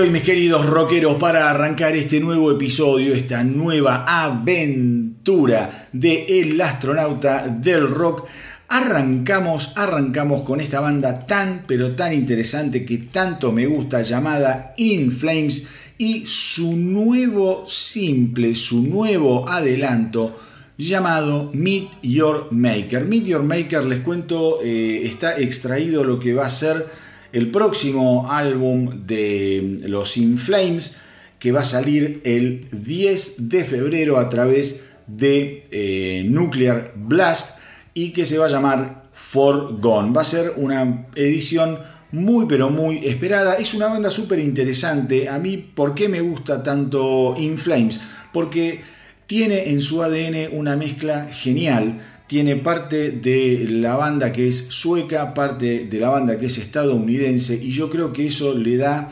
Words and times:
Y 0.00 0.02
hoy 0.02 0.10
mis 0.10 0.22
queridos 0.22 0.64
rockeros, 0.64 1.16
para 1.16 1.50
arrancar 1.50 1.94
este 1.94 2.20
nuevo 2.20 2.50
episodio, 2.50 3.12
esta 3.12 3.44
nueva 3.44 4.06
aventura 4.06 5.88
de 5.92 6.24
El 6.26 6.58
astronauta 6.58 7.46
del 7.48 7.86
rock, 7.86 8.26
arrancamos, 8.68 9.74
arrancamos 9.76 10.40
con 10.40 10.62
esta 10.62 10.80
banda 10.80 11.26
tan 11.26 11.64
pero 11.66 11.94
tan 11.96 12.14
interesante 12.14 12.86
que 12.86 12.96
tanto 12.96 13.52
me 13.52 13.66
gusta 13.66 14.00
llamada 14.00 14.72
In 14.78 15.12
Flames 15.12 15.68
y 15.98 16.24
su 16.26 16.76
nuevo 16.76 17.66
simple, 17.66 18.54
su 18.54 18.82
nuevo 18.82 19.46
adelanto 19.46 20.38
llamado 20.78 21.50
Meet 21.52 21.90
Your 22.02 22.48
Maker. 22.52 23.04
Meet 23.04 23.24
Your 23.26 23.42
Maker, 23.42 23.84
les 23.84 24.00
cuento, 24.00 24.62
eh, 24.62 25.02
está 25.04 25.36
extraído 25.36 26.04
lo 26.04 26.18
que 26.18 26.32
va 26.32 26.46
a 26.46 26.50
ser 26.50 26.86
el 27.32 27.50
próximo 27.50 28.30
álbum 28.30 29.06
de 29.06 29.78
los 29.86 30.16
In 30.16 30.38
Flames 30.38 30.96
que 31.38 31.52
va 31.52 31.60
a 31.60 31.64
salir 31.64 32.20
el 32.24 32.68
10 32.70 33.48
de 33.48 33.64
febrero 33.64 34.18
a 34.18 34.28
través 34.28 34.82
de 35.06 35.66
eh, 35.70 36.24
Nuclear 36.28 36.92
Blast 36.94 37.58
y 37.94 38.10
que 38.12 38.26
se 38.26 38.38
va 38.38 38.46
a 38.46 38.50
llamar 38.50 39.00
Gone. 39.32 40.12
Va 40.12 40.22
a 40.22 40.24
ser 40.24 40.52
una 40.56 41.06
edición 41.14 41.78
muy 42.12 42.46
pero 42.46 42.70
muy 42.70 43.06
esperada. 43.06 43.54
Es 43.54 43.74
una 43.74 43.88
banda 43.88 44.10
súper 44.10 44.38
interesante. 44.38 45.28
A 45.28 45.38
mí, 45.38 45.56
¿por 45.56 45.94
qué 45.94 46.08
me 46.08 46.20
gusta 46.20 46.62
tanto 46.62 47.34
In 47.38 47.56
Flames? 47.56 48.00
Porque 48.32 48.80
tiene 49.26 49.70
en 49.70 49.80
su 49.80 50.02
ADN 50.02 50.48
una 50.52 50.76
mezcla 50.76 51.28
genial 51.30 52.00
tiene 52.30 52.54
parte 52.54 53.10
de 53.10 53.66
la 53.68 53.96
banda 53.96 54.30
que 54.30 54.46
es 54.46 54.66
sueca, 54.68 55.34
parte 55.34 55.86
de 55.86 55.98
la 55.98 56.10
banda 56.10 56.38
que 56.38 56.46
es 56.46 56.58
estadounidense, 56.58 57.56
y 57.56 57.72
yo 57.72 57.90
creo 57.90 58.12
que 58.12 58.26
eso 58.26 58.54
le 58.56 58.76
da, 58.76 59.10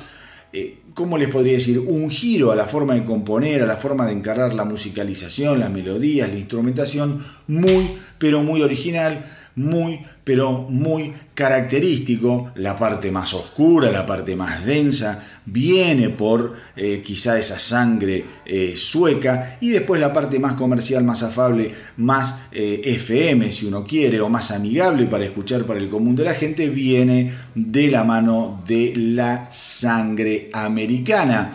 eh, 0.53 0.79
¿cómo 0.94 1.19
les 1.19 1.29
podría 1.29 1.55
decir?, 1.55 1.81
un 1.81 2.11
giro 2.11 2.53
a 2.53 2.55
la 2.55 2.69
forma 2.69 2.94
de 2.94 3.05
componer, 3.05 3.61
a 3.61 3.67
la 3.67 3.76
forma 3.76 4.06
de 4.06 4.12
encarar 4.12 4.55
la 4.55 4.65
musicalización, 4.65 5.59
las 5.59 5.73
melodías, 5.73 6.29
la 6.29 6.38
instrumentación, 6.38 7.25
muy, 7.49 7.91
pero 8.19 8.44
muy 8.44 8.62
original, 8.62 9.26
muy, 9.55 10.00
pero 10.25 10.67
muy 10.69 11.12
característico. 11.35 12.53
La 12.56 12.79
parte 12.79 13.11
más 13.11 13.35
oscura, 13.35 13.91
la 13.91 14.06
parte 14.06 14.37
más 14.37 14.65
densa, 14.65 15.23
viene 15.45 16.11
por 16.11 16.55
eh, 16.77 17.03
quizá 17.05 17.39
esa 17.39 17.59
sangre 17.59 18.25
eh, 18.45 18.75
sueca. 18.77 19.59
Y 19.61 19.71
después 19.71 20.00
la 20.00 20.12
parte 20.12 20.39
más 20.39 20.55
comercial, 20.55 21.05
más 21.05 21.23
afable, 21.23 21.73
más 21.97 22.43
eh, 22.53 22.81
FM 22.85 23.50
si 23.50 23.67
uno 23.67 23.85
quiere, 23.85 24.21
o 24.21 24.29
más 24.29 24.50
amigable 24.50 25.06
para 25.06 25.25
escuchar 25.25 25.65
para 25.65 25.81
el 25.81 25.89
común 25.89 26.17
de 26.17 26.25
la 26.25 26.35
gente, 26.35 26.69
viene 26.69 27.33
de 27.55 27.89
la 27.89 28.05
mano 28.05 28.62
de 28.67 28.93
la 28.97 29.50
sangre 29.50 30.50
americana. 30.53 31.53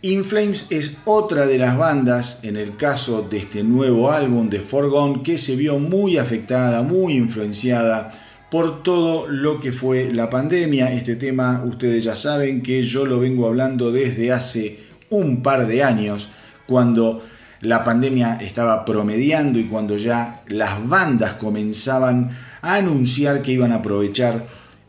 In 0.00 0.24
Flames 0.24 0.66
es 0.70 0.96
otra 1.06 1.44
de 1.46 1.58
las 1.58 1.76
bandas, 1.76 2.38
en 2.44 2.56
el 2.56 2.76
caso 2.76 3.26
de 3.28 3.38
este 3.38 3.64
nuevo 3.64 4.12
álbum 4.12 4.48
de 4.48 4.60
Forgone, 4.60 5.24
que 5.24 5.38
se 5.38 5.56
vio 5.56 5.80
muy 5.80 6.18
afectada, 6.18 6.82
muy 6.82 7.14
influenciada 7.14 8.12
por 8.48 8.84
todo 8.84 9.26
lo 9.26 9.58
que 9.58 9.72
fue 9.72 10.12
la 10.12 10.30
pandemia. 10.30 10.92
Este 10.92 11.16
tema 11.16 11.64
ustedes 11.66 12.04
ya 12.04 12.14
saben 12.14 12.62
que 12.62 12.84
yo 12.84 13.06
lo 13.06 13.18
vengo 13.18 13.48
hablando 13.48 13.90
desde 13.90 14.30
hace 14.30 14.78
un 15.10 15.42
par 15.42 15.66
de 15.66 15.82
años, 15.82 16.28
cuando 16.68 17.20
la 17.62 17.82
pandemia 17.82 18.36
estaba 18.36 18.84
promediando 18.84 19.58
y 19.58 19.64
cuando 19.64 19.96
ya 19.96 20.44
las 20.46 20.88
bandas 20.88 21.34
comenzaban 21.34 22.30
a 22.62 22.76
anunciar 22.76 23.42
que 23.42 23.50
iban 23.50 23.72
a 23.72 23.76
aprovechar 23.76 24.46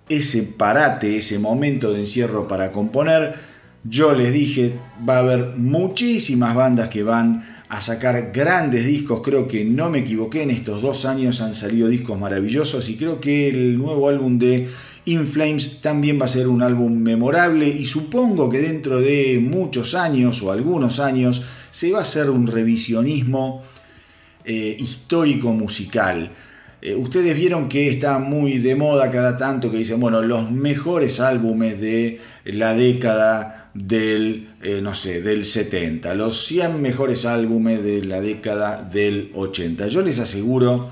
ese 0.07 0.43
parate, 0.43 1.17
ese 1.17 1.39
momento 1.39 1.93
de 1.93 2.01
encierro 2.01 2.47
para 2.47 2.71
componer 2.71 3.48
yo 3.83 4.13
les 4.13 4.33
dije, 4.33 4.73
va 5.07 5.17
a 5.17 5.19
haber 5.19 5.53
muchísimas 5.55 6.55
bandas 6.55 6.89
que 6.89 7.03
van 7.03 7.45
a 7.69 7.81
sacar 7.81 8.31
grandes 8.33 8.85
discos. 8.85 9.21
Creo 9.21 9.47
que 9.47 9.63
no 9.63 9.89
me 9.89 9.99
equivoqué, 9.99 10.43
en 10.43 10.51
estos 10.51 10.81
dos 10.81 11.05
años 11.05 11.41
han 11.41 11.53
salido 11.53 11.87
discos 11.87 12.19
maravillosos 12.19 12.89
y 12.89 12.97
creo 12.97 13.21
que 13.21 13.47
el 13.49 13.77
nuevo 13.77 14.09
álbum 14.09 14.39
de 14.39 14.67
In 15.05 15.27
Flames 15.27 15.81
también 15.81 16.19
va 16.19 16.25
a 16.25 16.29
ser 16.29 16.47
un 16.47 16.61
álbum 16.61 16.93
memorable 16.97 17.67
y 17.67 17.87
supongo 17.87 18.49
que 18.49 18.59
dentro 18.59 18.99
de 18.99 19.39
muchos 19.41 19.95
años 19.95 20.41
o 20.41 20.51
algunos 20.51 20.99
años 20.99 21.43
se 21.69 21.91
va 21.91 21.99
a 21.99 22.01
hacer 22.01 22.29
un 22.29 22.47
revisionismo 22.47 23.63
eh, 24.43 24.75
histórico 24.79 25.53
musical. 25.53 26.31
Eh, 26.81 26.95
ustedes 26.95 27.35
vieron 27.35 27.67
que 27.67 27.89
está 27.89 28.19
muy 28.19 28.57
de 28.57 28.75
moda 28.75 29.11
cada 29.11 29.37
tanto 29.37 29.69
que 29.69 29.77
dicen, 29.77 29.99
bueno, 29.99 30.21
los 30.21 30.51
mejores 30.51 31.19
álbumes 31.19 31.79
de 31.79 32.19
la 32.45 32.73
década 32.73 33.58
del, 33.73 34.49
eh, 34.61 34.81
no 34.81 34.95
sé, 34.95 35.21
del 35.21 35.45
70, 35.45 36.13
los 36.15 36.45
100 36.45 36.81
mejores 36.81 37.25
álbumes 37.25 37.83
de 37.83 38.03
la 38.03 38.21
década 38.21 38.81
del 38.83 39.31
80. 39.35 39.87
Yo 39.87 40.01
les 40.01 40.19
aseguro 40.19 40.89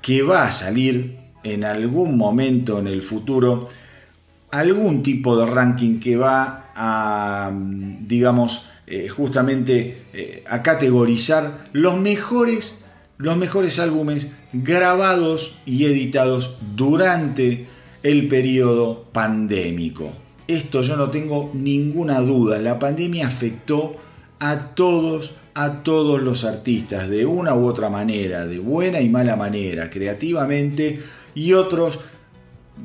que 0.00 0.22
va 0.22 0.44
a 0.44 0.52
salir 0.52 1.18
en 1.44 1.64
algún 1.64 2.16
momento 2.16 2.78
en 2.78 2.86
el 2.86 3.02
futuro 3.02 3.68
algún 4.50 5.02
tipo 5.02 5.36
de 5.36 5.46
ranking 5.46 6.00
que 6.00 6.16
va 6.16 6.70
a, 6.74 7.52
digamos, 8.00 8.68
eh, 8.86 9.08
justamente 9.08 10.04
eh, 10.12 10.44
a 10.46 10.62
categorizar 10.62 11.68
los 11.72 11.98
mejores, 11.98 12.78
los 13.18 13.36
mejores 13.36 13.78
álbumes 13.78 14.28
grabados 14.52 15.58
y 15.66 15.84
editados 15.84 16.56
durante 16.74 17.66
el 18.02 18.28
periodo 18.28 19.04
pandémico. 19.12 20.27
Esto 20.48 20.80
yo 20.80 20.96
no 20.96 21.10
tengo 21.10 21.50
ninguna 21.52 22.20
duda. 22.20 22.58
La 22.58 22.78
pandemia 22.78 23.26
afectó 23.26 23.96
a 24.38 24.74
todos, 24.74 25.34
a 25.52 25.82
todos 25.82 26.22
los 26.22 26.44
artistas, 26.44 27.10
de 27.10 27.26
una 27.26 27.54
u 27.54 27.66
otra 27.66 27.90
manera, 27.90 28.46
de 28.46 28.58
buena 28.58 29.02
y 29.02 29.10
mala 29.10 29.36
manera, 29.36 29.90
creativamente, 29.90 31.00
y 31.34 31.52
otros, 31.52 31.98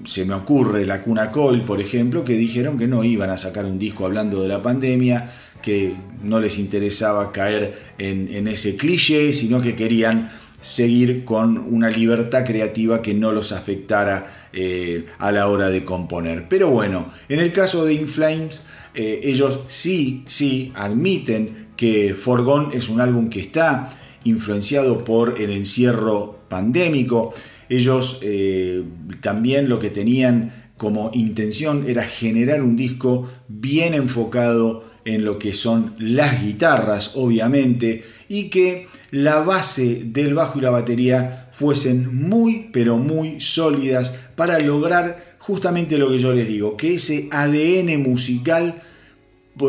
se 0.03 0.25
me 0.25 0.33
ocurre 0.33 0.85
la 0.85 1.01
Cuna 1.01 1.31
Coil, 1.31 1.61
por 1.61 1.79
ejemplo, 1.79 2.25
que 2.25 2.33
dijeron 2.33 2.77
que 2.77 2.87
no 2.87 3.05
iban 3.05 3.29
a 3.29 3.37
sacar 3.37 3.65
un 3.65 3.79
disco 3.79 4.05
hablando 4.05 4.41
de 4.41 4.49
la 4.49 4.61
pandemia, 4.61 5.31
que 5.61 5.95
no 6.21 6.41
les 6.41 6.59
interesaba 6.59 7.31
caer 7.31 7.79
en, 7.97 8.27
en 8.33 8.49
ese 8.49 8.75
cliché, 8.75 9.31
sino 9.31 9.61
que 9.61 9.73
querían 9.73 10.29
seguir 10.59 11.23
con 11.23 11.57
una 11.57 11.89
libertad 11.89 12.45
creativa 12.45 13.01
que 13.01 13.13
no 13.13 13.31
los 13.31 13.53
afectara 13.53 14.27
eh, 14.53 15.07
a 15.17 15.31
la 15.31 15.47
hora 15.47 15.69
de 15.69 15.83
componer. 15.83 16.47
Pero 16.47 16.69
bueno, 16.69 17.11
en 17.27 17.39
el 17.39 17.51
caso 17.51 17.85
de 17.85 17.95
Inflames, 17.95 18.61
eh, 18.93 19.21
ellos 19.23 19.61
sí, 19.67 20.23
sí 20.27 20.71
admiten 20.75 21.69
que 21.75 22.13
Forgone 22.13 22.75
es 22.75 22.89
un 22.89 23.01
álbum 23.01 23.29
que 23.29 23.39
está 23.39 23.89
influenciado 24.23 25.03
por 25.03 25.41
el 25.41 25.49
encierro 25.49 26.39
pandémico. 26.47 27.33
Ellos 27.67 28.19
eh, 28.21 28.83
también 29.21 29.69
lo 29.69 29.79
que 29.79 29.89
tenían 29.89 30.71
como 30.77 31.11
intención 31.13 31.85
era 31.87 32.03
generar 32.03 32.61
un 32.61 32.75
disco 32.75 33.29
bien 33.47 33.93
enfocado 33.93 34.83
en 35.05 35.25
lo 35.25 35.39
que 35.39 35.53
son 35.53 35.95
las 35.97 36.43
guitarras, 36.43 37.13
obviamente, 37.15 38.03
y 38.29 38.49
que 38.49 38.87
la 39.11 39.39
base 39.39 40.03
del 40.05 40.33
bajo 40.33 40.59
y 40.59 40.61
la 40.61 40.69
batería 40.69 41.49
fuesen 41.53 42.15
muy, 42.15 42.69
pero 42.71 42.97
muy 42.97 43.39
sólidas 43.39 44.13
para 44.35 44.59
lograr 44.59 45.35
justamente 45.39 45.97
lo 45.97 46.09
que 46.09 46.19
yo 46.19 46.33
les 46.33 46.47
digo, 46.47 46.77
que 46.77 46.95
ese 46.95 47.27
ADN 47.31 48.01
musical 48.01 48.75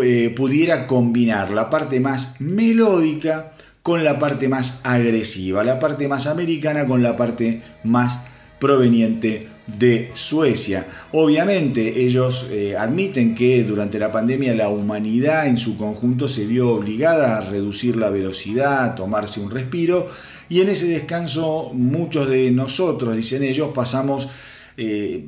eh, 0.02 0.32
pudiera 0.34 0.86
combinar 0.86 1.50
la 1.50 1.68
parte 1.68 2.00
más 2.00 2.40
melódica 2.40 3.52
con 3.82 4.02
la 4.02 4.18
parte 4.18 4.48
más 4.48 4.80
agresiva, 4.82 5.62
la 5.62 5.78
parte 5.78 6.08
más 6.08 6.26
americana 6.26 6.86
con 6.86 7.02
la 7.02 7.16
parte 7.16 7.60
más 7.82 8.20
proveniente 8.58 9.48
de 9.66 10.10
Suecia. 10.14 10.86
Obviamente 11.12 12.00
ellos 12.02 12.46
eh, 12.50 12.76
admiten 12.78 13.34
que 13.34 13.62
durante 13.62 13.98
la 13.98 14.12
pandemia 14.12 14.54
la 14.54 14.68
humanidad 14.68 15.46
en 15.46 15.58
su 15.58 15.76
conjunto 15.76 16.28
se 16.28 16.46
vio 16.46 16.70
obligada 16.70 17.36
a 17.36 17.40
reducir 17.42 17.96
la 17.96 18.10
velocidad, 18.10 18.84
a 18.84 18.94
tomarse 18.94 19.40
un 19.40 19.50
respiro 19.50 20.08
y 20.48 20.60
en 20.60 20.68
ese 20.68 20.86
descanso 20.86 21.70
muchos 21.74 22.28
de 22.28 22.50
nosotros, 22.50 23.16
dicen 23.16 23.42
ellos, 23.42 23.70
pasamos 23.74 24.28
eh, 24.76 25.24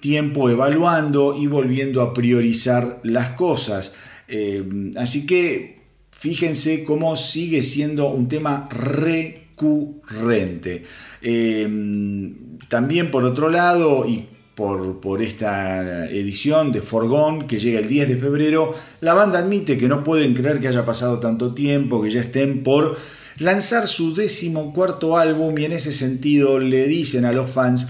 tiempo 0.00 0.50
evaluando 0.50 1.36
y 1.38 1.46
volviendo 1.46 2.02
a 2.02 2.12
priorizar 2.12 3.00
las 3.04 3.30
cosas. 3.30 3.94
Eh, 4.28 4.92
así 4.96 5.26
que 5.26 5.80
fíjense 6.10 6.84
cómo 6.84 7.16
sigue 7.16 7.62
siendo 7.62 8.08
un 8.08 8.28
tema 8.28 8.68
recurrente. 8.70 10.84
También 12.68 13.10
por 13.10 13.24
otro 13.24 13.50
lado, 13.50 14.06
y 14.08 14.26
por, 14.54 15.00
por, 15.00 15.22
esta 15.22 16.08
edición 16.10 16.72
de 16.72 16.80
Forgón 16.80 17.46
que 17.46 17.58
llega 17.58 17.80
el 17.80 17.88
10 17.88 18.08
de 18.08 18.16
febrero, 18.16 18.74
la 19.00 19.14
banda 19.14 19.38
admite 19.38 19.78
que 19.78 19.88
no 19.88 20.04
pueden 20.04 20.34
creer 20.34 20.60
que 20.60 20.68
haya 20.68 20.84
pasado 20.84 21.20
tanto 21.20 21.54
tiempo, 21.54 22.02
que 22.02 22.10
ya 22.10 22.20
estén 22.20 22.62
por 22.62 22.96
lanzar 23.38 23.88
su 23.88 24.14
décimo 24.14 24.72
cuarto 24.72 25.16
álbum 25.16 25.56
y 25.58 25.64
en 25.64 25.72
ese 25.72 25.92
sentido 25.92 26.58
le 26.58 26.86
dicen 26.86 27.24
a 27.24 27.32
los 27.32 27.50
fans 27.50 27.86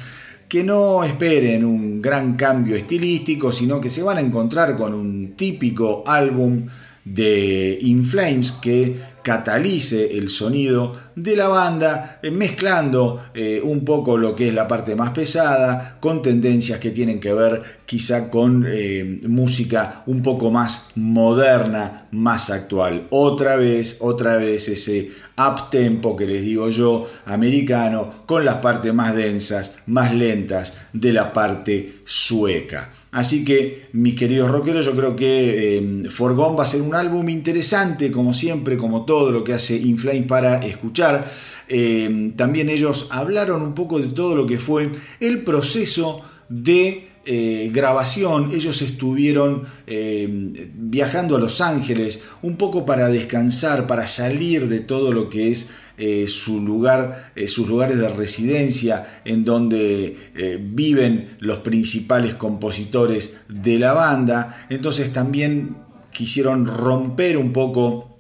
que 0.53 0.63
no 0.63 1.03
esperen 1.03 1.65
un 1.65 2.03
gran 2.03 2.35
cambio 2.35 2.77
estilístico, 2.77 3.53
sino 3.53 3.81
que 3.81 3.89
se 3.89 4.03
van 4.03 4.19
a 4.19 4.21
encontrar 4.21 4.77
con 4.77 4.93
un 4.93 5.33
típico 5.35 6.05
álbum 6.07 6.67
de 7.05 7.79
In 7.81 8.05
Flames 8.05 8.53
que 8.53 9.13
catalice 9.23 10.19
el 10.19 10.29
sonido 10.31 10.97
de 11.15 11.37
la 11.37 11.49
banda, 11.49 12.19
eh, 12.23 12.31
mezclando 12.31 13.27
eh, 13.35 13.61
un 13.63 13.85
poco 13.85 14.17
lo 14.17 14.35
que 14.35 14.49
es 14.49 14.55
la 14.55 14.67
parte 14.67 14.97
más 14.97 15.11
pesada, 15.11 15.99
con 16.01 16.23
tendencias 16.23 16.79
que 16.79 16.91
tienen 16.91 17.21
que 17.21 17.33
ver 17.33 17.81
quizá 17.87 18.31
con 18.31 18.67
eh, 18.69 19.21
música 19.29 20.03
un 20.07 20.23
poco 20.23 20.51
más 20.51 20.89
moderna, 20.97 22.09
más 22.11 22.51
actual. 22.51 23.07
Otra 23.11 23.57
vez, 23.57 23.99
otra 24.01 24.37
vez 24.37 24.69
ese 24.69 25.11
up 25.39 25.71
tempo 25.71 26.17
que 26.17 26.27
les 26.27 26.43
digo 26.43 26.69
yo, 26.71 27.07
americano, 27.27 28.25
con 28.27 28.45
las 28.45 28.57
partes 28.57 28.93
más 28.93 29.15
densas, 29.15 29.77
más 29.87 30.15
lentas 30.15 30.73
de 30.93 31.13
la 31.13 31.33
parte 31.33 32.01
sueca. 32.05 32.91
Así 33.13 33.45
que, 33.45 33.89
mis 33.93 34.15
queridos 34.15 34.51
rockeros, 34.51 34.87
yo 34.87 34.97
creo 34.97 35.15
que 35.15 35.77
eh, 35.77 36.11
Forgone 36.11 36.57
va 36.57 36.65
a 36.65 36.67
ser 36.67 36.81
un 36.81 36.95
álbum 36.95 37.29
interesante, 37.29 38.11
como 38.11 38.33
siempre, 38.33 38.79
como 38.79 39.05
todo 39.05 39.31
lo 39.31 39.45
que 39.45 39.53
hace 39.53 39.77
Inflame 39.77 40.23
para 40.23 40.57
escuchar. 40.59 41.31
Eh, 41.69 42.33
también 42.37 42.71
ellos 42.71 43.09
hablaron 43.11 43.63
un 43.63 43.75
poco 43.75 44.01
de 44.01 44.09
todo 44.09 44.35
lo 44.35 44.47
que 44.47 44.59
fue 44.59 44.91
el 45.21 45.43
proceso 45.45 46.25
de 46.49 47.13
eh, 47.25 47.71
grabación, 47.73 48.51
ellos 48.53 48.83
estuvieron 48.83 49.63
eh, 49.87 50.27
viajando 50.75 51.37
a 51.37 51.39
Los 51.39 51.61
Ángeles 51.61 52.21
un 52.43 52.57
poco 52.57 52.85
para 52.85 53.09
descansar, 53.11 53.87
para 53.87 54.09
salir 54.09 54.69
de 54.69 54.81
todo 54.81 55.13
lo 55.13 55.29
que 55.29 55.53
es 55.53 55.69
eh, 56.03 56.27
su 56.29 56.61
lugar, 56.61 57.33
sus 57.47 57.69
lugares 57.69 57.99
de 57.99 58.09
residencia, 58.09 59.21
en 59.25 59.45
donde 59.45 60.59
viven 60.61 61.37
los 61.39 61.59
principales 61.59 62.35
compositores 62.35 63.39
de 63.49 63.79
la 63.79 63.93
banda. 63.93 64.67
Entonces 64.69 65.13
también 65.13 65.77
quisieron 66.11 66.67
romper 66.67 67.37
un 67.37 67.53
poco 67.53 68.13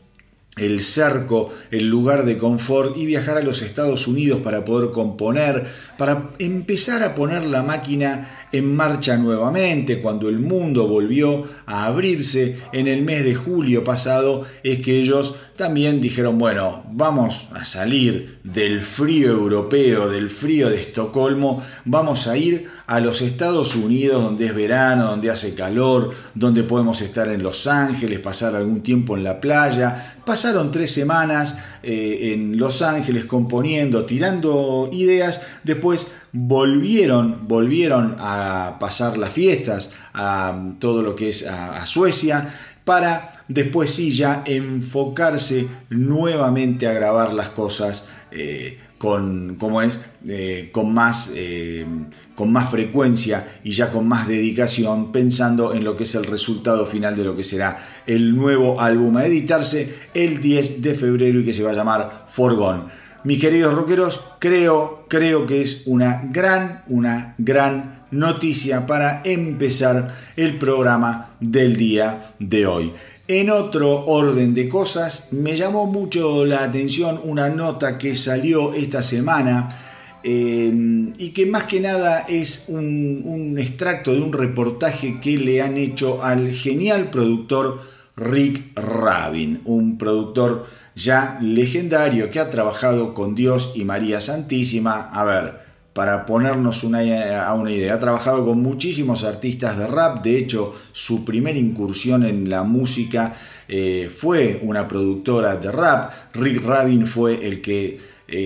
el 0.57 0.81
cerco, 0.81 1.51
el 1.71 1.89
lugar 1.89 2.27
de 2.27 2.37
confort 2.37 2.97
y 2.97 3.07
viajar 3.07 3.39
a 3.39 3.43
los 3.43 3.63
Estados 3.63 4.07
Unidos 4.07 4.41
para 4.43 4.65
poder 4.65 4.91
componer, 4.91 5.67
para 5.97 6.31
empezar 6.39 7.03
a 7.03 7.15
poner 7.15 7.45
la 7.45 7.63
máquina 7.63 8.42
en 8.53 8.77
marcha 8.77 9.17
nuevamente 9.17 10.01
cuando 10.01 10.29
el 10.29 10.39
mundo 10.39 10.87
volvió 10.87 11.47
a 11.67 11.87
abrirse 11.87 12.59
en 12.73 12.87
el 12.87 13.03
mes 13.03 13.25
de 13.25 13.35
julio 13.35 13.83
pasado 13.83 14.45
es 14.63 14.83
que 14.83 15.01
ellos 15.01 15.35
también 15.57 16.01
dijeron 16.01 16.39
bueno 16.39 16.85
vamos 16.93 17.49
a 17.53 17.65
salir 17.65 18.39
del 18.45 18.81
frío 18.81 19.31
europeo 19.31 20.09
del 20.09 20.31
frío 20.31 20.71
de 20.71 20.81
Estocolmo 20.81 21.63
vamos 21.85 22.27
a 22.27 22.37
ir 22.37 22.69
a 22.87 23.01
los 23.01 23.23
Estados 23.23 23.75
Unidos 23.75 24.23
donde 24.23 24.47
es 24.47 24.55
verano 24.55 25.07
donde 25.07 25.31
hace 25.31 25.55
calor 25.55 26.11
donde 26.35 26.63
podemos 26.63 27.01
estar 27.01 27.29
en 27.29 27.43
Los 27.43 27.67
Ángeles 27.67 28.19
pasar 28.19 28.55
algún 28.55 28.83
tiempo 28.83 29.17
en 29.17 29.25
la 29.25 29.41
playa. 29.41 30.17
Pasaron 30.25 30.71
tres 30.71 30.93
semanas 30.93 31.57
eh, 31.83 32.33
en 32.33 32.59
Los 32.59 32.83
Ángeles 32.83 33.25
componiendo 33.25 34.05
tirando 34.05 34.89
ideas 34.93 35.43
después 35.65 36.13
volvieron, 36.33 37.47
volvieron 37.47 38.17
a 38.19 38.77
pasar 38.81 39.19
las 39.19 39.33
fiestas, 39.33 39.93
a 40.15 40.75
todo 40.79 41.03
lo 41.03 41.15
que 41.15 41.29
es 41.29 41.47
a, 41.47 41.85
Suecia, 41.87 42.55
para 42.85 43.45
después 43.49 43.95
sí 43.95 44.13
ya 44.13 44.43
enfocarse 44.47 45.69
nuevamente 45.91 46.87
a 46.87 46.93
grabar 46.93 47.33
las 47.33 47.51
cosas 47.51 48.09
eh, 48.31 48.79
con, 48.97 49.59
es, 49.85 50.01
eh, 50.27 50.71
con, 50.73 50.95
más, 50.95 51.33
eh, 51.35 51.85
con 52.35 52.53
más 52.53 52.71
frecuencia 52.71 53.59
y 53.65 53.73
ya 53.73 53.91
con 53.91 54.07
más 54.07 54.29
dedicación, 54.29 55.11
pensando 55.13 55.75
en 55.75 55.85
lo 55.85 55.97
que 55.97 56.05
es 56.05 56.15
el 56.15 56.25
resultado 56.25 56.87
final 56.87 57.17
de 57.17 57.25
lo 57.25 57.37
que 57.37 57.45
será 57.45 57.85
el 58.07 58.35
nuevo 58.35 58.81
álbum 58.81 59.17
a 59.17 59.27
editarse 59.27 59.93
el 60.15 60.41
10 60.41 60.83
de 60.83 60.95
febrero 60.95 61.41
y 61.41 61.45
que 61.45 61.53
se 61.53 61.65
va 61.65 61.73
a 61.73 61.75
llamar 61.75 62.27
Forgone. 62.31 63.02
Mis 63.25 63.39
queridos 63.39 63.73
rockeros, 63.73 64.21
creo, 64.41 65.05
creo 65.09 65.47
que 65.47 65.63
es 65.63 65.83
una 65.87 66.23
gran, 66.33 66.83
una 66.89 67.37
gran 67.39 68.03
noticia 68.11 68.85
para 68.85 69.23
empezar 69.25 70.13
el 70.35 70.59
programa 70.59 71.31
del 71.39 71.77
día 71.77 72.35
de 72.41 72.67
hoy. 72.67 72.93
En 73.29 73.51
otro 73.51 74.07
orden 74.07 74.55
de 74.55 74.69
cosas, 74.69 75.29
me 75.31 75.57
llamó 75.57 75.87
mucho 75.87 76.45
la 76.45 76.65
atención 76.65 77.21
una 77.23 77.49
nota 77.49 77.97
que 77.97 78.17
salió 78.17 78.75
esta 78.75 79.05
semana 79.05 79.69
eh, 80.25 81.13
y 81.17 81.31
que 81.31 81.47
más 81.47 81.65
que 81.65 81.79
nada 81.79 82.25
es 82.29 82.65
un, 82.67 83.23
un 83.25 83.57
extracto 83.57 84.13
de 84.13 84.21
un 84.21 84.33
reportaje 84.33 85.21
que 85.21 85.39
le 85.39 85.63
han 85.63 85.77
hecho 85.77 86.25
al 86.25 86.51
genial 86.51 87.09
productor 87.11 87.81
Rick 88.17 88.79
Rabin, 88.79 89.63
un 89.65 89.97
productor 89.97 90.67
ya 90.95 91.39
legendario 91.41 92.31
que 92.31 92.41
ha 92.41 92.51
trabajado 92.51 93.15
con 93.15 93.35
Dios 93.35 93.73
y 93.75 93.85
María 93.85 94.21
Santísima. 94.21 95.09
A 95.13 95.25
ver, 95.25 95.61
para 95.93 96.25
ponernos 96.25 96.85
una, 96.85 97.01
a 97.47 97.55
una 97.55 97.71
idea, 97.71 97.95
ha 97.95 98.01
trabajado 98.01 98.47
con 98.47 98.63
muchísimos 98.63 99.25
artistas 99.25 99.77
de 99.77 99.87
rap, 99.87 100.23
de 100.23 100.39
hecho 100.39 100.75
su 100.93 101.25
primera 101.25 101.59
incursión 101.59 102.25
en 102.25 102.49
la 102.49 102.63
música 102.63 103.35
eh, 103.69 104.11
fue 104.15 104.59
una 104.63 104.89
productora 104.89 105.57
de 105.57 105.71
rap, 105.71 106.13
Rick 106.33 106.63
Rabin 106.65 107.07
fue 107.07 107.47
el 107.47 107.61
que 107.61 107.85
eh, 107.85 107.99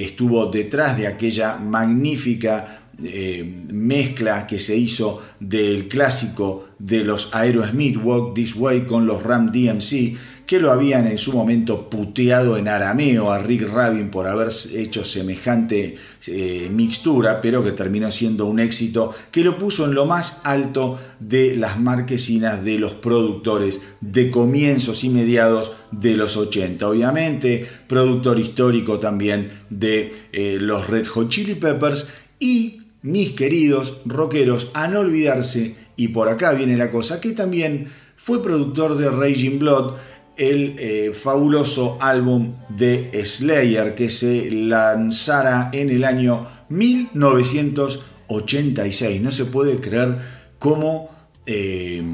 estuvo 0.04 0.46
detrás 0.46 0.96
de 0.96 1.06
aquella 1.06 1.56
magnífica 1.56 2.80
eh, 3.02 3.44
mezcla 3.70 4.46
que 4.46 4.58
se 4.58 4.74
hizo 4.74 5.22
del 5.38 5.86
clásico 5.86 6.68
de 6.78 7.04
los 7.04 7.34
Aerosmith 7.34 7.98
Walk 8.02 8.34
This 8.34 8.56
Way 8.56 8.86
con 8.86 9.06
los 9.06 9.22
Ram 9.22 9.52
DMC 9.52 10.16
que 10.46 10.60
lo 10.60 10.70
habían 10.70 11.06
en 11.08 11.18
su 11.18 11.32
momento 11.32 11.90
puteado 11.90 12.56
en 12.56 12.68
arameo 12.68 13.32
a 13.32 13.38
Rick 13.38 13.68
Rabin 13.68 14.10
por 14.10 14.26
haber 14.26 14.48
hecho 14.74 15.04
semejante 15.04 15.96
eh, 16.28 16.68
mixtura, 16.72 17.40
pero 17.40 17.64
que 17.64 17.72
terminó 17.72 18.10
siendo 18.10 18.46
un 18.46 18.60
éxito 18.60 19.12
que 19.30 19.42
lo 19.42 19.58
puso 19.58 19.84
en 19.84 19.94
lo 19.94 20.06
más 20.06 20.40
alto 20.44 20.98
de 21.18 21.56
las 21.56 21.80
marquesinas 21.80 22.64
de 22.64 22.78
los 22.78 22.94
productores 22.94 23.82
de 24.00 24.30
comienzos 24.30 25.02
y 25.02 25.10
mediados 25.10 25.72
de 25.90 26.16
los 26.16 26.36
80. 26.36 26.88
Obviamente, 26.88 27.66
productor 27.88 28.38
histórico 28.38 29.00
también 29.00 29.50
de 29.68 30.12
eh, 30.32 30.58
los 30.60 30.88
Red 30.88 31.06
Hot 31.06 31.28
Chili 31.28 31.56
Peppers 31.56 32.06
y 32.38 32.82
mis 33.02 33.32
queridos 33.32 33.98
rockeros, 34.04 34.70
a 34.74 34.88
no 34.88 35.00
olvidarse, 35.00 35.76
y 35.96 36.08
por 36.08 36.28
acá 36.28 36.52
viene 36.54 36.76
la 36.76 36.90
cosa, 36.90 37.20
que 37.20 37.30
también 37.32 37.86
fue 38.16 38.42
productor 38.42 38.96
de 38.96 39.08
Raging 39.08 39.60
Blood, 39.60 39.94
el 40.36 40.76
eh, 40.78 41.12
fabuloso 41.14 41.96
álbum 42.00 42.52
de 42.68 43.10
Slayer 43.24 43.94
que 43.94 44.10
se 44.10 44.50
lanzara 44.50 45.70
en 45.72 45.88
el 45.90 46.02
año 46.04 46.46
1986. 46.68 49.22
No 49.22 49.32
se 49.32 49.46
puede 49.46 49.78
creer 49.78 50.18
cómo, 50.58 51.08
eh, 51.46 52.04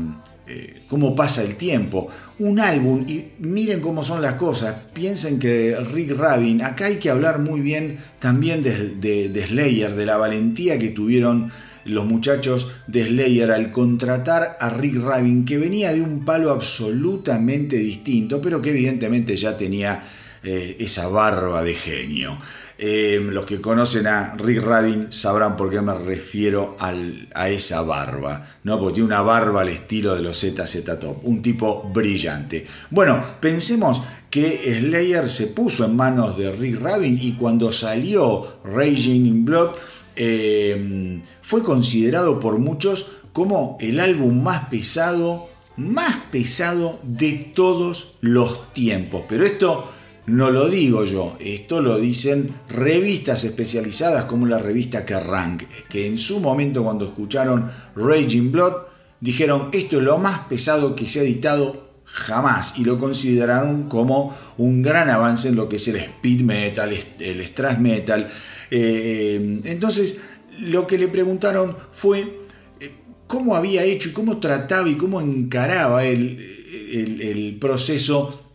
eh, 0.47 0.85
cómo 0.89 1.17
pasa 1.17 1.43
el 1.43 1.57
tiempo. 1.57 2.07
Un 2.39 2.61
álbum, 2.61 3.05
y 3.09 3.33
miren 3.39 3.81
cómo 3.81 4.05
son 4.05 4.23
las 4.23 4.35
cosas, 4.35 4.77
piensen 4.93 5.39
que 5.39 5.77
Rick 5.93 6.17
Rabin, 6.17 6.63
acá 6.63 6.87
hay 6.87 6.97
que 6.97 7.11
hablar 7.11 7.41
muy 7.41 7.61
bien 7.61 7.99
también 8.19 8.63
de 8.63 9.47
Slayer, 9.49 9.95
de 9.95 10.07
la 10.07 10.17
valentía 10.17 10.79
que 10.79 10.89
tuvieron 10.89 11.53
los 11.85 12.05
muchachos 12.05 12.71
de 12.87 13.07
Slayer 13.07 13.51
al 13.51 13.71
contratar 13.71 14.57
a 14.61 14.71
Rick 14.71 14.97
Rabin, 15.03 15.45
que 15.45 15.59
venía 15.59 15.93
de 15.93 16.01
un 16.01 16.25
palo 16.25 16.51
absolutamente 16.51 17.77
distinto, 17.77 18.41
pero 18.41 18.61
que 18.61 18.71
evidentemente 18.71 19.37
ya 19.37 19.57
tenía 19.57 20.03
eh, 20.43 20.77
esa 20.81 21.09
barba 21.09 21.63
de 21.63 21.75
genio. 21.75 22.39
Eh, 22.85 23.21
los 23.31 23.47
que 23.47 23.61
conocen 23.61 24.09
a 24.09 24.35
Rick 24.35 24.61
Rabin 24.61 25.13
sabrán 25.13 25.57
por 25.57 25.71
qué 25.71 25.81
me 25.81 25.95
refiero 25.95 26.77
a 26.81 27.49
esa 27.49 27.83
barba, 27.83 28.45
¿no? 28.65 28.77
Porque 28.81 28.95
tiene 28.95 29.07
una 29.07 29.23
barba 29.23 29.61
al 29.61 29.69
estilo 29.69 30.17
de 30.17 30.23
los 30.23 30.41
ZZ 30.41 30.99
Top, 30.99 31.19
un 31.23 31.41
tipo 31.43 31.89
brillante. 31.95 32.67
Bueno, 32.91 33.23
pensemos 33.39 34.03
que 34.29 34.81
Slayer 34.81 35.31
se 35.31 35.47
puso 35.47 35.85
en 35.85 35.95
manos 35.95 36.37
de 36.37 36.51
Rick 36.51 36.81
Rabin 36.81 37.19
y 37.23 37.35
cuando 37.35 37.73
salió 37.73 38.61
Raging 38.65 39.27
in 39.27 39.45
Blood, 39.45 39.73
eh, 40.17 41.21
fue 41.43 41.63
considerado 41.63 42.41
por 42.41 42.59
muchos 42.59 43.07
como 43.33 43.77
el 43.81 44.01
álbum 44.01 44.43
más 44.43 44.69
pesado, 44.69 45.49
más 45.77 46.17
pesado 46.31 46.99
de 47.03 47.53
todos 47.55 48.17
los 48.21 48.73
tiempos. 48.73 49.23
Pero 49.29 49.47
esto 49.47 49.89
no 50.27 50.51
lo 50.51 50.69
digo 50.69 51.05
yo, 51.05 51.37
esto 51.41 51.81
lo 51.81 51.99
dicen 51.99 52.55
revistas 52.69 53.43
especializadas 53.45 54.27
como 54.27 54.47
la 54.47 54.59
revista 54.59 55.05
Kerrang, 55.05 55.59
que 55.89 56.07
en 56.07 56.17
su 56.17 56.41
momento 56.41 56.85
cuando 56.85 57.07
escucharon 57.07 57.69
Raging 57.97 58.53
Blood 58.53 58.75
dijeron 59.21 59.71
esto 59.73 59.99
es 59.99 60.03
lo 60.03 60.19
más 60.19 60.41
pesado 60.47 60.95
que 60.95 61.07
se 61.07 61.21
ha 61.21 61.23
editado 61.23 61.82
jamás 62.13 62.79
y 62.79 62.85
lo 62.85 62.99
consideraron 62.99 63.89
como 63.89 64.37
un 64.59 64.83
gran 64.83 65.09
avance 65.09 65.49
en 65.49 65.57
lo 65.57 65.69
que 65.69 65.77
es 65.77 65.89
el 65.89 65.97
speed 65.97 66.41
metal, 66.43 66.95
el 67.19 67.51
thrash 67.55 67.79
metal. 67.79 68.29
Eh, 68.71 69.61
entonces, 69.65 70.21
lo 70.61 70.87
que 70.87 70.99
le 70.99 71.09
preguntaron 71.09 71.77
fue 71.93 72.41
eh, 72.81 72.93
cómo 73.27 73.57
había 73.57 73.83
hecho 73.85 74.11
y 74.11 74.13
cómo 74.13 74.39
trataba 74.39 74.89
y 74.89 74.97
cómo 74.97 75.21
encaraba 75.21 76.05
el, 76.05 77.21
el, 77.21 77.57
proceso 77.59 78.51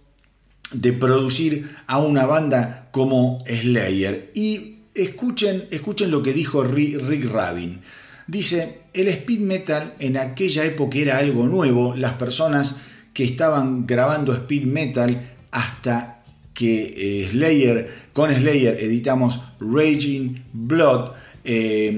de 0.71 0.93
producir 0.93 1.75
a 1.87 1.97
una 1.97 2.25
banda 2.25 2.89
como 2.91 3.39
Slayer. 3.47 4.31
Y 4.35 4.79
escuchen, 4.93 5.65
escuchen 5.71 6.11
lo 6.11 6.21
que 6.21 6.33
dijo 6.33 6.63
Rick 6.63 7.31
Rabin. 7.31 7.81
Dice, 8.27 8.81
el 8.93 9.07
speed 9.07 9.39
metal 9.39 9.95
en 9.99 10.17
aquella 10.17 10.65
época 10.65 10.97
era 10.99 11.17
algo 11.17 11.47
nuevo, 11.47 11.95
las 11.95 12.13
personas 12.13 12.75
que 13.17 13.23
estaban 13.23 13.87
grabando 13.87 14.31
speed 14.31 14.65
metal 14.65 15.19
hasta 15.49 16.21
que 16.53 16.93
eh, 16.95 17.29
Slayer, 17.31 17.91
con 18.13 18.31
Slayer 18.31 18.77
editamos 18.79 19.41
Raging 19.59 20.35
Blood, 20.53 21.13
eh, 21.43 21.91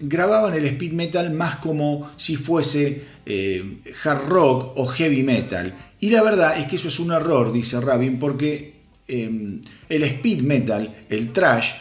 grababan 0.00 0.54
el 0.54 0.64
speed 0.64 0.92
metal 0.92 1.34
más 1.34 1.56
como 1.56 2.10
si 2.16 2.36
fuese 2.36 3.02
eh, 3.26 3.76
hard 4.04 4.26
rock 4.26 4.72
o 4.76 4.86
heavy 4.86 5.22
metal. 5.22 5.74
Y 6.00 6.08
la 6.08 6.22
verdad 6.22 6.58
es 6.58 6.66
que 6.66 6.76
eso 6.76 6.88
es 6.88 6.98
un 6.98 7.12
error, 7.12 7.52
dice 7.52 7.78
Rabin, 7.78 8.18
porque 8.18 8.72
el 9.06 10.02
speed 10.02 10.40
metal, 10.44 10.88
el 11.10 11.30
trash, 11.30 11.72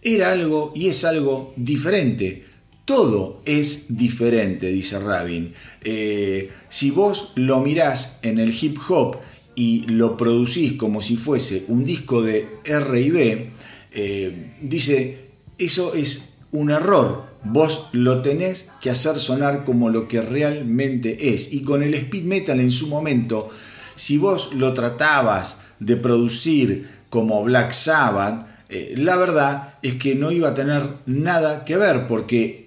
era 0.00 0.30
algo 0.30 0.72
y 0.76 0.86
es 0.86 1.04
algo 1.04 1.52
diferente. 1.56 2.43
Todo 2.84 3.40
es 3.46 3.96
diferente, 3.96 4.68
dice 4.68 4.98
Rabin. 4.98 5.54
Eh, 5.82 6.50
si 6.68 6.90
vos 6.90 7.32
lo 7.34 7.60
mirás 7.60 8.18
en 8.22 8.38
el 8.38 8.54
hip 8.58 8.78
hop 8.88 9.18
y 9.54 9.86
lo 9.86 10.16
producís 10.16 10.74
como 10.74 11.00
si 11.00 11.16
fuese 11.16 11.64
un 11.68 11.84
disco 11.84 12.22
de 12.22 12.46
RB, 12.64 13.50
eh, 13.92 14.52
dice, 14.60 15.28
eso 15.58 15.94
es 15.94 16.34
un 16.52 16.70
error. 16.70 17.32
Vos 17.44 17.88
lo 17.92 18.22
tenés 18.22 18.70
que 18.80 18.90
hacer 18.90 19.18
sonar 19.18 19.64
como 19.64 19.90
lo 19.90 20.08
que 20.08 20.20
realmente 20.20 21.34
es. 21.34 21.52
Y 21.52 21.62
con 21.62 21.82
el 21.82 21.94
speed 21.94 22.24
metal 22.24 22.60
en 22.60 22.72
su 22.72 22.88
momento, 22.88 23.50
si 23.96 24.18
vos 24.18 24.54
lo 24.54 24.74
tratabas 24.74 25.58
de 25.78 25.96
producir 25.96 26.88
como 27.10 27.44
Black 27.44 27.72
Sabbath, 27.72 28.46
eh, 28.68 28.94
la 28.96 29.16
verdad 29.16 29.74
es 29.82 29.94
que 29.94 30.14
no 30.14 30.32
iba 30.32 30.48
a 30.48 30.54
tener 30.54 30.82
nada 31.06 31.64
que 31.64 31.76
ver 31.76 32.08
porque 32.08 32.63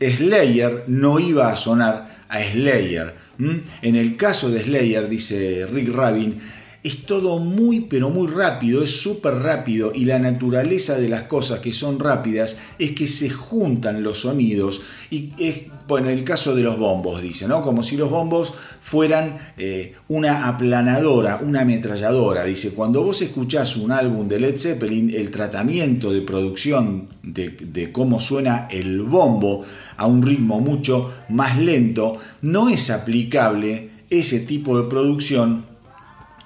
Slayer 0.00 0.84
no 0.86 1.18
iba 1.18 1.50
a 1.50 1.56
sonar 1.56 2.24
a 2.28 2.42
Slayer. 2.42 3.14
En 3.38 3.96
el 3.96 4.16
caso 4.16 4.50
de 4.50 4.60
Slayer, 4.60 5.08
dice 5.08 5.66
Rick 5.70 5.90
Rabin, 5.90 6.38
es 6.82 7.04
todo 7.04 7.38
muy 7.38 7.80
pero 7.80 8.08
muy 8.08 8.28
rápido, 8.28 8.82
es 8.82 9.00
súper 9.00 9.34
rápido 9.34 9.92
y 9.94 10.04
la 10.04 10.18
naturaleza 10.18 10.98
de 10.98 11.08
las 11.08 11.24
cosas 11.24 11.58
que 11.58 11.72
son 11.72 11.98
rápidas 11.98 12.56
es 12.78 12.92
que 12.92 13.08
se 13.08 13.30
juntan 13.30 14.02
los 14.02 14.20
sonidos 14.20 14.80
y 15.10 15.30
es, 15.38 15.62
bueno, 15.88 16.08
el 16.08 16.22
caso 16.22 16.54
de 16.54 16.62
los 16.62 16.78
bombos, 16.78 17.20
dice, 17.20 17.48
¿no? 17.48 17.62
Como 17.62 17.82
si 17.82 17.96
los 17.96 18.10
bombos 18.10 18.52
fueran 18.80 19.38
eh, 19.58 19.94
una 20.08 20.46
aplanadora, 20.46 21.40
una 21.42 21.62
ametralladora, 21.62 22.44
dice, 22.44 22.70
cuando 22.70 23.02
vos 23.02 23.22
escuchás 23.22 23.76
un 23.76 23.90
álbum 23.90 24.28
de 24.28 24.40
Led 24.40 24.56
Zeppelin, 24.56 25.10
el 25.14 25.30
tratamiento 25.30 26.12
de 26.12 26.22
producción 26.22 27.08
de 27.22 27.90
cómo 27.92 28.20
suena 28.20 28.68
el 28.70 29.02
bombo 29.02 29.64
a 29.98 30.06
un 30.06 30.22
ritmo 30.22 30.60
mucho 30.60 31.12
más 31.28 31.58
lento, 31.58 32.16
no 32.40 32.70
es 32.70 32.88
aplicable 32.88 33.90
ese 34.08 34.40
tipo 34.40 34.80
de 34.80 34.88
producción 34.88 35.66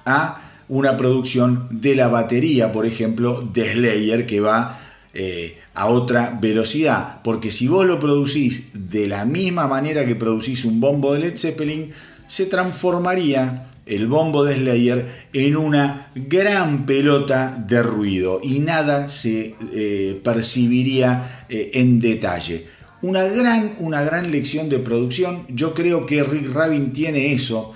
a 0.05 0.41
una 0.69 0.97
producción 0.97 1.69
de 1.71 1.95
la 1.95 2.09
batería, 2.09 2.73
por 2.73 2.87
ejemplo, 2.87 3.49
de 3.53 3.75
Slayer, 3.75 4.27
que 4.27 4.41
va 4.41 4.81
eh, 5.13 5.59
a 5.75 5.87
otra 5.87 6.39
velocidad. 6.41 7.21
Porque 7.23 7.51
si 7.51 7.69
vos 7.69 7.87
lo 7.87 8.01
producís 8.01 8.71
de 8.73 9.07
la 9.07 9.27
misma 9.27 9.69
manera 9.69 10.07
que 10.07 10.17
producís 10.17 10.65
un 10.65 10.81
bombo 10.81 11.13
de 11.13 11.21
Led 11.21 11.37
Zeppelin, 11.37 11.93
se 12.27 12.47
transformaría 12.47 13.69
el 13.85 14.07
bombo 14.07 14.45
de 14.45 14.55
Slayer 14.55 15.27
en 15.35 15.57
una 15.57 16.11
gran 16.15 16.87
pelota 16.87 17.55
de 17.69 17.83
ruido 17.83 18.41
y 18.43 18.61
nada 18.61 19.11
se 19.11 19.55
eh, 19.75 20.21
percibiría 20.25 21.45
eh, 21.51 21.73
en 21.75 22.01
detalle. 22.01 22.67
Una 23.03 23.25
gran, 23.25 23.75
una 23.79 24.03
gran 24.03 24.31
lección 24.31 24.69
de 24.69 24.79
producción. 24.79 25.45
Yo 25.49 25.75
creo 25.75 26.07
que 26.07 26.23
Rick 26.23 26.53
Rabin 26.53 26.93
tiene 26.93 27.33
eso 27.33 27.75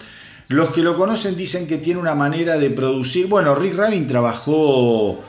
los 0.48 0.70
que 0.70 0.82
lo 0.82 0.96
conocen 0.96 1.36
dicen 1.36 1.66
que 1.66 1.78
tiene 1.78 1.98
una 1.98 2.14
manera 2.14 2.56
de 2.56 2.70
producir. 2.70 3.26
Bueno, 3.26 3.54
Rick 3.56 3.74
Rabin 3.74 4.06
trabajó 4.06 5.20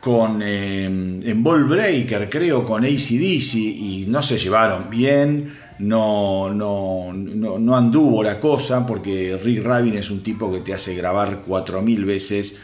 con 0.00 0.42
eh, 0.42 0.84
en 0.86 1.42
Ball 1.44 1.64
Breaker, 1.64 2.28
creo, 2.28 2.64
con 2.64 2.84
ACDC 2.84 3.54
y 3.54 4.06
no 4.08 4.22
se 4.22 4.36
llevaron 4.36 4.90
bien. 4.90 5.56
No, 5.78 6.52
no, 6.52 7.12
no, 7.12 7.76
anduvo 7.76 8.20
la 8.24 8.40
cosa 8.40 8.84
porque 8.84 9.38
Rick 9.40 9.62
Rabin 9.62 9.96
es 9.96 10.10
un 10.10 10.24
tipo 10.24 10.52
que 10.52 10.58
te 10.58 10.74
hace 10.74 10.96
grabar 10.96 11.44
4.000 11.46 12.04
veces 12.04 12.58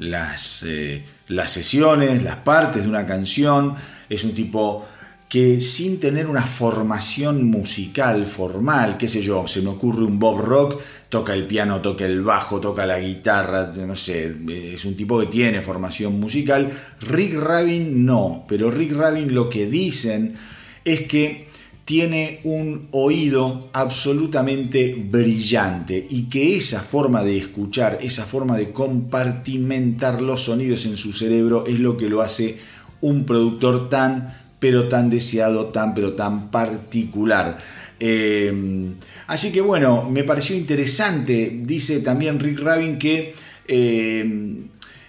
las, 0.00 0.64
eh, 0.66 1.04
las 1.28 1.52
sesiones, 1.52 2.24
las 2.24 2.36
partes 2.36 2.82
de 2.82 2.88
una 2.88 3.06
canción. 3.06 3.76
Es 4.08 4.24
un 4.24 4.34
tipo 4.34 4.84
que 5.28 5.60
sin 5.60 5.98
tener 5.98 6.28
una 6.28 6.46
formación 6.46 7.50
musical 7.50 8.26
formal, 8.26 8.96
qué 8.96 9.08
sé 9.08 9.22
yo, 9.22 9.48
se 9.48 9.60
me 9.60 9.70
ocurre 9.70 10.04
un 10.04 10.20
Bob 10.20 10.40
Rock, 10.40 10.80
toca 11.08 11.34
el 11.34 11.46
piano, 11.46 11.80
toca 11.80 12.06
el 12.06 12.22
bajo, 12.22 12.60
toca 12.60 12.86
la 12.86 13.00
guitarra, 13.00 13.72
no 13.74 13.96
sé, 13.96 14.32
es 14.72 14.84
un 14.84 14.96
tipo 14.96 15.18
que 15.18 15.26
tiene 15.26 15.62
formación 15.62 16.20
musical. 16.20 16.70
Rick 17.00 17.34
Rabin 17.34 18.04
no, 18.04 18.44
pero 18.48 18.70
Rick 18.70 18.92
Rabin 18.92 19.34
lo 19.34 19.50
que 19.50 19.66
dicen 19.66 20.36
es 20.84 21.02
que 21.02 21.46
tiene 21.84 22.40
un 22.44 22.88
oído 22.92 23.70
absolutamente 23.72 24.94
brillante 25.08 26.06
y 26.08 26.24
que 26.24 26.56
esa 26.56 26.80
forma 26.80 27.22
de 27.22 27.36
escuchar, 27.36 27.98
esa 28.00 28.26
forma 28.26 28.56
de 28.56 28.70
compartimentar 28.70 30.20
los 30.20 30.42
sonidos 30.42 30.84
en 30.86 30.96
su 30.96 31.12
cerebro 31.12 31.64
es 31.66 31.78
lo 31.80 31.96
que 31.96 32.08
lo 32.08 32.22
hace 32.22 32.58
un 33.00 33.24
productor 33.24 33.88
tan 33.88 34.45
pero 34.58 34.88
tan 34.88 35.10
deseado, 35.10 35.66
tan, 35.66 35.94
pero 35.94 36.14
tan 36.14 36.50
particular. 36.50 37.58
Eh, 37.98 38.92
así 39.26 39.52
que 39.52 39.60
bueno, 39.60 40.08
me 40.10 40.24
pareció 40.24 40.56
interesante, 40.56 41.60
dice 41.62 42.00
también 42.00 42.40
Rick 42.40 42.60
Rabin 42.60 42.98
que, 42.98 43.34
eh, 43.68 44.66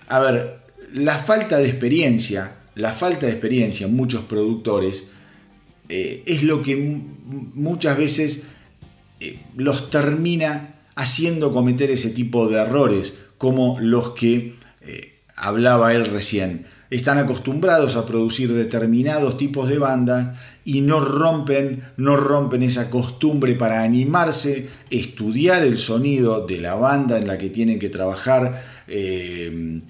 a 0.08 0.20
ver, 0.20 0.60
la 0.94 1.18
falta 1.18 1.58
de 1.58 1.68
experiencia, 1.68 2.56
la 2.76 2.94
falta 2.94 3.26
de 3.26 3.34
experiencia 3.34 3.88
en 3.88 3.96
muchos 3.96 4.24
productores 4.26 5.08
eh, 5.90 6.24
es 6.26 6.44
lo 6.44 6.62
que 6.62 6.76
muchas 6.76 7.98
veces 7.98 8.44
los 9.56 9.90
termina 9.90 10.76
haciendo 10.96 11.52
cometer 11.52 11.90
ese 11.90 12.12
tipo 12.12 12.48
de 12.48 12.60
errores, 12.60 13.16
como 13.38 13.80
los 13.80 14.12
que 14.12 14.56
hablaba 15.36 15.94
él 15.94 16.06
recién 16.06 16.66
están 16.90 17.18
acostumbrados 17.18 17.96
a 17.96 18.06
producir 18.06 18.54
determinados 18.54 19.38
tipos 19.38 19.68
de 19.68 19.78
bandas 19.78 20.38
y 20.64 20.82
no 20.82 21.00
rompen, 21.00 21.82
no 21.98 22.18
rompen 22.18 22.64
esa 22.64 22.90
costumbre 22.90 23.56
para 23.56 23.84
animarse, 23.84 24.68
estudiar 24.90 25.64
el 25.64 25.78
sonido 25.80 26.46
de 26.46 26.60
la 26.60 26.76
banda 26.76 27.18
en 27.18 27.28
la 27.28 27.38
que 27.38 27.50
tienen 27.50 27.80
que 27.80 27.90
trabajar, 27.90 28.62
eh, 28.88 29.82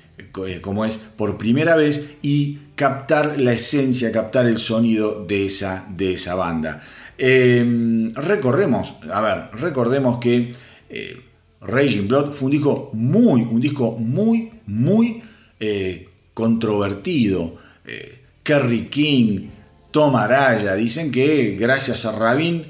eh, 0.47 0.61
como 0.61 0.85
es 0.85 0.97
por 0.97 1.37
primera 1.37 1.75
vez, 1.75 2.11
y 2.21 2.59
captar 2.75 3.39
la 3.39 3.53
esencia, 3.53 4.11
captar 4.11 4.45
el 4.45 4.59
sonido 4.59 5.25
de 5.25 5.47
esa, 5.47 5.87
de 5.89 6.13
esa 6.13 6.35
banda. 6.35 6.81
Eh, 7.17 8.11
recorremos, 8.13 8.95
a 9.11 9.21
ver, 9.21 9.59
recordemos 9.59 10.17
que 10.17 10.53
Raging 11.61 12.07
Blood 12.07 12.33
fue 12.33 12.45
un 12.45 12.51
disco 12.51 12.91
muy, 12.93 13.41
un 13.41 13.59
disco 13.59 13.97
muy, 13.97 14.51
muy 14.67 15.23
controvertido. 16.37 17.55
Eh, 17.83 18.19
Kerry 18.43 18.89
King, 18.89 19.47
Tom 19.89 20.15
Araya, 20.15 20.75
dicen 20.75 21.11
que 21.11 21.57
gracias 21.59 22.05
a 22.05 22.11
Rabin 22.11 22.63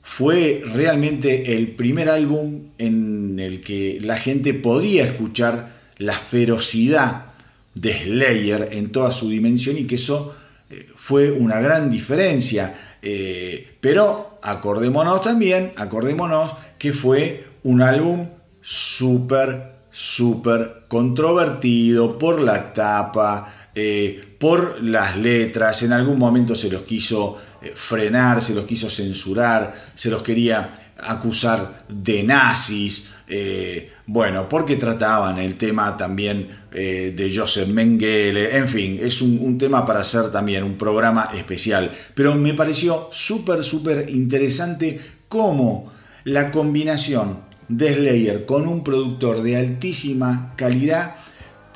fue 0.00 0.62
realmente 0.72 1.56
el 1.56 1.72
primer 1.72 2.08
álbum 2.08 2.68
en 2.78 3.40
el 3.40 3.60
que 3.60 3.98
la 4.00 4.16
gente 4.16 4.54
podía 4.54 5.04
escuchar 5.04 5.72
la 5.98 6.16
ferocidad 6.16 7.32
de 7.74 8.04
Slayer 8.04 8.68
en 8.70 8.92
toda 8.92 9.10
su 9.10 9.28
dimensión 9.28 9.76
y 9.76 9.88
que 9.88 9.96
eso 9.96 10.36
eh, 10.70 10.86
fue 10.94 11.32
una 11.32 11.58
gran 11.58 11.90
diferencia. 11.90 12.96
Eh, 13.02 13.74
pero 13.80 14.38
acordémonos 14.40 15.20
también, 15.20 15.72
acordémonos 15.74 16.52
que 16.78 16.92
fue 16.92 17.44
un 17.64 17.82
álbum 17.82 18.28
súper 18.62 19.80
súper 19.90 20.79
controvertido 20.90 22.18
por 22.18 22.40
la 22.40 22.72
tapa, 22.74 23.70
eh, 23.72 24.34
por 24.40 24.82
las 24.82 25.16
letras, 25.16 25.84
en 25.84 25.92
algún 25.92 26.18
momento 26.18 26.56
se 26.56 26.68
los 26.68 26.82
quiso 26.82 27.38
eh, 27.62 27.72
frenar, 27.76 28.42
se 28.42 28.54
los 28.54 28.64
quiso 28.64 28.90
censurar, 28.90 29.72
se 29.94 30.10
los 30.10 30.20
quería 30.24 30.92
acusar 30.98 31.84
de 31.88 32.24
nazis, 32.24 33.08
eh, 33.28 33.92
bueno, 34.06 34.48
porque 34.48 34.74
trataban 34.74 35.38
el 35.38 35.54
tema 35.54 35.96
también 35.96 36.58
de 36.72 37.32
Joseph 37.34 37.68
Mengele, 37.68 38.56
en 38.56 38.68
fin, 38.68 38.98
es 39.00 39.22
un, 39.22 39.38
un, 39.40 39.58
tema 39.58 39.86
para 39.86 40.00
hacer 40.00 40.32
también 40.32 40.64
un 40.64 40.76
programa 40.76 41.30
especial, 41.34 41.92
pero 42.14 42.34
me 42.34 42.54
pareció 42.54 43.10
súper, 43.12 43.64
súper 43.64 44.10
interesante 44.10 45.00
cómo 45.28 45.92
la 46.24 46.50
combinación 46.50 47.49
de 47.70 47.94
Slayer 47.94 48.44
con 48.44 48.66
un 48.66 48.82
productor 48.82 49.42
de 49.42 49.56
altísima 49.56 50.52
calidad 50.56 51.14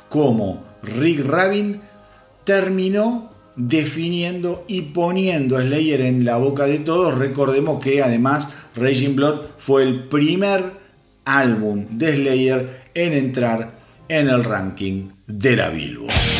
como 0.09 0.63
Rick 0.83 1.25
Rabin 1.25 1.81
terminó 2.43 3.31
definiendo 3.55 4.65
y 4.67 4.81
poniendo 4.81 5.57
a 5.57 5.61
Slayer 5.61 6.01
en 6.01 6.25
la 6.25 6.35
boca 6.35 6.65
de 6.65 6.79
todos. 6.79 7.17
Recordemos 7.17 7.81
que 7.81 8.03
además 8.03 8.49
Raging 8.75 9.15
Blood 9.15 9.41
fue 9.57 9.83
el 9.83 10.03
primer 10.09 10.63
álbum 11.23 11.85
de 11.91 12.13
Slayer 12.13 12.89
en 12.93 13.13
entrar 13.13 13.71
en 14.09 14.27
el 14.27 14.43
ranking 14.43 15.09
de 15.25 15.55
la 15.55 15.69
Billboard. 15.69 16.34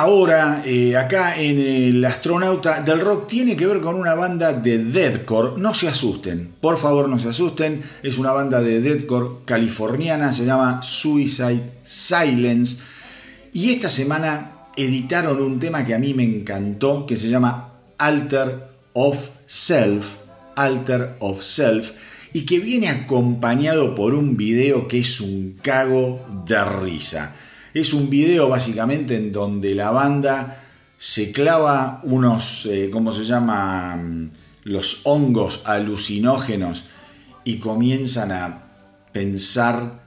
Ahora 0.00 0.62
eh, 0.64 0.96
acá 0.96 1.38
en 1.38 1.58
el 1.58 2.02
astronauta 2.06 2.80
del 2.80 3.00
rock 3.00 3.28
tiene 3.28 3.54
que 3.54 3.66
ver 3.66 3.82
con 3.82 3.96
una 3.96 4.14
banda 4.14 4.54
de 4.54 4.78
deathcore. 4.78 5.60
No 5.60 5.74
se 5.74 5.88
asusten, 5.88 6.54
por 6.58 6.78
favor 6.78 7.06
no 7.06 7.18
se 7.18 7.28
asusten. 7.28 7.82
Es 8.02 8.16
una 8.16 8.32
banda 8.32 8.62
de 8.62 8.80
deathcore 8.80 9.44
californiana, 9.44 10.32
se 10.32 10.46
llama 10.46 10.82
Suicide 10.82 11.80
Silence. 11.84 12.78
Y 13.52 13.72
esta 13.72 13.90
semana 13.90 14.68
editaron 14.74 15.38
un 15.38 15.58
tema 15.58 15.84
que 15.84 15.94
a 15.94 15.98
mí 15.98 16.14
me 16.14 16.24
encantó, 16.24 17.04
que 17.04 17.18
se 17.18 17.28
llama 17.28 17.74
Alter 17.98 18.68
of 18.94 19.18
Self. 19.46 20.06
Alter 20.56 21.16
of 21.20 21.42
Self. 21.42 21.90
Y 22.32 22.46
que 22.46 22.58
viene 22.58 22.88
acompañado 22.88 23.94
por 23.94 24.14
un 24.14 24.38
video 24.38 24.88
que 24.88 25.00
es 25.00 25.20
un 25.20 25.58
cago 25.62 26.24
de 26.46 26.64
risa. 26.64 27.34
Es 27.72 27.92
un 27.92 28.10
video 28.10 28.48
básicamente 28.48 29.16
en 29.16 29.32
donde 29.32 29.74
la 29.74 29.90
banda 29.90 30.64
se 30.98 31.32
clava 31.32 32.00
unos, 32.02 32.66
eh, 32.66 32.90
¿cómo 32.92 33.12
se 33.12 33.24
llama? 33.24 33.98
Los 34.64 35.00
hongos 35.04 35.62
alucinógenos 35.64 36.84
y 37.44 37.58
comienzan 37.58 38.32
a 38.32 38.62
pensar 39.12 40.02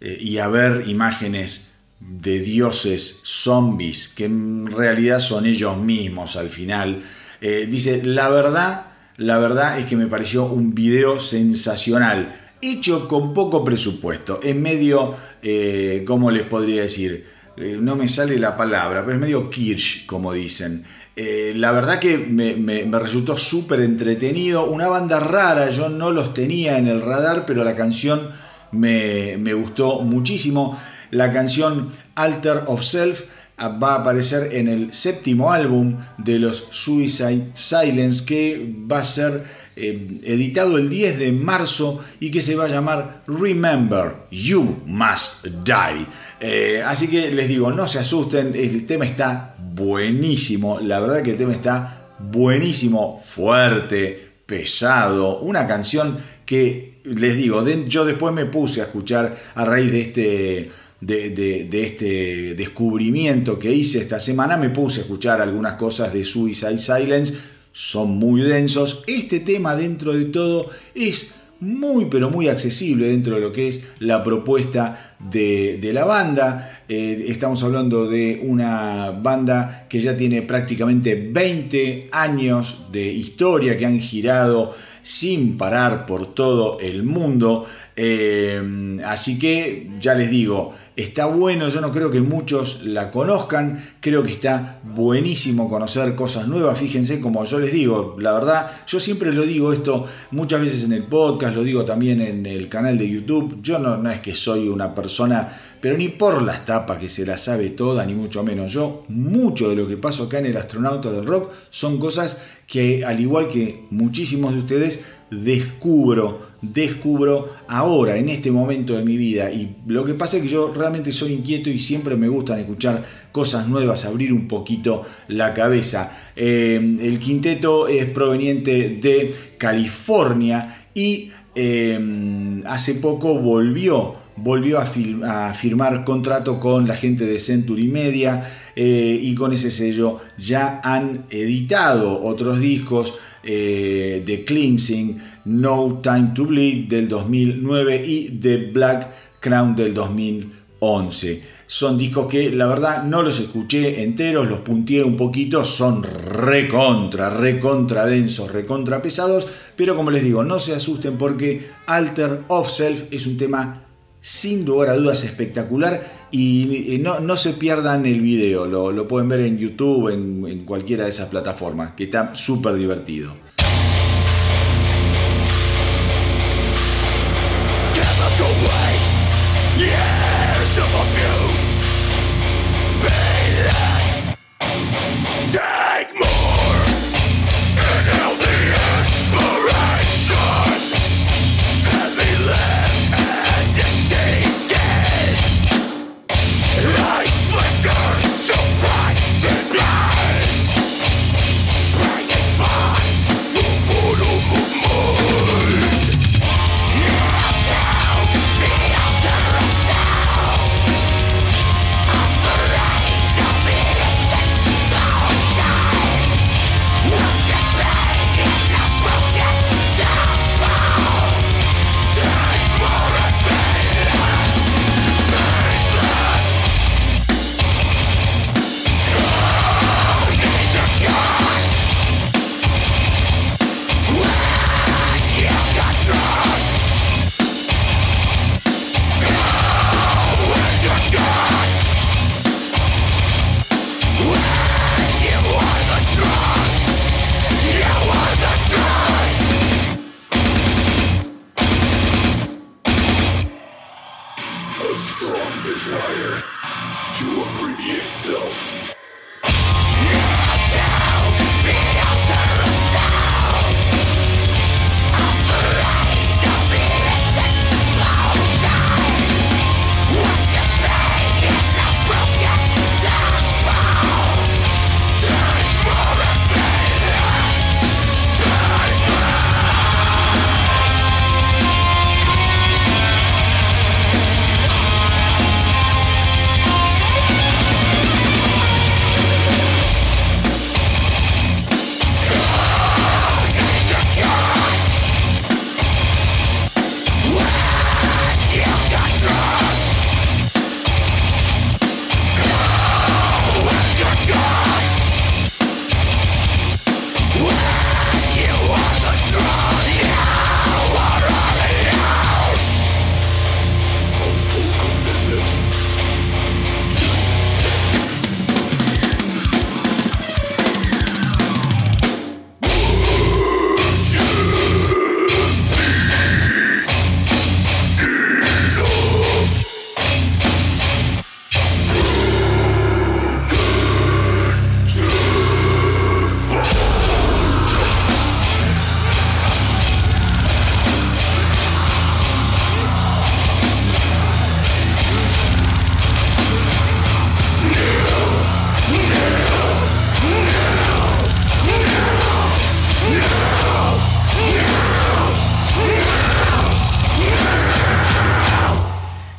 eh, 0.00 0.18
y 0.20 0.38
a 0.38 0.48
ver 0.48 0.84
imágenes 0.86 1.72
de 2.00 2.40
dioses 2.40 3.20
zombies 3.22 4.08
que 4.08 4.26
en 4.26 4.66
realidad 4.66 5.20
son 5.20 5.46
ellos 5.46 5.78
mismos 5.78 6.36
al 6.36 6.50
final. 6.50 7.02
Eh, 7.40 7.66
dice, 7.70 8.02
la 8.04 8.28
verdad, 8.28 8.86
la 9.16 9.38
verdad 9.38 9.78
es 9.78 9.86
que 9.86 9.96
me 9.96 10.08
pareció 10.08 10.44
un 10.46 10.74
video 10.74 11.20
sensacional, 11.20 12.43
hecho 12.72 13.08
con 13.08 13.34
poco 13.34 13.64
presupuesto, 13.64 14.40
en 14.42 14.62
medio 14.62 15.16
eh, 15.46 16.04
¿cómo 16.06 16.30
les 16.30 16.44
podría 16.44 16.82
decir? 16.82 17.26
Eh, 17.58 17.76
no 17.78 17.96
me 17.96 18.08
sale 18.08 18.38
la 18.38 18.56
palabra, 18.56 19.02
pero 19.04 19.14
es 19.14 19.20
medio 19.20 19.50
Kirsch, 19.50 20.06
como 20.06 20.32
dicen. 20.32 20.84
Eh, 21.16 21.52
la 21.54 21.70
verdad 21.70 21.98
que 21.98 22.16
me, 22.16 22.98
resultó 22.98 23.36
súper 23.36 23.80
entretenido, 23.80 24.64
una 24.64 24.88
banda 24.88 25.20
rara, 25.20 25.68
yo 25.68 25.90
no 25.90 26.10
los 26.10 26.32
tenía 26.32 26.78
en 26.78 26.88
el 26.88 27.02
radar, 27.02 27.44
pero 27.46 27.62
la 27.62 27.76
canción 27.76 28.30
me, 28.72 29.36
me 29.38 29.52
gustó 29.52 30.00
muchísimo. 30.00 30.80
La 31.10 31.30
canción 31.30 31.90
Alter 32.14 32.62
of 32.66 32.82
Self 32.82 33.24
ah, 33.58 33.68
va 33.68 33.92
a 33.92 33.98
aparecer 33.98 34.54
en 34.54 34.66
el 34.66 34.94
séptimo 34.94 35.52
álbum 35.52 35.98
de 36.16 36.38
los 36.38 36.68
Suicide 36.70 37.50
Silence, 37.52 38.24
que 38.24 38.74
va 38.90 39.00
a 39.00 39.04
ser 39.04 39.44
eh, 39.76 40.20
editado 40.22 40.78
el 40.78 40.88
10 40.88 41.18
de 41.18 41.32
marzo 41.32 42.04
y 42.20 42.30
que 42.30 42.40
se 42.40 42.54
va 42.54 42.66
a 42.66 42.68
llamar 42.68 43.24
Remember, 43.26 44.12
You 44.30 44.82
Must 44.86 45.46
Die. 45.46 46.06
Eh, 46.38 46.80
así 46.86 47.08
que 47.08 47.32
les 47.32 47.48
digo, 47.48 47.72
no 47.72 47.88
se 47.88 47.98
asusten, 47.98 48.54
el 48.54 48.86
tema 48.86 49.04
está 49.04 49.56
buenísimo, 49.58 50.78
la 50.78 51.00
verdad 51.00 51.22
que 51.22 51.32
el 51.32 51.38
tema 51.38 51.54
está 51.54 52.06
buenísimo, 52.20 53.20
fuerte, 53.24 54.34
pesado, 54.46 55.40
una 55.40 55.66
canción 55.66 56.18
que 56.46 57.00
les 57.02 57.36
digo, 57.36 57.64
yo 57.88 58.04
después 58.04 58.32
me 58.32 58.44
puse 58.44 58.80
a 58.80 58.84
escuchar 58.84 59.34
a 59.56 59.64
raíz 59.64 59.90
de 59.90 60.00
este... 60.00 60.70
de, 61.00 61.68
este 61.84 62.54
descubrimiento 62.54 63.58
que 63.58 63.72
hice 63.72 63.98
esta 63.98 64.20
semana, 64.20 64.56
me 64.56 64.70
puse 64.70 65.00
a 65.00 65.02
escuchar 65.02 65.40
algunas 65.40 65.74
cosas 65.74 66.12
de 66.12 66.24
Suicide 66.24 66.78
Silence 66.78 67.53
son 67.74 68.18
muy 68.18 68.40
densos. 68.40 69.02
Este 69.06 69.40
tema 69.40 69.76
dentro 69.76 70.14
de 70.14 70.26
todo 70.26 70.70
es 70.94 71.34
muy 71.60 72.06
pero 72.06 72.30
muy 72.30 72.48
accesible 72.48 73.08
dentro 73.08 73.34
de 73.34 73.40
lo 73.40 73.52
que 73.52 73.68
es 73.68 73.84
la 73.98 74.22
propuesta 74.22 75.16
de, 75.18 75.90
la 75.92 76.04
banda. 76.04 76.82
Eh, 76.88 77.26
estamos 77.28 77.62
hablando 77.64 78.06
de 78.08 78.40
una 78.44 79.10
banda 79.10 79.86
que 79.88 80.00
ya 80.00 80.16
tiene 80.16 80.42
prácticamente 80.42 81.14
20 81.14 82.08
años 82.12 82.86
de 82.92 83.12
historia, 83.12 83.76
que 83.76 83.86
han 83.86 83.98
girado 83.98 84.74
sin 85.02 85.56
parar 85.56 86.06
por 86.06 86.34
todo 86.34 86.78
el 86.80 87.02
mundo. 87.02 87.66
Eh, 87.96 88.98
así 89.04 89.38
que 89.38 89.90
ya 90.00 90.14
les 90.14 90.30
digo, 90.30 90.74
Está 90.96 91.26
bueno, 91.26 91.68
yo 91.70 91.80
no 91.80 91.90
creo 91.90 92.12
que 92.12 92.20
muchos 92.20 92.84
la 92.84 93.10
conozcan, 93.10 93.84
creo 93.98 94.22
que 94.22 94.30
está 94.30 94.78
buenísimo 94.84 95.68
conocer 95.68 96.14
cosas 96.14 96.46
nuevas, 96.46 96.78
fíjense 96.78 97.18
como 97.18 97.44
yo 97.44 97.58
les 97.58 97.72
digo, 97.72 98.14
la 98.20 98.30
verdad, 98.30 98.70
yo 98.86 99.00
siempre 99.00 99.32
lo 99.32 99.42
digo 99.42 99.72
esto 99.72 100.06
muchas 100.30 100.60
veces 100.60 100.84
en 100.84 100.92
el 100.92 101.02
podcast, 101.02 101.56
lo 101.56 101.64
digo 101.64 101.84
también 101.84 102.20
en 102.20 102.46
el 102.46 102.68
canal 102.68 102.96
de 102.96 103.08
YouTube, 103.08 103.58
yo 103.60 103.80
no, 103.80 103.96
no 103.96 104.08
es 104.08 104.20
que 104.20 104.36
soy 104.36 104.68
una 104.68 104.94
persona, 104.94 105.48
pero 105.80 105.98
ni 105.98 106.10
por 106.10 106.40
las 106.42 106.64
tapas 106.64 106.98
que 106.98 107.08
se 107.08 107.26
la 107.26 107.38
sabe 107.38 107.70
toda, 107.70 108.06
ni 108.06 108.14
mucho 108.14 108.44
menos, 108.44 108.72
yo 108.72 109.04
mucho 109.08 109.68
de 109.70 109.74
lo 109.74 109.88
que 109.88 109.96
paso 109.96 110.22
acá 110.22 110.38
en 110.38 110.46
el 110.46 110.56
astronauta 110.56 111.10
del 111.10 111.26
rock 111.26 111.50
son 111.70 111.98
cosas 111.98 112.38
que 112.68 113.04
al 113.04 113.18
igual 113.18 113.48
que 113.48 113.84
muchísimos 113.90 114.54
de 114.54 114.60
ustedes 114.60 115.04
descubro, 115.30 116.53
descubro 116.72 117.50
ahora, 117.68 118.16
en 118.16 118.28
este 118.28 118.50
momento 118.50 118.96
de 118.96 119.04
mi 119.04 119.16
vida. 119.16 119.50
Y 119.50 119.76
lo 119.86 120.04
que 120.04 120.14
pasa 120.14 120.36
es 120.36 120.42
que 120.42 120.48
yo 120.48 120.72
realmente 120.74 121.12
soy 121.12 121.32
inquieto 121.32 121.70
y 121.70 121.80
siempre 121.80 122.16
me 122.16 122.28
gustan 122.28 122.58
escuchar 122.60 123.04
cosas 123.32 123.68
nuevas, 123.68 124.04
abrir 124.04 124.32
un 124.32 124.48
poquito 124.48 125.04
la 125.28 125.52
cabeza. 125.54 126.12
Eh, 126.36 126.96
el 127.00 127.18
quinteto 127.18 127.88
es 127.88 128.06
proveniente 128.06 128.98
de 129.00 129.34
California 129.58 130.86
y 130.94 131.30
eh, 131.54 132.62
hace 132.66 132.94
poco 132.94 133.38
volvió 133.38 134.24
volvió 134.36 134.78
a, 134.80 135.54
firmar 135.54 136.04
contrato 136.04 136.58
con 136.58 136.88
la 136.88 136.96
gente 136.96 137.24
de 137.24 137.38
Century 137.38 137.88
Media 137.88 138.44
eh, 138.74 139.18
y 139.20 139.34
con 139.34 139.52
ese 139.52 139.70
sello 139.70 140.20
ya 140.36 140.80
han 140.82 141.26
editado 141.30 142.22
otros 142.24 142.60
discos 142.60 143.14
eh, 143.44 144.22
de 144.24 144.44
Cleansing, 144.44 145.20
No 145.46 146.00
Time 146.02 146.32
to 146.34 146.46
Bleed 146.46 146.88
del 146.88 147.08
2009 147.08 148.02
y 148.04 148.30
The 148.40 148.70
Black 148.72 149.10
Crown 149.40 149.76
del 149.76 149.94
2011. 149.94 150.64
11. 150.84 151.42
Son 151.66 151.96
discos 151.96 152.26
que 152.26 152.50
la 152.50 152.66
verdad 152.66 153.04
no 153.04 153.22
los 153.22 153.40
escuché 153.40 154.02
enteros, 154.02 154.46
los 154.46 154.60
punteé 154.60 155.02
un 155.02 155.16
poquito, 155.16 155.64
son 155.64 156.02
recontra, 156.02 157.30
recontra 157.30 158.04
densos, 158.04 158.52
recontra 158.52 159.00
pesados, 159.00 159.46
pero 159.76 159.96
como 159.96 160.10
les 160.10 160.22
digo, 160.22 160.44
no 160.44 160.60
se 160.60 160.74
asusten 160.74 161.16
porque 161.16 161.66
Alter 161.86 162.42
of 162.48 162.70
Self 162.70 163.04
es 163.10 163.26
un 163.26 163.38
tema 163.38 163.83
sin 164.26 164.64
lugar 164.64 164.88
a 164.88 164.96
dudas 164.96 165.22
espectacular 165.22 166.02
y 166.30 166.98
no, 166.98 167.36
se 167.36 167.52
pierdan 167.52 168.06
el 168.06 168.22
video, 168.22 168.64
lo, 168.64 169.06
pueden 169.06 169.28
ver 169.28 169.40
en 169.40 169.58
YouTube, 169.58 170.08
en, 170.08 170.46
en 170.48 170.64
cualquiera 170.64 171.04
de 171.04 171.10
esas 171.10 171.28
plataformas, 171.28 171.92
que 171.92 172.04
está 172.04 172.34
súper 172.34 172.72
divertido. 172.76 173.43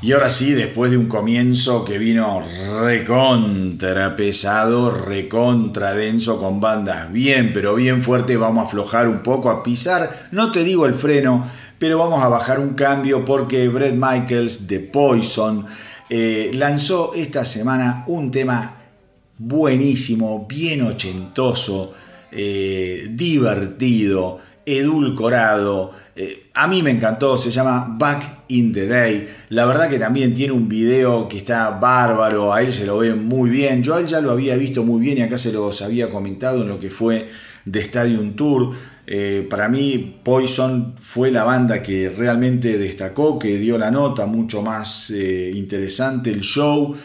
Y 0.06 0.12
ahora 0.12 0.30
sí, 0.30 0.54
después 0.54 0.92
de 0.92 0.98
un 0.98 1.08
comienzo 1.08 1.84
que 1.84 1.98
vino 1.98 2.44
recontra 2.80 4.16
pesado, 4.16 4.92
recontra 4.92 5.94
denso, 5.94 6.38
con 6.38 6.60
bandas 6.60 7.12
bien, 7.12 7.54
pero 7.56 7.74
bien 7.74 8.04
fuerte, 8.04 8.38
vamos 8.38 8.64
a 8.64 8.68
aflojar 8.68 9.08
un 9.08 9.24
poco, 9.24 9.50
a 9.50 9.64
pisar, 9.64 10.28
no 10.30 10.52
te 10.52 10.64
digo 10.64 10.86
el 10.86 10.94
freno, 10.94 11.50
pero 11.80 11.98
vamos 11.98 12.24
a 12.24 12.28
bajar 12.28 12.60
un 12.60 12.76
cambio 12.76 13.26
porque 13.26 13.68
Brett 13.68 13.96
Michaels 13.96 14.68
de 14.68 14.80
Poison 14.80 15.66
eh, 16.12 16.52
lanzó 16.54 17.16
esta 17.16 17.44
semana 17.44 18.04
un 18.06 18.30
tema 18.30 18.76
buenísimo, 19.40 20.46
bien 20.48 20.84
ochentoso, 20.84 21.96
eh, 22.32 23.08
divertido, 23.10 24.40
edulcorado. 24.66 25.94
Eh, 26.16 26.48
a 26.54 26.68
mí 26.68 26.82
me 26.82 26.92
encantó, 26.92 27.38
se 27.38 27.52
llama 27.52 27.96
Back 27.98 28.44
in 28.48 28.74
the 28.74 28.88
Day. 28.88 29.28
La 29.50 29.66
verdad 29.66 29.90
que 29.90 30.00
también 30.00 30.34
tiene 30.34 30.54
un 30.54 30.70
video 30.70 31.28
que 31.28 31.38
está 31.38 31.72
bárbaro, 31.72 32.54
a 32.54 32.62
él 32.62 32.72
se 32.72 32.86
lo 32.86 33.00
ve 33.00 33.14
muy 33.14 33.50
bien. 33.50 33.84
Yo 33.84 33.96
a 33.96 34.00
él 34.00 34.08
ya 34.08 34.22
lo 34.22 34.32
había 34.32 34.56
visto 34.56 34.84
muy 34.84 35.02
bien 35.02 35.18
y 35.18 35.22
acá 35.22 35.38
se 35.38 35.52
los 35.52 35.82
había 35.82 36.10
comentado 36.10 36.62
en 36.62 36.70
lo 36.70 36.80
que 36.80 36.90
fue 36.90 37.28
de 37.66 37.80
Stadium 37.82 38.36
Tour. 38.36 38.74
Eh, 39.08 39.46
para 39.50 39.68
mí 39.70 40.20
Poison 40.24 40.96
fue 41.00 41.32
la 41.32 41.44
banda 41.44 41.84
que 41.84 42.10
realmente 42.10 42.78
destacó, 42.78 43.38
que 43.38 43.58
dio 43.60 43.78
la 43.78 43.92
nota, 43.92 44.26
mucho 44.26 44.64
más 44.64 45.12
eh, 45.12 45.52
interesante 45.54 46.32
el 46.32 46.42
show 46.42 46.96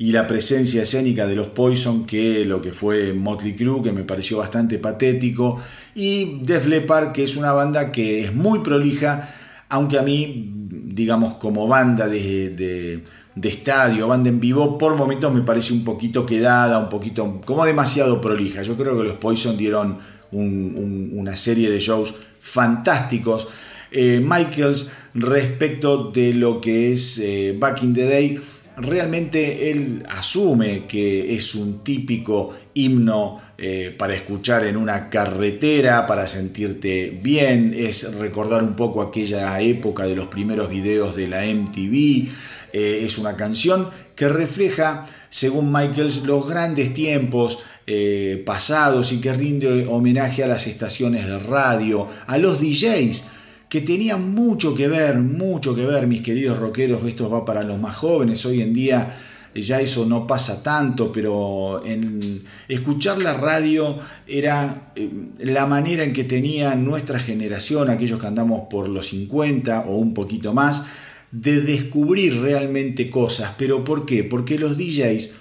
y 0.00 0.12
la 0.12 0.28
presencia 0.28 0.82
escénica 0.82 1.26
de 1.26 1.34
los 1.34 1.48
Poison 1.48 2.06
que 2.06 2.44
lo 2.44 2.62
que 2.62 2.70
fue 2.70 3.12
Motley 3.12 3.56
Crue, 3.56 3.82
que 3.82 3.90
me 3.90 4.04
pareció 4.04 4.38
bastante 4.38 4.78
patético, 4.78 5.60
y 5.94 6.38
Def 6.44 6.66
Leppard, 6.66 7.10
que 7.10 7.24
es 7.24 7.36
una 7.36 7.50
banda 7.50 7.90
que 7.90 8.20
es 8.20 8.32
muy 8.32 8.60
prolija, 8.60 9.28
aunque 9.68 9.98
a 9.98 10.02
mí, 10.02 10.50
digamos, 10.70 11.34
como 11.34 11.66
banda 11.66 12.06
de, 12.06 13.02
estadio, 13.42 14.06
banda 14.06 14.28
en 14.28 14.38
vivo, 14.38 14.78
por 14.78 14.94
momentos 14.94 15.34
me 15.34 15.42
parece 15.42 15.72
un 15.72 15.84
poquito 15.84 16.24
quedada, 16.24 16.78
un 16.78 16.88
poquito, 16.88 17.40
como 17.44 17.66
demasiado 17.66 18.20
prolija. 18.20 18.62
Yo 18.62 18.76
creo 18.76 18.96
que 18.96 19.04
los 19.04 19.16
Poison 19.16 19.56
dieron 19.56 19.98
una 20.30 21.36
serie 21.36 21.70
de 21.70 21.80
shows 21.80 22.14
fantásticos. 22.40 23.48
Eh, 23.90 24.22
Michaels, 24.22 24.90
respecto 25.14 26.10
de 26.10 26.34
lo 26.34 26.60
que 26.60 26.92
es 26.92 27.18
eh, 27.18 27.56
Back 27.58 27.82
in 27.82 27.94
the 27.94 28.04
Day, 28.04 28.40
realmente 28.80 29.70
él 29.70 30.04
asume 30.08 30.86
que 30.86 31.34
es 31.34 31.54
un 31.54 31.82
típico 31.82 32.54
himno 32.74 33.40
eh, 33.58 33.94
para 33.98 34.14
escuchar 34.14 34.64
en 34.64 34.76
una 34.76 35.10
carretera, 35.10 36.06
para 36.06 36.26
sentirte 36.26 37.18
bien, 37.22 37.74
es 37.76 38.14
recordar 38.14 38.62
un 38.62 38.76
poco 38.76 39.02
aquella 39.02 39.60
época 39.60 40.04
de 40.04 40.14
los 40.14 40.26
primeros 40.28 40.70
videos 40.70 41.16
de 41.16 41.28
la 41.28 41.44
MTV, 41.44 42.28
eh, 42.72 43.00
es 43.04 43.18
una 43.18 43.36
canción 43.36 43.88
que 44.14 44.28
refleja, 44.28 45.06
según 45.30 45.72
Michaels, 45.72 46.24
los 46.24 46.48
grandes 46.48 46.94
tiempos 46.94 47.58
eh, 47.86 48.42
pasados 48.44 49.12
y 49.12 49.20
que 49.20 49.32
rinde 49.32 49.86
homenaje 49.86 50.44
a 50.44 50.46
las 50.46 50.66
estaciones 50.66 51.26
de 51.26 51.38
radio, 51.38 52.06
a 52.26 52.38
los 52.38 52.60
DJs, 52.60 53.24
que 53.68 53.80
tenían 53.82 54.34
mucho 54.34 54.74
que 54.74 54.88
ver, 54.88 55.18
mucho 55.18 55.74
que 55.74 55.84
ver, 55.84 56.06
mis 56.06 56.22
queridos 56.22 56.58
rockeros, 56.58 57.04
esto 57.04 57.28
va 57.28 57.44
para 57.44 57.62
los 57.62 57.78
más 57.78 57.96
jóvenes, 57.96 58.44
hoy 58.46 58.62
en 58.62 58.72
día 58.72 59.14
ya 59.54 59.80
eso 59.80 60.06
no 60.06 60.26
pasa 60.26 60.62
tanto, 60.62 61.10
pero 61.10 61.84
en 61.84 62.44
escuchar 62.68 63.18
la 63.18 63.34
radio 63.34 63.98
era 64.26 64.92
eh, 64.94 65.10
la 65.40 65.66
manera 65.66 66.04
en 66.04 66.12
que 66.12 66.24
tenía 66.24 66.74
nuestra 66.74 67.18
generación, 67.18 67.90
aquellos 67.90 68.20
que 68.20 68.26
andamos 68.26 68.62
por 68.70 68.88
los 68.88 69.08
50 69.08 69.86
o 69.88 69.96
un 69.96 70.14
poquito 70.14 70.52
más, 70.54 70.84
de 71.30 71.60
descubrir 71.60 72.40
realmente 72.40 73.10
cosas. 73.10 73.52
¿Pero 73.58 73.84
por 73.84 74.06
qué? 74.06 74.24
Porque 74.24 74.58
los 74.58 74.78
DJs 74.78 75.34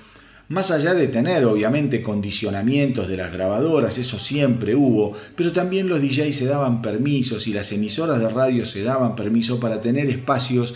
más 0.49 0.71
allá 0.71 0.93
de 0.93 1.07
tener 1.07 1.45
obviamente 1.45 2.01
condicionamientos 2.01 3.07
de 3.07 3.17
las 3.17 3.33
grabadoras, 3.33 3.97
eso 3.97 4.17
siempre 4.17 4.75
hubo, 4.75 5.13
pero 5.35 5.51
también 5.51 5.89
los 5.89 6.01
DJs 6.01 6.35
se 6.35 6.45
daban 6.45 6.81
permisos 6.81 7.47
y 7.47 7.53
las 7.53 7.71
emisoras 7.71 8.19
de 8.19 8.29
radio 8.29 8.65
se 8.65 8.83
daban 8.83 9.15
permiso 9.15 9.59
para 9.59 9.81
tener 9.81 10.07
espacios 10.07 10.73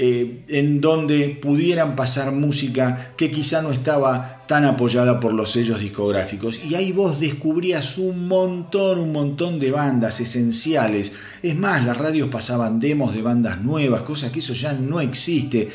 eh, 0.00 0.44
en 0.46 0.80
donde 0.80 1.28
pudieran 1.42 1.96
pasar 1.96 2.30
música 2.30 3.14
que 3.16 3.32
quizá 3.32 3.62
no 3.62 3.72
estaba 3.72 4.44
tan 4.46 4.64
apoyada 4.64 5.18
por 5.18 5.32
los 5.32 5.50
sellos 5.50 5.80
discográficos. 5.80 6.60
Y 6.64 6.76
ahí 6.76 6.92
vos 6.92 7.18
descubrías 7.18 7.98
un 7.98 8.28
montón, 8.28 9.00
un 9.00 9.10
montón 9.10 9.58
de 9.58 9.72
bandas 9.72 10.20
esenciales. 10.20 11.12
Es 11.42 11.56
más, 11.56 11.84
las 11.84 11.96
radios 11.96 12.28
pasaban 12.28 12.78
demos 12.78 13.12
de 13.12 13.22
bandas 13.22 13.60
nuevas, 13.60 14.04
cosas 14.04 14.30
que 14.30 14.38
eso 14.38 14.52
ya 14.52 14.72
no 14.72 15.00
existe. 15.00 15.68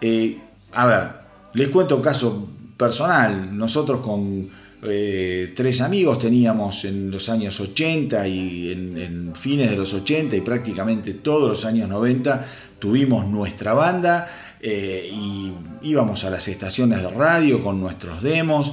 Eh, 0.00 0.38
a 0.72 0.86
ver, 0.86 1.10
les 1.54 1.68
cuento 1.68 1.94
un 1.94 2.02
caso 2.02 2.48
personal. 2.78 3.56
Nosotros 3.58 4.00
con 4.00 4.48
eh, 4.82 5.52
tres 5.56 5.80
amigos 5.80 6.20
teníamos 6.20 6.84
en 6.84 7.10
los 7.10 7.28
años 7.28 7.58
80 7.58 8.28
y 8.28 8.72
en, 8.72 9.34
fines 9.34 9.70
de 9.70 9.76
los 9.76 9.92
80 9.92 10.36
y 10.36 10.40
prácticamente 10.40 11.14
todos 11.14 11.50
los 11.50 11.64
años 11.64 11.88
90 11.88 12.46
tuvimos 12.78 13.26
nuestra 13.26 13.72
banda 13.72 14.28
eh, 14.60 15.10
y 15.12 15.52
íbamos 15.82 16.24
a 16.24 16.30
las 16.30 16.46
estaciones 16.46 17.02
de 17.02 17.10
radio 17.10 17.62
con 17.62 17.80
nuestros 17.80 18.22
demos 18.22 18.72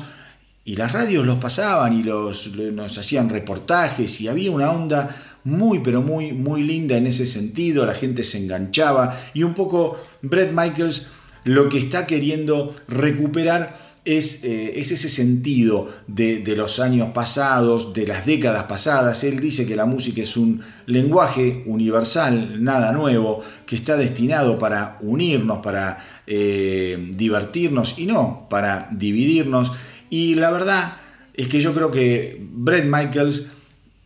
y 0.63 0.75
las 0.75 0.91
radios 0.91 1.25
los 1.25 1.37
pasaban 1.37 1.93
y 1.93 2.03
los, 2.03 2.55
nos 2.55 2.97
hacían 2.97 3.29
reportajes 3.29 4.21
y 4.21 4.27
había 4.27 4.51
una 4.51 4.71
onda 4.71 5.15
muy 5.43 5.79
pero 5.79 6.01
muy 6.01 6.33
muy 6.33 6.63
linda 6.63 6.97
en 6.97 7.07
ese 7.07 7.25
sentido, 7.25 7.85
la 7.85 7.93
gente 7.93 8.23
se 8.23 8.37
enganchaba 8.37 9.19
y 9.33 9.43
un 9.43 9.53
poco 9.55 9.97
Brett 10.21 10.51
Michaels 10.51 11.07
lo 11.43 11.69
que 11.69 11.77
está 11.77 12.07
queriendo 12.07 12.75
recuperar 12.87 13.84
eh, 14.07 14.73
es, 14.75 14.91
ese 14.91 15.09
sentido 15.09 15.89
de, 16.05 16.43
los 16.55 16.79
años 16.79 17.09
pasados, 17.09 17.91
de 17.91 18.05
las 18.05 18.27
décadas 18.27 18.65
pasadas. 18.65 19.23
Él 19.23 19.39
dice 19.39 19.65
que 19.65 19.75
la 19.75 19.87
música 19.87 20.21
es 20.21 20.37
un 20.37 20.61
lenguaje 20.85 21.63
universal, 21.65 22.63
nada 22.63 22.91
nuevo, 22.91 23.41
que 23.65 23.75
está 23.75 23.97
destinado 23.97 24.59
para 24.59 24.99
unirnos, 25.01 25.57
para 25.57 25.97
eh, 26.27 27.13
divertirnos 27.15 27.97
y 27.97 28.05
no 28.05 28.45
para 28.47 28.89
dividirnos. 28.91 29.71
Y 30.11 30.35
la 30.35 30.51
verdad 30.51 30.97
es 31.33 31.47
que 31.47 31.59
yo 31.59 31.73
creo 31.73 31.89
que 31.89 32.39
Brett 32.39 32.85
Michaels 32.85 33.47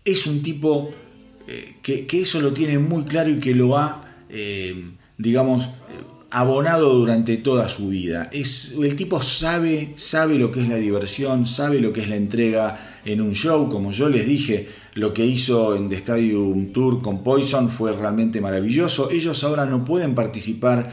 es 0.05 0.25
un 0.27 0.41
tipo 0.41 0.91
eh, 1.45 1.75
que, 1.81 2.07
que, 2.07 2.21
eso 2.21 2.39
lo 2.39 2.53
tiene 2.53 2.79
muy 2.79 3.03
claro 3.03 3.29
y 3.29 3.41
que 3.41 3.53
lo 3.53 3.77
ha, 3.77 4.01
digamos, 5.17 5.67
abonado 6.31 6.93
durante 6.93 7.37
toda 7.37 7.69
su 7.69 7.89
vida. 7.89 8.29
Es, 8.31 8.73
el 8.81 8.95
tipo 8.95 9.21
sabe, 9.21 9.93
sabe 9.95 10.35
lo 10.35 10.51
que 10.51 10.61
es 10.61 10.69
la 10.69 10.75
diversión, 10.75 11.47
sabe 11.47 11.79
lo 11.79 11.91
que 11.91 12.01
es 12.01 12.09
la 12.09 12.15
entrega 12.15 12.79
en 13.05 13.21
un 13.21 13.33
show. 13.33 13.69
Como 13.69 13.91
yo 13.91 14.09
les 14.09 14.27
dije, 14.27 14.67
lo 14.93 15.13
que 15.13 15.25
hizo 15.25 15.75
en 15.75 15.89
The 15.89 15.95
Stadium 15.95 16.71
Tour 16.71 17.01
con 17.01 17.23
Poison 17.23 17.69
fue 17.69 17.93
realmente 17.93 18.41
maravilloso. 18.41 19.09
Ellos 19.11 19.43
ahora 19.43 19.65
no 19.65 19.85
pueden 19.85 20.13
participar 20.15 20.91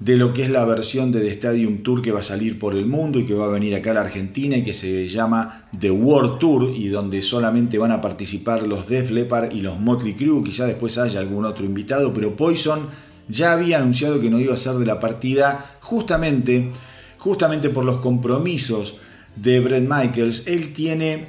de 0.00 0.16
lo 0.16 0.32
que 0.32 0.42
es 0.42 0.50
la 0.50 0.64
versión 0.64 1.12
de 1.12 1.20
The 1.20 1.30
Stadium 1.30 1.82
Tour 1.82 2.02
que 2.02 2.12
va 2.12 2.20
a 2.20 2.24
salir 2.24 2.58
por 2.58 2.74
el 2.74 2.86
mundo 2.86 3.18
y 3.18 3.26
que 3.26 3.34
va 3.34 3.46
a 3.46 3.48
venir 3.48 3.74
acá 3.74 3.92
a 3.92 3.94
la 3.94 4.00
Argentina 4.02 4.56
y 4.56 4.64
que 4.64 4.74
se 4.74 5.08
llama 5.08 5.68
The 5.78 5.90
World 5.90 6.38
Tour 6.38 6.70
y 6.74 6.88
donde 6.88 7.22
solamente 7.22 7.78
van 7.78 7.92
a 7.92 8.00
participar 8.00 8.66
los 8.66 8.88
Def 8.88 9.10
Leppard 9.10 9.52
y 9.52 9.60
los 9.60 9.80
Motley 9.80 10.14
Crue, 10.14 10.42
quizá 10.42 10.66
después 10.66 10.98
haya 10.98 11.20
algún 11.20 11.44
otro 11.44 11.64
invitado, 11.64 12.12
pero 12.12 12.36
Poison 12.36 12.80
ya 13.28 13.52
había 13.52 13.78
anunciado 13.78 14.20
que 14.20 14.30
no 14.30 14.38
iba 14.38 14.54
a 14.54 14.58
ser 14.58 14.74
de 14.74 14.86
la 14.86 15.00
partida 15.00 15.64
justamente, 15.80 16.70
justamente 17.18 17.70
por 17.70 17.84
los 17.84 17.98
compromisos 17.98 18.98
de 19.36 19.60
Brett 19.60 19.88
Michaels. 19.88 20.44
Él 20.46 20.72
tiene 20.72 21.28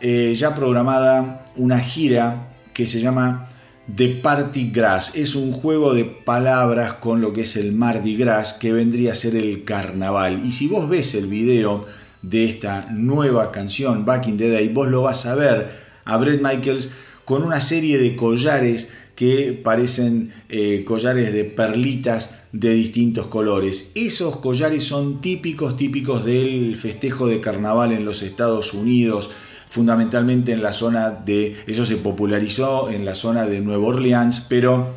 eh, 0.00 0.34
ya 0.36 0.54
programada 0.54 1.44
una 1.56 1.78
gira 1.78 2.48
que 2.72 2.86
se 2.86 3.00
llama 3.00 3.48
The 3.94 4.08
Party 4.08 4.70
Grass. 4.70 5.14
Es 5.14 5.34
un 5.34 5.52
juego 5.52 5.94
de 5.94 6.04
palabras 6.04 6.94
con 6.94 7.20
lo 7.20 7.32
que 7.32 7.42
es 7.42 7.56
el 7.56 7.72
Mardi 7.72 8.16
Gras, 8.16 8.54
que 8.54 8.72
vendría 8.72 9.12
a 9.12 9.14
ser 9.14 9.36
el 9.36 9.64
carnaval. 9.64 10.44
Y 10.44 10.52
si 10.52 10.66
vos 10.66 10.88
ves 10.88 11.14
el 11.14 11.26
video 11.26 11.86
de 12.22 12.44
esta 12.44 12.88
nueva 12.90 13.52
canción, 13.52 14.04
Back 14.04 14.28
in 14.28 14.36
the 14.36 14.50
Day, 14.50 14.68
vos 14.68 14.88
lo 14.88 15.02
vas 15.02 15.26
a 15.26 15.34
ver 15.34 15.70
a 16.04 16.16
Brett 16.16 16.42
Michaels 16.42 16.88
con 17.24 17.42
una 17.42 17.60
serie 17.60 17.98
de 17.98 18.16
collares 18.16 18.88
que 19.16 19.58
parecen 19.64 20.32
eh, 20.48 20.84
collares 20.86 21.32
de 21.32 21.44
perlitas 21.44 22.30
de 22.52 22.74
distintos 22.74 23.26
colores. 23.26 23.90
Esos 23.94 24.36
collares 24.36 24.84
son 24.84 25.20
típicos, 25.20 25.76
típicos 25.76 26.24
del 26.24 26.76
festejo 26.76 27.26
de 27.26 27.40
carnaval 27.40 27.92
en 27.92 28.04
los 28.04 28.22
Estados 28.22 28.74
Unidos, 28.74 29.30
fundamentalmente 29.68 30.52
en 30.52 30.62
la 30.62 30.72
zona 30.72 31.10
de, 31.10 31.56
eso 31.66 31.84
se 31.84 31.96
popularizó 31.96 32.90
en 32.90 33.04
la 33.04 33.14
zona 33.14 33.46
de 33.46 33.60
Nueva 33.60 33.86
Orleans, 33.86 34.46
pero 34.48 34.94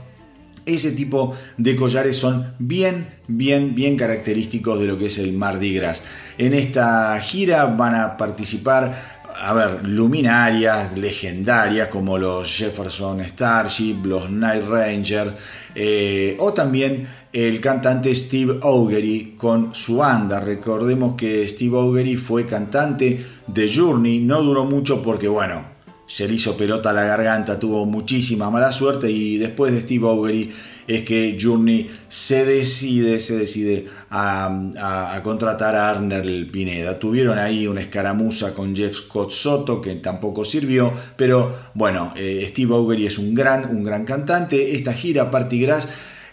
ese 0.65 0.91
tipo 0.91 1.35
de 1.57 1.75
collares 1.75 2.17
son 2.17 2.53
bien, 2.59 3.07
bien, 3.27 3.73
bien 3.73 3.97
característicos 3.97 4.79
de 4.79 4.85
lo 4.85 4.97
que 4.97 5.07
es 5.07 5.17
el 5.17 5.33
Mardi 5.33 5.73
Gras. 5.73 6.03
En 6.37 6.53
esta 6.53 7.19
gira 7.21 7.65
van 7.65 7.95
a 7.95 8.17
participar 8.17 9.18
a 9.41 9.53
ver, 9.53 9.87
luminarias 9.87 10.97
legendarias 10.97 11.87
como 11.87 12.17
los 12.17 12.49
Jefferson 12.49 13.21
Starship, 13.21 13.97
los 14.03 14.29
Night 14.29 14.63
Rangers, 14.67 15.33
eh, 15.75 16.35
o 16.39 16.53
también 16.53 17.07
el 17.31 17.61
cantante 17.61 18.13
Steve 18.13 18.59
Augery 18.61 19.35
con 19.37 19.73
su 19.73 19.97
banda. 19.97 20.39
Recordemos 20.39 21.15
que 21.15 21.47
Steve 21.47 21.77
Augery 21.77 22.15
fue 22.15 22.45
cantante 22.45 23.25
de 23.47 23.73
Journey, 23.73 24.19
no 24.19 24.41
duró 24.41 24.65
mucho 24.65 25.01
porque, 25.01 25.27
bueno, 25.27 25.65
se 26.05 26.27
le 26.27 26.33
hizo 26.33 26.57
pelota 26.57 26.89
a 26.89 26.93
la 26.93 27.03
garganta, 27.03 27.59
tuvo 27.59 27.85
muchísima 27.85 28.49
mala 28.49 28.71
suerte 28.71 29.11
y 29.11 29.37
después 29.37 29.71
de 29.73 29.81
Steve 29.81 30.07
Augery 30.07 30.51
es 30.89 31.05
que 31.05 31.37
Journey 31.39 31.87
se 32.07 32.43
decide, 32.45 33.19
se 33.19 33.37
decide 33.37 33.85
a, 34.09 35.21
contratar 35.23 35.75
a 35.75 35.91
Arner 35.91 36.47
Pineda. 36.51 36.97
Tuvieron 36.97 37.37
ahí 37.37 37.67
una 37.67 37.81
escaramuza 37.81 38.55
con 38.55 38.75
Jeff 38.75 38.95
Scott 38.95 39.29
Soto 39.29 39.79
que 39.79 39.95
tampoco 39.95 40.43
sirvió, 40.43 40.91
pero 41.15 41.55
bueno, 41.75 42.11
eh, 42.17 42.43
Steve 42.49 42.73
Augery 42.73 43.05
es 43.05 43.19
un 43.19 43.35
gran, 43.35 43.69
un 43.69 43.83
gran 43.83 44.03
cantante. 44.03 44.75
Esta 44.75 44.91
gira 44.91 45.29
Party 45.29 45.61
Grass 45.61 45.87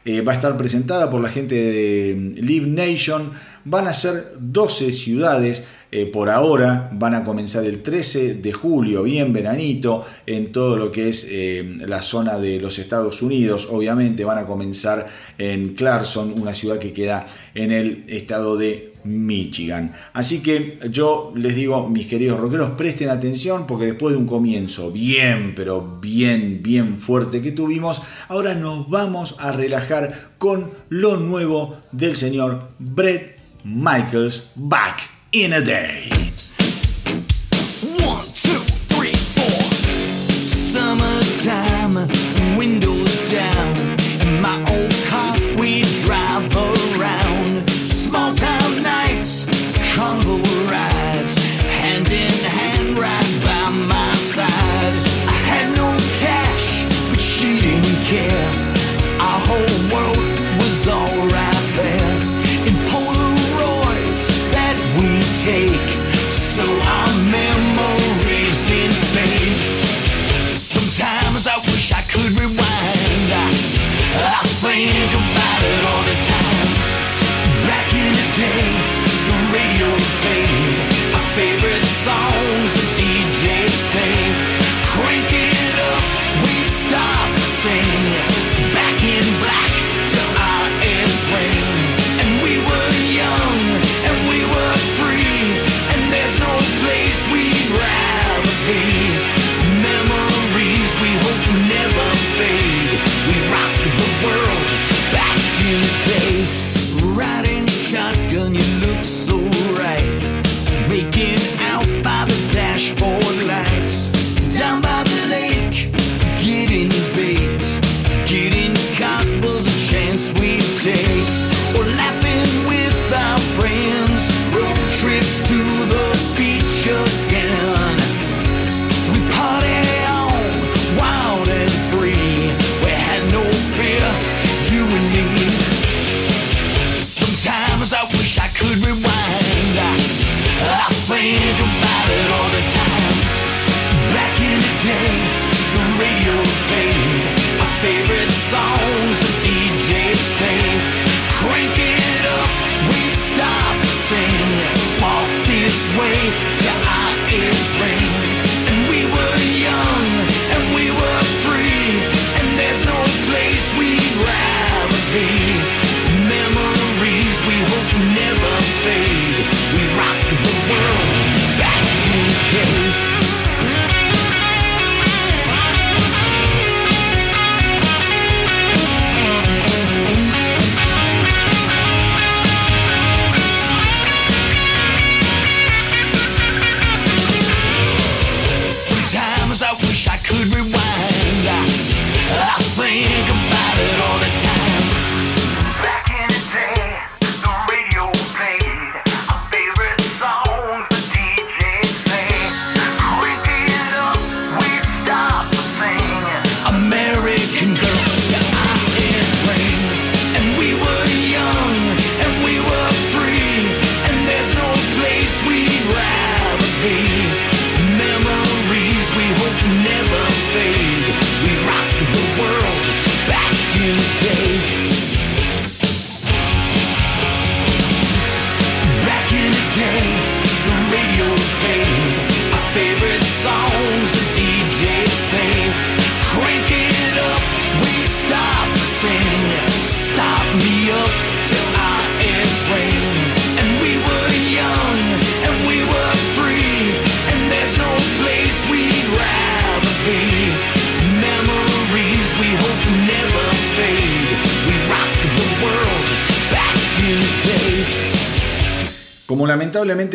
eh, 0.06 0.22
va 0.22 0.32
a 0.32 0.36
estar 0.36 0.56
presentada 0.56 1.10
por 1.10 1.20
la 1.20 1.28
gente 1.28 1.54
de 1.54 2.34
Live 2.36 2.66
Nation. 2.66 3.32
Van 3.66 3.86
a 3.86 3.92
ser 3.92 4.36
12 4.40 4.92
ciudades 4.92 5.64
eh, 5.92 6.06
por 6.06 6.28
ahora 6.28 6.90
van 6.92 7.14
a 7.14 7.22
comenzar 7.22 7.64
el 7.64 7.82
13 7.82 8.34
de 8.34 8.52
julio, 8.52 9.04
bien 9.04 9.32
veranito, 9.32 10.04
en 10.26 10.50
todo 10.50 10.76
lo 10.76 10.90
que 10.90 11.08
es 11.10 11.26
eh, 11.30 11.76
la 11.86 12.02
zona 12.02 12.38
de 12.38 12.60
los 12.60 12.78
Estados 12.78 13.22
Unidos. 13.22 13.68
Obviamente 13.70 14.24
van 14.24 14.38
a 14.38 14.46
comenzar 14.46 15.06
en 15.38 15.74
Clarkson, 15.74 16.34
una 16.40 16.54
ciudad 16.54 16.78
que 16.78 16.92
queda 16.92 17.24
en 17.54 17.70
el 17.70 18.02
estado 18.08 18.56
de 18.56 18.94
Michigan. 19.04 19.94
Así 20.12 20.42
que 20.42 20.78
yo 20.90 21.32
les 21.36 21.54
digo, 21.54 21.88
mis 21.88 22.08
queridos 22.08 22.40
rockeros, 22.40 22.70
presten 22.72 23.08
atención 23.08 23.66
porque 23.66 23.86
después 23.86 24.14
de 24.14 24.18
un 24.18 24.26
comienzo 24.26 24.90
bien, 24.90 25.54
pero 25.54 25.98
bien, 26.00 26.60
bien 26.62 26.98
fuerte 26.98 27.40
que 27.40 27.52
tuvimos, 27.52 28.02
ahora 28.28 28.54
nos 28.54 28.90
vamos 28.90 29.36
a 29.38 29.52
relajar 29.52 30.30
con 30.38 30.72
lo 30.88 31.16
nuevo 31.16 31.76
del 31.92 32.16
señor 32.16 32.70
Brett 32.78 33.38
Michaels 33.62 34.48
Back 34.56 35.15
in 35.44 35.52
a 35.52 35.60
day. 35.60 36.08
One, 38.06 38.24
two, 38.24 38.62
three, 38.88 39.12
four. 39.12 39.60
Summertime, 40.42 42.08
windows 42.56 43.05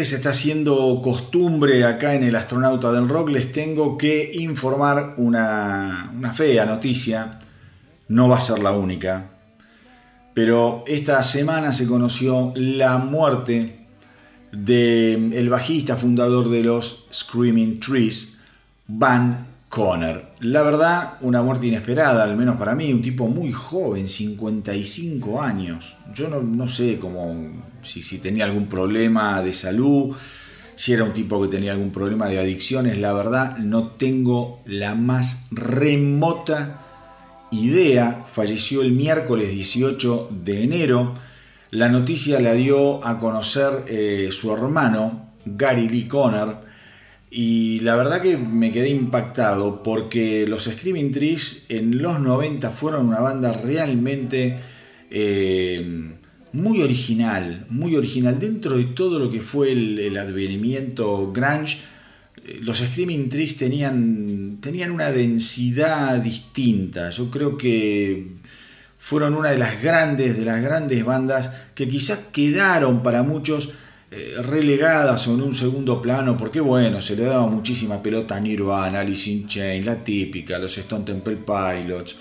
se 0.06 0.18
está 0.18 0.32
haciendo 0.32 1.02
costumbre 1.04 1.84
acá 1.84 2.14
en 2.16 2.24
el 2.24 2.36
astronauta 2.36 2.91
del 2.91 3.08
rock, 3.08 3.30
les 3.30 3.52
tengo 3.52 3.97
que 3.97 4.32
informar 4.34 5.16
una, 5.18 6.12
fea 6.34 6.66
noticia. 6.66 7.39
No 8.08 8.28
va 8.28 8.38
a 8.38 8.41
ser 8.41 8.60
la 8.60 8.72
única. 8.72 9.30
Pero 10.34 10.84
esta 10.88 11.22
semana 11.24 11.72
se 11.74 11.88
conoció 11.88 12.52
la 12.56 12.97
muerte 12.97 13.86
del 14.52 15.49
bajista 15.49 15.97
fundador 15.97 16.49
de 16.49 16.64
los 16.64 17.06
Screaming 17.12 17.80
Trees, 17.80 18.39
Van 18.88 19.51
Conner. 19.72 20.26
La 20.41 20.63
verdad, 20.63 21.13
una 21.22 21.41
muerte 21.41 21.67
inesperada, 21.67 22.24
al 22.24 22.36
menos 22.36 22.57
para 22.57 22.76
mí, 22.76 22.91
un 22.91 23.01
tipo 23.01 23.30
muy 23.30 23.53
joven, 23.53 24.09
55 24.09 25.41
años. 25.41 25.95
Yo 26.13 26.28
no, 26.28 26.67
sé 26.67 26.99
cómo 26.99 27.34
si, 27.82 28.17
tenía 28.17 28.43
algún 28.43 28.67
problema 28.67 29.41
de 29.41 29.53
salud, 29.53 30.13
si 30.76 30.91
era 30.91 31.05
un 31.05 31.13
tipo 31.13 31.41
que 31.41 31.47
tenía 31.47 31.72
algún 31.72 31.91
problema 31.91 32.28
de 32.28 32.39
adicciones, 32.39 32.97
la 32.97 33.13
verdad 33.13 33.59
no 33.59 33.91
tengo 33.91 34.61
la 34.65 34.93
más 34.93 35.47
remota 35.51 36.82
idea. 37.51 38.26
Falleció 38.30 38.82
el 38.82 38.91
miércoles 38.91 39.51
18 39.51 40.32
de 40.43 40.63
enero. 40.65 41.13
La 41.69 41.88
noticia 41.88 42.41
la 42.41 42.51
dio 42.51 43.01
a 43.07 43.19
conocer 43.19 43.86
eh, 43.88 44.32
su 44.34 44.51
hermano, 44.51 45.32
Gary 45.45 45.88
Lee 45.88 46.09
Conner, 46.09 46.70
y 47.32 47.80
la 47.80 47.96
verdad 47.96 48.22
que 48.22 48.38
me 48.38 48.72
quedé 48.72 48.90
impactado 48.90 49.82
porque 49.82 50.46
los 50.48 50.66
Screaming 50.66 51.12
Trees 51.12 51.66
en 51.70 52.02
los 52.02 52.20
90 52.20 52.70
fueron 52.72 53.08
una 53.08 53.22
banda 53.22 53.54
realmente... 53.54 54.60
Eh, 55.10 56.12
muy 56.54 56.82
original, 56.82 57.66
muy 57.70 57.96
original. 57.96 58.40
Dentro 58.40 58.78
de 58.78 58.86
todo 58.86 59.20
lo 59.20 59.30
que 59.30 59.42
fue 59.42 59.72
el, 59.72 60.18
advenimiento 60.18 61.32
grunge, 61.32 61.78
eh, 62.46 62.60
los 62.62 62.80
Screaming 62.80 63.30
Trees 63.30 63.58
tenían, 63.58 64.58
tenían 64.62 64.92
una 64.92 65.12
densidad 65.12 66.20
distinta. 66.20 67.10
Yo 67.12 67.30
creo 67.32 67.58
que 67.58 68.28
fueron 69.00 69.34
una 69.36 69.52
de 69.52 69.58
las 69.58 69.82
grandes, 69.82 70.38
de 70.38 70.46
las 70.46 70.62
grandes 70.62 71.04
bandas 71.06 71.52
que 71.74 71.88
quizás 71.88 72.20
quedaron 72.32 73.02
para 73.04 73.24
muchos 73.24 73.70
relegadas 74.43 75.26
o 75.28 75.36
en 75.36 75.41
un 75.41 75.55
segundo 75.55 76.01
plano, 76.01 76.36
porque 76.36 76.59
bueno, 76.59 77.01
se 77.01 77.16
le 77.16 77.24
daba 77.24 77.47
muchísima 77.47 78.03
pelota 78.03 78.36
a 78.36 78.39
Nirvana, 78.41 78.99
Alice 78.99 79.30
in 79.30 79.47
Chains, 79.47 79.86
la 79.86 80.03
típica, 80.03 80.59
los 80.59 80.78
Stone 80.78 81.05
Temple 81.05 81.38
Pilots, 81.38 82.18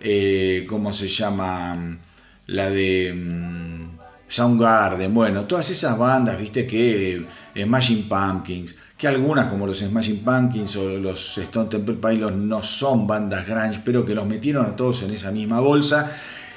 eh, 0.00 0.66
¿cómo 0.68 0.92
se 0.92 1.08
llama? 1.08 1.98
la 2.50 2.68
de 2.68 3.12
mm, 3.14 3.98
Soundgarden, 4.28 5.12
bueno, 5.14 5.44
todas 5.44 5.70
esas 5.70 5.96
bandas, 5.96 6.38
viste, 6.38 6.66
que 6.66 7.16
eh, 7.16 7.64
Smashing 7.64 8.08
Pumpkins, 8.08 8.76
que 8.96 9.08
algunas 9.08 9.48
como 9.48 9.66
los 9.66 9.78
Smashing 9.78 10.24
Pumpkins 10.24 10.76
o 10.76 10.88
los 10.98 11.38
Stone 11.38 11.68
Temple 11.68 11.96
Pilots 11.96 12.36
no 12.36 12.62
son 12.62 13.06
bandas 13.06 13.46
grunge, 13.46 13.80
pero 13.84 14.04
que 14.04 14.14
los 14.14 14.26
metieron 14.26 14.66
a 14.66 14.76
todos 14.76 15.02
en 15.02 15.12
esa 15.12 15.30
misma 15.30 15.60
bolsa. 15.60 16.12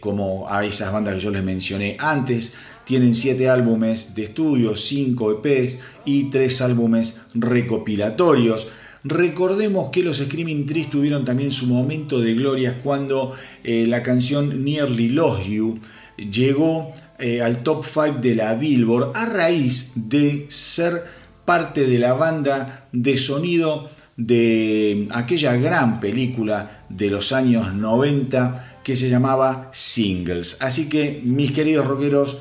como 0.00 0.48
a 0.48 0.64
esas 0.64 0.90
bandas 0.90 1.14
que 1.14 1.20
yo 1.20 1.30
les 1.30 1.44
mencioné 1.44 1.94
antes. 2.00 2.54
Tienen 2.90 3.14
7 3.14 3.48
álbumes 3.48 4.16
de 4.16 4.24
estudio, 4.24 4.76
5 4.76 5.44
EPs 5.44 5.76
y 6.04 6.24
3 6.24 6.60
álbumes 6.62 7.20
recopilatorios. 7.34 8.66
Recordemos 9.04 9.90
que 9.90 10.02
los 10.02 10.16
Screaming 10.16 10.66
Trees 10.66 10.90
tuvieron 10.90 11.24
también 11.24 11.52
su 11.52 11.68
momento 11.68 12.20
de 12.20 12.34
gloria 12.34 12.80
cuando 12.82 13.32
eh, 13.62 13.86
la 13.86 14.02
canción 14.02 14.64
Nearly 14.64 15.10
Lost 15.10 15.44
You 15.44 15.78
llegó 16.16 16.92
eh, 17.20 17.40
al 17.42 17.62
top 17.62 17.84
5 17.84 18.18
de 18.20 18.34
la 18.34 18.56
Billboard 18.56 19.12
a 19.14 19.24
raíz 19.24 19.92
de 19.94 20.46
ser 20.48 21.04
parte 21.44 21.86
de 21.86 22.00
la 22.00 22.14
banda 22.14 22.88
de 22.90 23.16
sonido 23.18 23.88
de 24.16 25.06
aquella 25.12 25.54
gran 25.54 26.00
película 26.00 26.86
de 26.88 27.08
los 27.08 27.30
años 27.30 27.72
90 27.72 28.80
que 28.82 28.96
se 28.96 29.08
llamaba 29.08 29.70
Singles. 29.72 30.56
Así 30.58 30.88
que 30.88 31.20
mis 31.22 31.52
queridos 31.52 31.86
rockeros, 31.86 32.38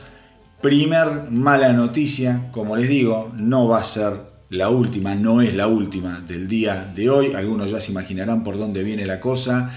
Primer 0.62 1.32
mala 1.32 1.72
noticia, 1.72 2.50
como 2.52 2.76
les 2.76 2.90
digo, 2.90 3.32
no 3.38 3.68
va 3.68 3.80
a 3.80 3.84
ser 3.84 4.14
la 4.50 4.70
última, 4.70 5.16
no 5.16 5.42
es 5.42 5.54
la 5.54 5.68
última 5.68 6.20
del 6.20 6.50
día 6.50 6.92
de 6.94 7.10
hoy. 7.10 7.34
Algunos 7.34 7.72
ya 7.72 7.80
se 7.80 7.92
imaginarán 7.92 8.44
por 8.44 8.58
dónde 8.58 8.84
viene 8.84 9.06
la 9.06 9.22
cosa. 9.22 9.72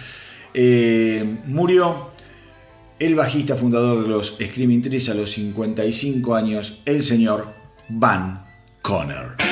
Eh, 0.53 1.39
murió 1.47 2.11
el 2.99 3.15
bajista 3.15 3.57
fundador 3.57 4.03
de 4.03 4.09
los 4.09 4.39
Screaming 4.43 4.83
Trees 4.83 5.09
a 5.09 5.15
los 5.15 5.31
55 5.31 6.35
años, 6.35 6.83
el 6.85 7.03
señor 7.03 7.47
Van 7.89 8.45
Conner. 8.81 9.52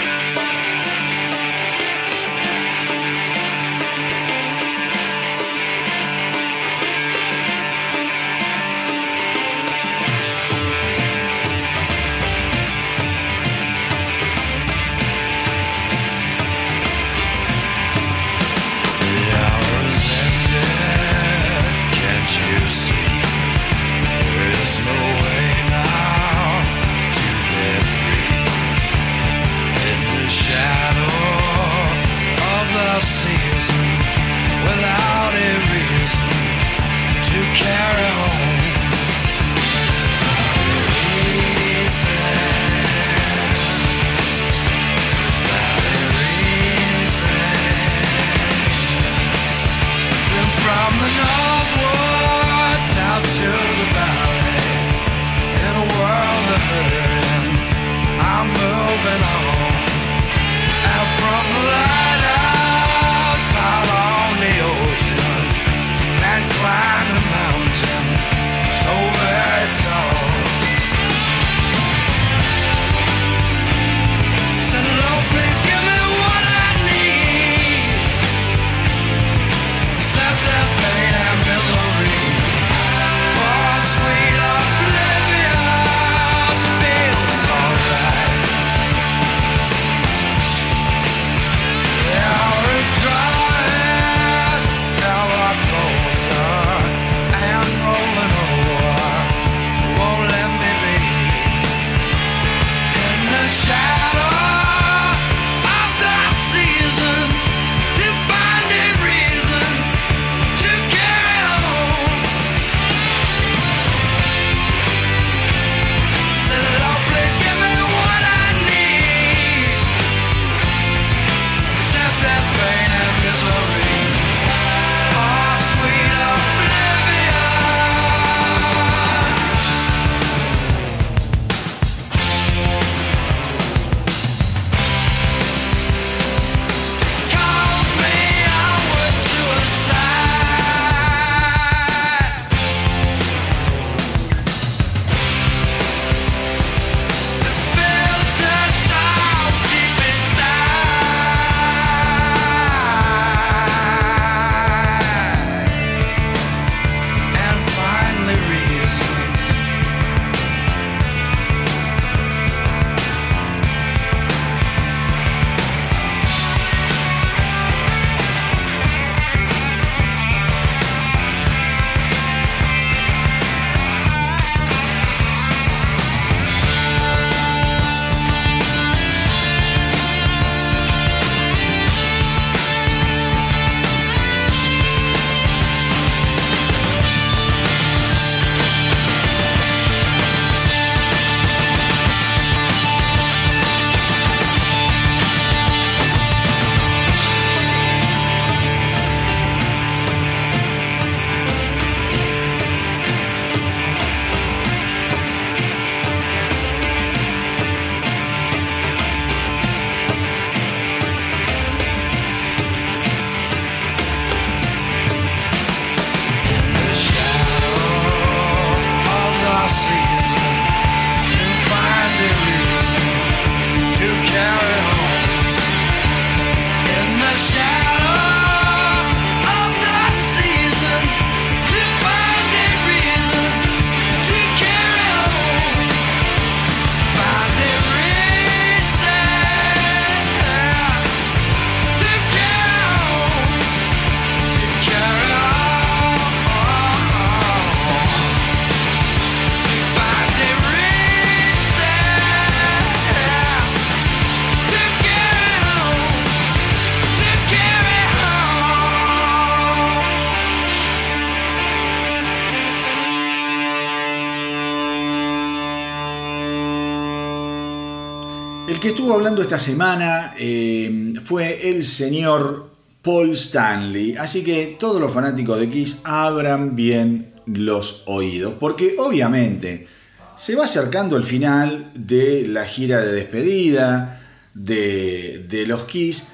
El 268.70 268.78
que 268.78 268.90
estuvo 268.90 269.14
hablando 269.14 269.42
esta 269.42 269.58
semana 269.58 270.32
eh, 270.38 271.12
fue 271.24 271.70
el 271.70 271.82
señor 271.82 272.70
Paul 273.02 273.32
Stanley, 273.32 274.14
así 274.16 274.44
que 274.44 274.76
todos 274.78 275.00
los 275.00 275.12
fanáticos 275.12 275.58
de 275.58 275.68
Kiss 275.68 276.02
abran 276.04 276.76
bien 276.76 277.32
los 277.46 278.04
oídos, 278.06 278.54
porque 278.60 278.94
obviamente 278.96 279.88
se 280.36 280.54
va 280.54 280.66
acercando 280.66 281.16
el 281.16 281.24
final 281.24 281.90
de 281.96 282.46
la 282.46 282.64
gira 282.64 283.00
de 283.00 283.12
despedida 283.12 284.22
de, 284.54 285.44
de 285.48 285.66
los 285.66 285.82
Kiss 285.82 286.28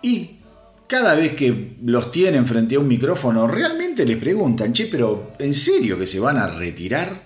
y 0.00 0.38
cada 0.86 1.14
vez 1.14 1.32
que 1.32 1.76
los 1.84 2.10
tienen 2.10 2.46
frente 2.46 2.76
a 2.76 2.80
un 2.80 2.88
micrófono, 2.88 3.46
realmente 3.46 4.06
les 4.06 4.16
preguntan, 4.16 4.72
che, 4.72 4.86
pero 4.86 5.32
¿en 5.38 5.52
serio 5.52 5.98
que 5.98 6.06
se 6.06 6.20
van 6.20 6.38
a 6.38 6.46
retirar? 6.46 7.22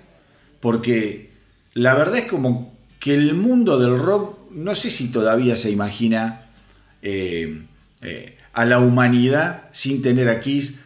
Porque 0.59 1.31
la 1.75 1.95
verdad 1.95 2.19
es 2.19 2.27
como 2.27 2.75
que 2.99 3.15
el 3.15 3.35
mundo 3.35 3.79
del 3.79 3.97
rock, 3.97 4.36
no 4.51 4.75
sé 4.75 4.91
si 4.91 5.11
todavía 5.11 5.57
se 5.57 5.71
imagina 5.71 6.51
eh, 7.03 7.63
eh, 8.03 8.37
a 8.53 8.65
la 8.65 8.79
humanidad 8.79 9.65
sin 9.73 10.03
tener 10.03 10.29
a 10.29 10.41
Kiss 10.41 10.77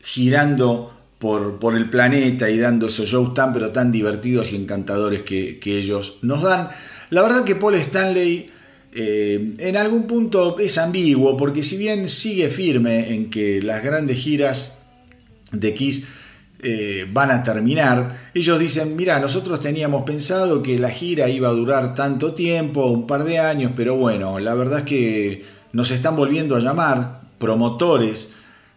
girando 0.00 0.96
por, 1.18 1.58
por, 1.58 1.76
el 1.76 1.90
planeta 1.90 2.48
y 2.48 2.58
dando 2.58 2.88
esos 2.88 3.08
shows 3.08 3.34
tan 3.34 3.52
pero 3.52 3.72
tan 3.72 3.92
divertidos 3.92 4.52
y 4.52 4.56
encantadores 4.56 5.22
que, 5.22 5.58
que 5.58 5.78
ellos 5.78 6.18
nos 6.22 6.42
dan. 6.42 6.70
La 7.10 7.22
verdad 7.22 7.44
que 7.44 7.56
Paul 7.56 7.74
Stanley 7.74 8.50
eh, 8.92 9.54
en 9.58 9.76
algún 9.76 10.06
punto 10.06 10.58
es 10.58 10.78
ambiguo, 10.78 11.36
porque 11.36 11.62
si 11.62 11.76
bien 11.76 12.08
sigue 12.08 12.48
firme 12.48 13.14
en 13.14 13.30
que 13.30 13.62
las 13.62 13.84
grandes 13.84 14.18
giras 14.18 14.78
de 15.52 15.74
Kiss 15.74 16.06
eh, 16.62 17.06
van 17.10 17.30
a 17.30 17.42
terminar, 17.42 18.30
ellos 18.34 18.58
dicen, 18.58 18.94
mira, 18.94 19.18
nosotros 19.18 19.60
teníamos 19.60 20.02
pensado 20.02 20.62
que 20.62 20.78
la 20.78 20.90
gira 20.90 21.28
iba 21.28 21.48
a 21.48 21.52
durar 21.52 21.94
tanto 21.94 22.34
tiempo, 22.34 22.86
un 22.86 23.06
par 23.06 23.24
de 23.24 23.38
años, 23.38 23.72
pero 23.74 23.96
bueno, 23.96 24.38
la 24.38 24.52
verdad 24.52 24.80
es 24.80 24.84
que 24.84 25.44
nos 25.72 25.90
están 25.90 26.16
volviendo 26.16 26.56
a 26.56 26.60
llamar 26.60 27.22
promotores 27.38 28.28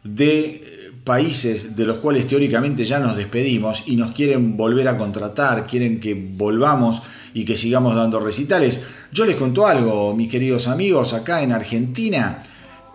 de 0.03 0.45
eh, 0.45 0.91
países 1.03 1.75
de 1.75 1.85
los 1.85 1.97
cuales 1.97 2.25
teóricamente 2.25 2.85
ya 2.85 2.99
nos 2.99 3.17
despedimos 3.17 3.83
y 3.85 3.97
nos 3.97 4.11
quieren 4.11 4.55
volver 4.55 4.87
a 4.87 4.97
contratar, 4.97 5.67
quieren 5.67 5.99
que 5.99 6.13
volvamos 6.13 7.01
y 7.33 7.43
que 7.43 7.57
sigamos 7.57 7.95
dando 7.95 8.21
recitales. 8.21 8.79
Yo 9.11 9.25
les 9.25 9.35
cuento 9.35 9.67
algo, 9.67 10.15
mis 10.15 10.29
queridos 10.29 10.69
amigos, 10.69 11.13
acá 11.13 11.41
en 11.41 11.51
Argentina, 11.51 12.43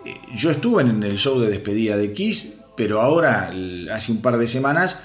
eh, 0.03 0.15
yo 0.35 0.49
estuve 0.49 0.81
en 0.81 1.03
el 1.03 1.19
show 1.19 1.39
de 1.39 1.49
despedida 1.49 1.95
de 1.95 2.11
Kiss, 2.11 2.58
pero 2.79 3.01
ahora, 3.01 3.51
hace 3.93 4.09
un 4.09 4.21
par 4.21 4.37
de 4.37 4.47
semanas, 4.47 5.01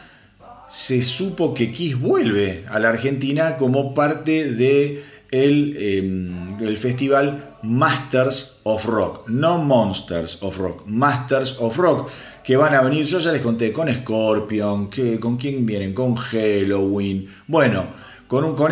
se 0.70 1.03
supo 1.03 1.53
que 1.53 1.72
Kiss 1.72 1.99
vuelve 1.99 2.64
a 2.70 2.79
la 2.79 2.91
Argentina 2.91 3.57
como 3.57 3.93
parte 3.93 4.53
de 4.53 5.03
el, 5.33 5.77
em, 5.77 6.77
festival 6.77 7.57
Masters 7.64 8.61
of 8.62 8.85
Rock, 8.85 9.29
no 9.29 9.59
Monsters 9.59 10.39
of 10.43 10.57
Rock, 10.57 10.87
Masters 10.87 11.57
of 11.59 11.77
Rock, 11.77 12.09
que 12.45 12.57
van 12.57 12.75
a 12.75 12.81
venir, 12.81 13.07
yo 13.07 13.18
ya 13.18 13.33
les 13.33 13.43
conté, 13.43 13.72
con 13.72 13.93
Scorpion, 13.93 14.89
que, 14.89 15.18
con 15.18 15.37
quién 15.37 15.66
vienen, 15.66 15.93
con 15.93 16.14
Halloween, 16.14 17.27
bueno, 17.49 17.89
con, 18.29 18.45
un, 18.45 18.55
con 18.55 18.70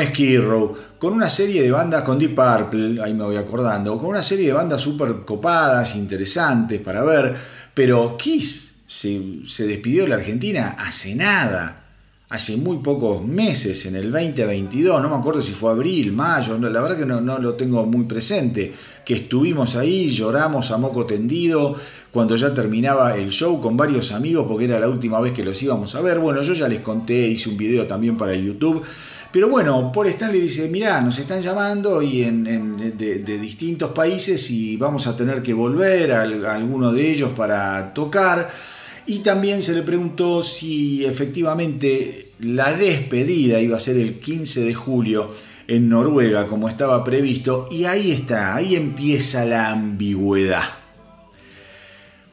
con 1.00 1.12
una 1.12 1.28
serie 1.28 1.60
de 1.60 1.72
bandas, 1.72 2.04
con 2.04 2.20
Deep 2.20 2.36
Purple, 2.36 3.02
ahí 3.02 3.14
me 3.14 3.24
voy 3.24 3.36
acordando, 3.36 3.98
con 3.98 4.10
una 4.10 4.22
serie 4.22 4.46
de 4.46 4.52
bandas 4.52 4.80
súper 4.80 5.24
copadas, 5.24 5.96
interesantes 5.96 6.80
para 6.80 7.02
ver, 7.02 7.34
pero 7.74 8.16
Kiss 8.16 8.71
se, 8.92 9.66
despidió 9.66 10.02
de 10.02 10.10
la 10.10 10.16
Argentina 10.16 10.76
hace 10.78 11.14
nada, 11.14 11.82
hace 12.28 12.58
muy 12.58 12.78
pocos 12.78 13.24
meses, 13.24 13.86
en 13.86 13.96
el 13.96 14.12
2022, 14.12 15.00
no 15.00 15.08
me 15.08 15.16
acuerdo 15.16 15.40
si 15.40 15.52
fue 15.52 15.70
abril, 15.70 16.12
mayo, 16.12 16.58
la 16.58 16.82
verdad 16.82 16.98
que 16.98 17.06
no, 17.06 17.38
lo 17.38 17.54
tengo 17.54 17.86
muy 17.86 18.04
presente, 18.04 18.74
que 19.02 19.14
estuvimos 19.14 19.76
ahí, 19.76 20.10
lloramos 20.10 20.70
a 20.72 20.76
moco 20.76 21.06
tendido, 21.06 21.74
cuando 22.10 22.36
ya 22.36 22.52
terminaba 22.52 23.16
el 23.16 23.30
show 23.30 23.62
con 23.62 23.78
varios 23.78 24.12
amigos, 24.12 24.46
porque 24.46 24.66
era 24.66 24.78
la 24.78 24.90
última 24.90 25.20
vez 25.22 25.32
que 25.32 25.42
los 25.42 25.60
íbamos 25.62 25.94
a 25.94 26.02
ver, 26.02 26.18
bueno, 26.18 26.42
yo 26.42 26.52
ya 26.52 26.68
les 26.68 26.80
conté, 26.80 27.28
hice 27.28 27.48
un 27.48 27.56
video 27.56 27.86
también 27.86 28.18
para 28.18 28.34
YouTube, 28.34 28.84
pero 29.32 29.48
bueno, 29.48 29.90
Paul 29.90 30.08
Stanley 30.08 30.42
dice, 30.42 30.68
mirá, 30.68 31.00
nos 31.00 31.18
están 31.18 31.40
llamando 31.40 32.02
y 32.02 32.24
en, 32.24 32.98
de, 32.98 33.38
distintos 33.38 33.92
países 33.92 34.50
y 34.50 34.76
vamos 34.76 35.06
a 35.06 35.16
tener 35.16 35.42
que 35.42 35.54
volver 35.54 36.12
a, 36.12 36.20
alguno 36.54 36.92
de 36.92 37.10
ellos 37.10 37.30
para 37.34 37.94
tocar. 37.94 38.71
Y 39.06 39.20
también 39.20 39.62
se 39.62 39.72
le 39.74 39.82
preguntó 39.82 40.42
si 40.42 41.04
efectivamente 41.04 42.28
la 42.40 42.72
despedida 42.72 43.60
iba 43.60 43.76
a 43.76 43.80
ser 43.80 43.96
el 43.96 44.20
15 44.20 44.64
de 44.64 44.74
julio 44.74 45.30
en 45.66 45.88
Noruega, 45.88 46.46
como 46.46 46.68
estaba 46.68 47.02
previsto. 47.02 47.68
Y 47.70 47.84
ahí 47.84 48.12
está, 48.12 48.54
ahí 48.54 48.76
empieza 48.76 49.44
la 49.44 49.70
ambigüedad. 49.70 50.62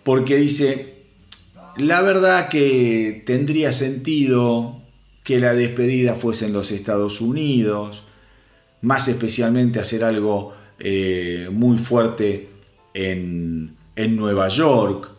Porque 0.04 0.38
dice, 0.38 1.04
la 1.78 2.02
verdad 2.02 2.50
que 2.50 3.24
tendría 3.26 3.74
sentido 3.74 4.82
que 5.24 5.40
la 5.40 5.54
despedida 5.54 6.16
fuese 6.16 6.48
en 6.48 6.54
los 6.54 6.72
Estados 6.72 7.22
Unidos, 7.22 8.04
más 8.82 9.08
especialmente 9.08 9.80
hacer 9.80 10.04
algo 10.04 10.54
eh, 10.80 11.50
muy 11.52 11.78
fuerte 11.78 12.50
en, 12.94 13.78
Nueva 13.96 14.48
York. 14.48 15.12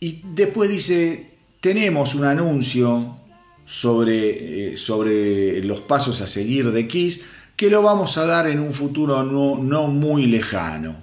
Y 0.00 0.22
después 0.34 0.70
dice, 0.70 1.38
tenemos 1.60 2.14
un 2.14 2.24
anuncio 2.24 3.16
sobre, 3.64 4.72
eh, 4.72 4.76
sobre 4.76 5.62
los 5.62 5.80
pasos 5.80 6.20
a 6.20 6.26
seguir 6.26 6.70
de 6.72 6.86
Kiss 6.88 7.24
que 7.56 7.70
lo 7.70 7.82
vamos 7.82 8.16
a 8.18 8.24
dar 8.24 8.46
en 8.46 8.60
un 8.60 8.72
futuro 8.72 9.24
no, 9.24 9.58
no 9.58 9.88
muy 9.88 10.26
lejano. 10.26 11.02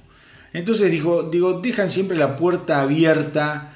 Entonces 0.54 0.90
digo, 0.90 1.24
digo, 1.24 1.60
dejan 1.60 1.90
siempre 1.90 2.18
la 2.18 2.38
puerta 2.38 2.80
abierta 2.80 3.74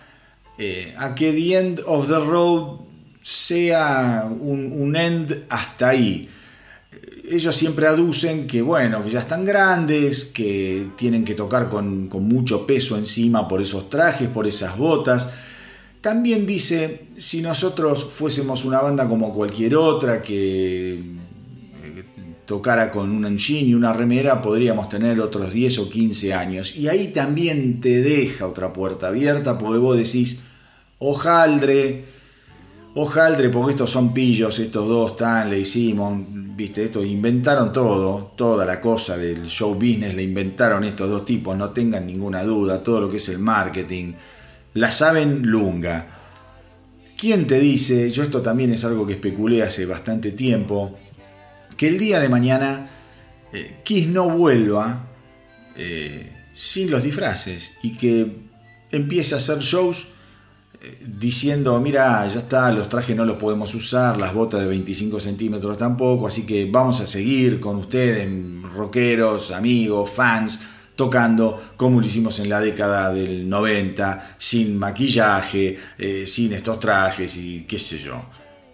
eh, 0.57 0.95
a 0.97 1.13
que 1.13 1.33
the 1.33 1.57
end 1.57 1.81
of 1.85 2.07
the 2.07 2.19
road 2.19 2.79
sea 3.21 4.29
un, 4.29 4.95
end 4.95 5.45
hasta 5.49 5.89
ahí. 5.89 6.29
Ellos 7.29 7.55
siempre 7.55 7.85
aducen 7.87 8.47
que, 8.47 8.61
bueno, 8.61 9.03
que 9.03 9.11
ya 9.11 9.19
están 9.19 9.45
grandes, 9.45 10.25
que 10.25 10.87
tienen 10.95 11.23
que 11.23 11.35
tocar 11.35 11.69
con, 11.69 12.09
mucho 12.09 12.65
peso 12.65 12.97
encima 12.97 13.47
por 13.47 13.61
esos 13.61 13.89
trajes, 13.89 14.27
por 14.29 14.47
esas 14.47 14.77
botas. 14.77 15.29
También 16.01 16.47
dice, 16.47 17.07
si 17.17 17.41
nosotros 17.41 18.03
fuésemos 18.03 18.65
una 18.65 18.81
banda 18.81 19.07
como 19.07 19.33
cualquier 19.33 19.75
otra 19.75 20.21
que 20.21 20.93
eh, 20.93 22.03
tocara 22.45 22.89
con 22.89 23.11
un 23.11 23.25
engine 23.25 23.69
y 23.69 23.73
una 23.75 23.93
remera, 23.93 24.41
podríamos 24.41 24.89
tener 24.89 25.19
otros 25.19 25.53
10 25.53 25.79
o 25.79 25.89
15 25.89 26.33
años. 26.33 26.75
Y 26.77 26.87
ahí 26.87 27.09
también 27.09 27.79
te 27.79 28.01
deja 28.01 28.47
otra 28.47 28.73
puerta 28.73 29.09
abierta, 29.09 29.59
porque 29.59 29.77
vos 29.77 29.97
decís, 29.97 30.41
ojaldre, 30.97 32.05
Ojaldre, 32.95 33.49
porque 33.49 33.71
estos 33.71 33.91
son 33.91 34.13
pillos, 34.13 34.57
estos 34.59 34.87
dos, 34.87 35.11
Stanley, 35.11 35.63
Simon, 35.63 36.48
viste, 36.59 36.83
esto 36.83 37.05
inventaron 37.05 37.71
todo, 37.71 38.33
toda 38.35 38.65
la 38.65 38.81
cosa 38.81 39.15
del 39.15 39.45
show 39.47 39.75
business, 39.75 40.13
le 40.13 40.23
inventaron 40.23 40.83
estos 40.83 41.09
dos 41.09 41.23
tipos, 41.23 41.57
no 41.57 41.69
tengan 41.69 42.05
ninguna 42.05 42.43
duda, 42.43 42.83
todo 42.83 42.99
lo 42.99 43.09
que 43.09 43.15
es 43.15 43.29
el 43.29 43.39
marketing, 43.39 44.11
la 44.73 44.91
saben 44.91 45.43
lunga. 45.47 46.17
¿Quién 47.17 47.47
te 47.47 47.59
dice, 47.59 48.11
yo 48.11 48.23
esto 48.23 48.41
también 48.41 48.73
es 48.73 48.83
algo 48.83 49.07
que 49.07 49.13
especulé 49.13 49.63
hace 49.63 49.85
bastante 49.85 50.33
tiempo, 50.33 50.97
que 51.77 51.87
el 51.87 51.97
día 51.97 52.19
de 52.19 52.27
mañana 52.27 52.89
eh, 53.53 53.79
Kiss 53.85 54.09
no 54.09 54.29
vuelva 54.29 55.07
eh, 55.77 56.29
sin 56.53 56.91
los 56.91 57.03
disfraces 57.03 57.71
y 57.83 57.95
que 57.95 58.35
empiece 58.91 59.33
a 59.33 59.37
hacer 59.37 59.59
shows 59.59 60.09
diciendo, 61.05 61.79
mira, 61.81 62.25
ya 62.27 62.39
está, 62.39 62.71
los 62.71 62.87
trajes 62.87 63.15
no 63.15 63.25
los 63.25 63.37
podemos 63.37 63.73
usar, 63.75 64.17
las 64.17 64.33
botas 64.33 64.61
de 64.61 64.67
25 64.67 65.19
centímetros 65.19 65.77
tampoco, 65.77 66.27
así 66.27 66.45
que 66.45 66.69
vamos 66.71 67.01
a 67.01 67.07
seguir 67.07 67.59
con 67.59 67.77
ustedes, 67.77 68.29
rockeros, 68.73 69.51
amigos, 69.51 70.09
fans, 70.09 70.59
tocando 70.95 71.59
como 71.75 71.99
lo 71.99 72.07
hicimos 72.07 72.39
en 72.39 72.49
la 72.49 72.61
década 72.61 73.13
del 73.13 73.49
90, 73.49 74.35
sin 74.37 74.77
maquillaje, 74.77 75.77
eh, 75.97 76.25
sin 76.25 76.53
estos 76.53 76.79
trajes 76.79 77.35
y 77.37 77.61
qué 77.61 77.77
sé 77.77 77.99
yo. 77.99 78.21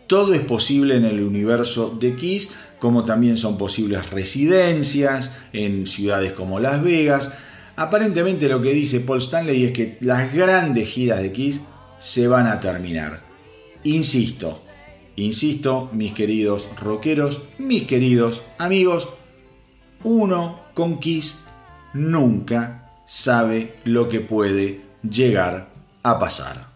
Todo 0.07 0.35
es 0.35 0.41
posible 0.41 0.97
en 0.97 1.05
el 1.05 1.23
universo 1.23 1.97
de 1.99 2.15
Kiss, 2.15 2.51
como 2.79 3.05
también 3.05 3.37
son 3.37 3.57
posibles 3.57 4.11
residencias 4.11 5.31
en 5.53 5.87
ciudades 5.87 6.33
como 6.33 6.59
Las 6.59 6.83
Vegas. 6.83 7.31
Aparentemente 7.75 8.47
lo 8.47 8.61
que 8.61 8.73
dice 8.73 8.99
Paul 8.99 9.17
Stanley 9.17 9.65
es 9.65 9.71
que 9.71 9.97
las 10.01 10.31
grandes 10.33 10.87
giras 10.89 11.21
de 11.21 11.31
Kiss 11.31 11.61
se 11.97 12.27
van 12.27 12.47
a 12.47 12.59
terminar. 12.59 13.23
Insisto, 13.83 14.61
insisto, 15.15 15.89
mis 15.91 16.13
queridos 16.13 16.67
rockeros, 16.77 17.41
mis 17.57 17.83
queridos 17.83 18.41
amigos, 18.57 19.09
uno 20.03 20.59
con 20.73 20.99
Kiss 20.99 21.39
nunca 21.93 22.91
sabe 23.05 23.79
lo 23.85 24.09
que 24.09 24.19
puede 24.19 24.81
llegar 25.01 25.69
a 26.03 26.19
pasar. 26.19 26.74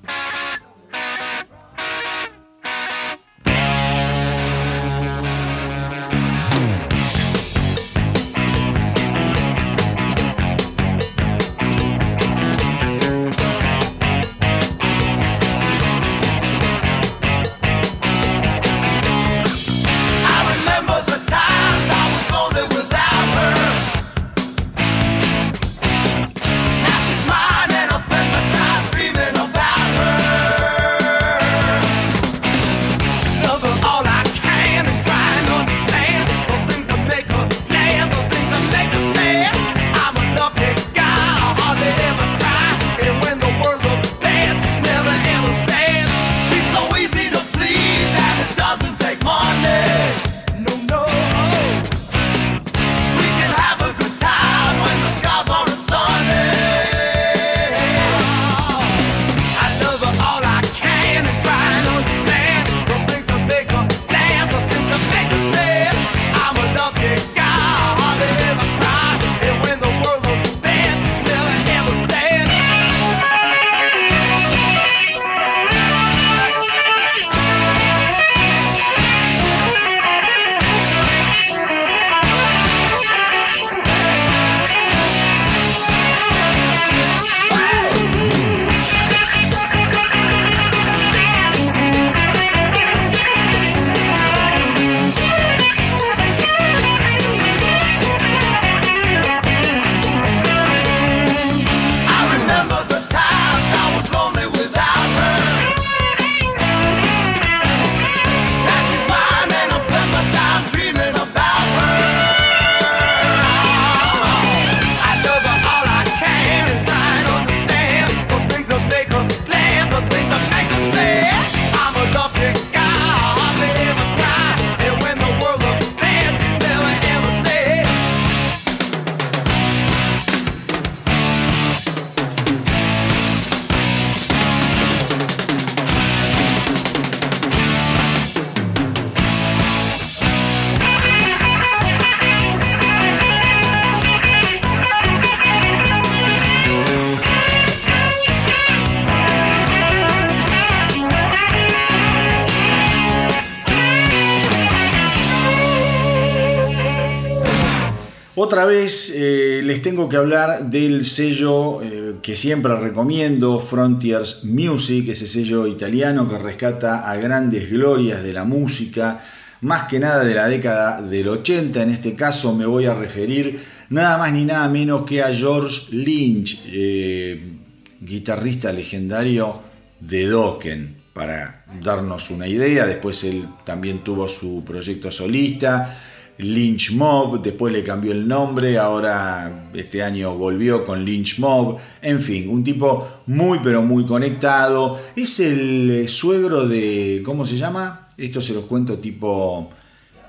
Otra 158.49 158.65
vez 158.65 159.13
eh, 159.15 159.61
les 159.63 159.79
tengo 159.83 160.09
que 160.09 160.17
hablar 160.17 160.71
del 160.71 161.05
sello 161.05 161.83
eh, 161.83 162.15
que 162.19 162.35
siempre 162.35 162.75
recomiendo, 162.77 163.59
Frontiers 163.59 164.43
Music, 164.43 165.07
ese 165.09 165.27
sello 165.27 165.67
italiano 165.67 166.27
que 166.27 166.39
rescata 166.39 167.11
a 167.11 167.15
grandes 167.17 167.69
glorias 167.69 168.23
de 168.23 168.33
la 168.33 168.45
música, 168.45 169.21
más 169.61 169.83
que 169.83 169.99
nada 169.99 170.23
de 170.23 170.33
la 170.33 170.47
década 170.47 170.99
del 170.99 171.29
80. 171.29 171.83
En 171.83 171.91
este 171.91 172.15
caso 172.15 172.55
me 172.55 172.65
voy 172.65 172.87
a 172.87 172.95
referir 172.95 173.59
nada 173.89 174.17
más 174.17 174.33
ni 174.33 174.45
nada 174.45 174.67
menos 174.67 175.03
que 175.03 175.21
a 175.21 175.31
George 175.31 175.95
Lynch, 175.95 176.63
eh, 176.65 177.53
guitarrista 178.01 178.73
legendario 178.73 179.61
de 179.99 180.25
Dokken, 180.25 180.97
para 181.13 181.65
darnos 181.83 182.31
una 182.31 182.47
idea. 182.47 182.87
Después 182.87 183.23
él 183.25 183.45
también 183.63 183.99
tuvo 183.99 184.27
su 184.27 184.63
proyecto 184.65 185.11
solista 185.11 185.95
Lynch 186.39 186.91
Mob, 186.93 187.41
después 187.41 187.73
le 187.73 187.83
cambió 187.83 188.13
el 188.13 188.25
nombre, 188.25 188.77
ahora 188.77 189.69
este 189.73 190.01
año 190.01 190.35
volvió 190.35 190.85
con 190.85 191.03
Lynch 191.03 191.37
Mob, 191.39 191.77
en 192.01 192.21
fin, 192.21 192.49
un 192.49 192.63
tipo 192.63 193.23
muy 193.27 193.59
pero 193.61 193.81
muy 193.81 194.05
conectado, 194.05 194.97
es 195.17 195.41
el 195.41 195.91
eh, 195.91 196.07
suegro 196.07 196.65
de, 196.65 197.21
¿cómo 197.25 197.45
se 197.45 197.57
llama? 197.57 198.07
Esto 198.17 198.41
se 198.41 198.53
los 198.53 198.63
cuento 198.65 198.99
tipo 198.99 199.69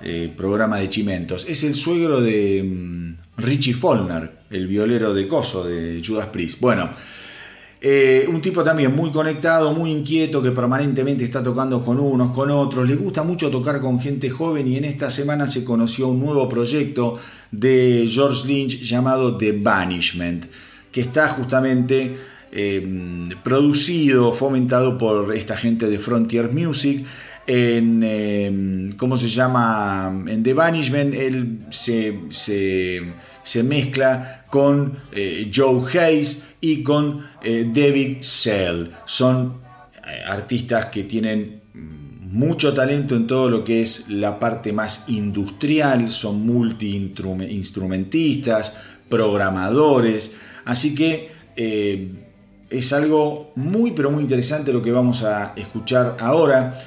eh, 0.03 0.33
programa 0.37 0.79
de 0.79 0.89
chimentos, 0.89 1.47
es 1.49 1.63
el 1.63 1.77
suegro 1.77 2.21
de 2.21 2.65
mm, 2.65 3.17
Richie 3.37 3.75
Follner, 3.75 4.33
el 4.51 4.67
violero 4.67 5.15
de 5.15 5.29
Coso 5.29 5.65
de 5.65 6.03
Judas 6.05 6.27
Priest. 6.27 6.59
Bueno, 6.61 6.91
eh, 7.83 8.27
un 8.29 8.43
tipo 8.43 8.63
también 8.63 8.95
muy 8.95 9.11
conectado, 9.11 9.73
muy 9.73 9.91
inquieto, 9.91 10.43
que 10.43 10.51
permanentemente 10.51 11.25
está 11.25 11.43
tocando 11.43 11.83
con 11.83 11.99
unos, 11.99 12.31
con 12.31 12.51
otros. 12.51 12.87
Le 12.87 12.95
gusta 12.95 13.23
mucho 13.23 13.51
tocar 13.51 13.81
con 13.81 13.99
gente 13.99 14.29
joven 14.29 14.69
y 14.69 14.77
en 14.77 14.85
esta 14.85 15.11
semana 15.11 15.49
se 15.49 15.65
conoció 15.65 16.09
un 16.09 16.21
nuevo 16.21 16.47
proyecto 16.47 17.19
de 17.51 18.07
George 18.07 18.47
Lynch 18.47 18.83
llamado 18.83 19.39
The 19.39 19.53
Banishment, 19.53 20.45
que 20.93 21.01
está 21.01 21.29
justamente 21.29 22.17
eh, 22.53 23.29
producido, 23.43 24.33
fomentado 24.33 24.99
por 24.99 25.35
esta 25.35 25.57
gente 25.57 25.89
de 25.89 25.99
Frontier 25.99 26.53
Music. 26.53 27.07
En, 27.47 28.03
eh, 28.05 28.95
¿cómo 28.99 29.17
se 29.17 29.29
llama? 29.29 30.23
En 30.27 30.43
The 30.43 30.53
Banishment 30.53 31.15
él 31.15 31.61
se, 31.71 32.21
se 32.31 33.63
mezcla 33.63 34.45
con 34.51 34.99
Joe 35.53 35.83
Hayes, 35.99 36.45
y 36.61 36.83
con 36.83 37.27
eh, 37.43 37.71
David 37.73 38.23
Sell. 38.23 38.91
Son 39.05 39.61
eh, 40.07 40.23
artistas 40.27 40.87
que 40.87 41.05
tienen 41.05 41.61
mucho 42.31 42.73
talento 42.73 43.15
en 43.17 43.27
todo 43.27 43.51
lo 43.51 43.65
que 43.65 43.83
es 43.83 44.09
la 44.09 44.39
parte 44.39 44.73
más 44.73 45.07
industrial, 45.09 46.13
son 46.13 46.47
multi-instrumentistas, 46.47 48.73
programadores, 49.09 50.37
así 50.65 50.95
que 50.95 51.33
eh, 51.57 52.13
es 52.71 52.93
algo 52.93 53.51
muy 53.57 53.91
pero 53.91 54.13
muy 54.13 54.23
interesante 54.23 54.73
lo 54.73 54.81
que 54.81 54.93
vamos 54.93 55.25
a 55.25 55.55
escuchar 55.57 56.17
ahora. 56.21 56.79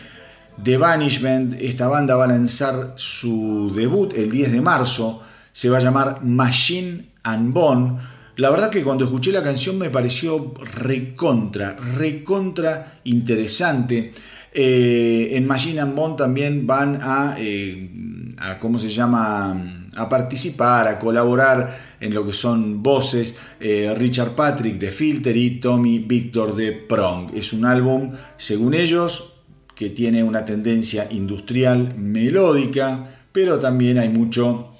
The 0.63 0.77
Banishment, 0.77 1.59
esta 1.59 1.87
banda 1.87 2.15
va 2.15 2.23
a 2.25 2.27
lanzar 2.27 2.93
su 2.95 3.73
debut 3.75 4.13
el 4.15 4.29
10 4.31 4.51
de 4.53 4.61
marzo, 4.61 5.21
se 5.51 5.69
va 5.69 5.79
a 5.79 5.81
llamar 5.81 6.23
Machine 6.23 7.09
and 7.23 7.53
Bone 7.53 7.97
la 8.35 8.49
verdad 8.49 8.71
que 8.71 8.83
cuando 8.83 9.05
escuché 9.05 9.31
la 9.31 9.43
canción 9.43 9.77
me 9.77 9.89
pareció 9.91 10.53
recontra, 10.75 11.75
recontra 11.75 12.99
interesante. 13.03 14.11
Eh, 14.51 15.29
en 15.31 15.47
Machine 15.47 15.79
and 15.79 15.95
Bond 15.95 16.17
también 16.17 16.65
van 16.65 16.99
a, 17.01 17.35
eh, 17.37 17.89
a, 18.37 18.59
¿cómo 18.59 18.79
se 18.79 18.89
llama? 18.89 19.89
A 19.95 20.09
participar, 20.09 20.87
a 20.87 20.97
colaborar 20.97 21.95
en 21.99 22.13
lo 22.13 22.25
que 22.25 22.33
son 22.33 22.81
voces. 22.81 23.35
Eh, 23.59 23.93
Richard 23.97 24.31
Patrick 24.31 24.79
de 24.79 24.91
Filter 24.91 25.37
y 25.37 25.59
Tommy 25.59 25.99
Victor 25.99 26.55
de 26.55 26.71
Prong. 26.71 27.31
Es 27.35 27.53
un 27.53 27.65
álbum, 27.65 28.13
según 28.37 28.73
ellos, 28.73 29.41
que 29.75 29.89
tiene 29.89 30.23
una 30.23 30.45
tendencia 30.45 31.07
industrial 31.11 31.95
melódica, 31.97 33.09
pero 33.31 33.59
también 33.59 33.97
hay 33.99 34.09
mucho 34.09 34.72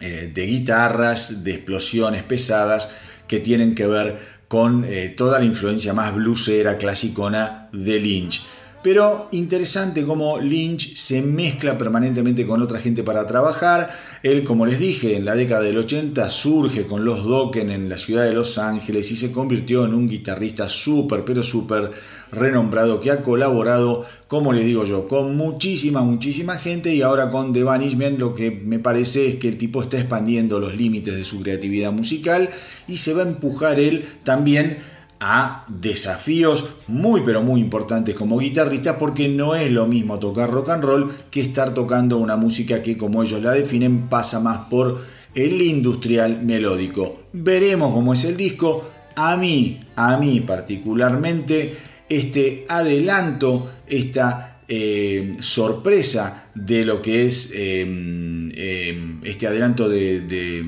eh, 0.00 0.30
de 0.32 0.46
guitarras, 0.46 1.44
de 1.44 1.52
explosiones 1.52 2.22
pesadas 2.22 2.88
que 3.26 3.40
tienen 3.40 3.74
que 3.74 3.86
ver 3.86 4.18
con 4.48 4.84
eh, 4.84 5.14
toda 5.16 5.38
la 5.38 5.44
influencia 5.44 5.92
más 5.92 6.14
bluesera, 6.14 6.78
clasicona 6.78 7.68
de 7.72 8.00
Lynch. 8.00 8.42
Pero 8.82 9.28
interesante 9.32 10.04
cómo 10.04 10.38
Lynch 10.38 10.96
se 10.96 11.20
mezcla 11.20 11.76
permanentemente 11.76 12.46
con 12.46 12.62
otra 12.62 12.78
gente 12.78 13.02
para 13.02 13.26
trabajar. 13.26 13.90
Él, 14.22 14.42
como 14.42 14.64
les 14.64 14.78
dije, 14.78 15.16
en 15.16 15.26
la 15.26 15.34
década 15.34 15.60
del 15.60 15.76
80 15.76 16.30
surge 16.30 16.86
con 16.86 17.04
los 17.04 17.22
Dokken 17.22 17.70
en 17.70 17.90
la 17.90 17.98
ciudad 17.98 18.24
de 18.24 18.32
Los 18.32 18.56
Ángeles 18.56 19.10
y 19.10 19.16
se 19.16 19.32
convirtió 19.32 19.84
en 19.84 19.92
un 19.92 20.08
guitarrista 20.08 20.70
súper, 20.70 21.26
pero 21.26 21.42
súper 21.42 21.90
renombrado 22.32 23.00
que 23.00 23.10
ha 23.10 23.20
colaborado, 23.20 24.06
como 24.28 24.52
les 24.54 24.64
digo 24.64 24.84
yo, 24.86 25.06
con 25.06 25.36
muchísima, 25.36 26.00
muchísima 26.02 26.56
gente 26.56 26.94
y 26.94 27.02
ahora 27.02 27.30
con 27.30 27.52
The 27.52 27.62
Banishment 27.62 28.18
lo 28.18 28.34
que 28.34 28.50
me 28.50 28.78
parece 28.78 29.28
es 29.28 29.36
que 29.36 29.48
el 29.48 29.58
tipo 29.58 29.82
está 29.82 29.98
expandiendo 29.98 30.58
los 30.58 30.74
límites 30.74 31.16
de 31.16 31.24
su 31.26 31.42
creatividad 31.42 31.92
musical 31.92 32.48
y 32.88 32.96
se 32.96 33.12
va 33.12 33.24
a 33.24 33.28
empujar 33.28 33.78
él 33.78 34.06
también 34.24 34.78
a 35.20 35.66
desafíos 35.68 36.64
muy 36.88 37.20
pero 37.20 37.42
muy 37.42 37.60
importantes 37.60 38.14
como 38.14 38.38
guitarrista 38.38 38.98
porque 38.98 39.28
no 39.28 39.54
es 39.54 39.70
lo 39.70 39.86
mismo 39.86 40.18
tocar 40.18 40.50
rock 40.50 40.70
and 40.70 40.84
roll 40.84 41.12
que 41.30 41.40
estar 41.40 41.74
tocando 41.74 42.16
una 42.16 42.36
música 42.36 42.82
que 42.82 42.96
como 42.96 43.22
ellos 43.22 43.42
la 43.42 43.52
definen 43.52 44.08
pasa 44.08 44.40
más 44.40 44.68
por 44.70 45.02
el 45.34 45.60
industrial 45.62 46.42
melódico. 46.42 47.20
Veremos 47.32 47.92
cómo 47.92 48.14
es 48.14 48.24
el 48.24 48.36
disco. 48.36 48.90
A 49.14 49.36
mí, 49.36 49.80
a 49.94 50.16
mí 50.16 50.40
particularmente, 50.40 51.76
este 52.08 52.64
adelanto, 52.68 53.70
esta 53.86 54.60
eh, 54.66 55.36
sorpresa 55.40 56.48
de 56.54 56.84
lo 56.84 57.02
que 57.02 57.26
es 57.26 57.52
em, 57.54 58.50
em, 58.56 59.20
este 59.24 59.46
adelanto 59.46 59.88
de, 59.88 60.20
de, 60.22 60.64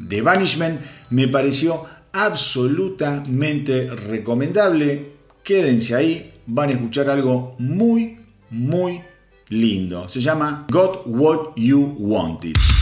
de 0.00 0.22
Banishment 0.22 0.80
me 1.10 1.28
pareció 1.28 1.84
absolutamente 2.12 3.88
recomendable. 3.90 5.12
Quédense 5.42 5.94
ahí, 5.94 6.32
van 6.46 6.70
a 6.70 6.72
escuchar 6.72 7.10
algo 7.10 7.56
muy, 7.58 8.18
muy 8.50 9.00
lindo. 9.48 10.08
Se 10.08 10.20
llama 10.20 10.66
Got 10.70 11.02
What 11.06 11.54
You 11.56 11.96
Wanted. 11.98 12.81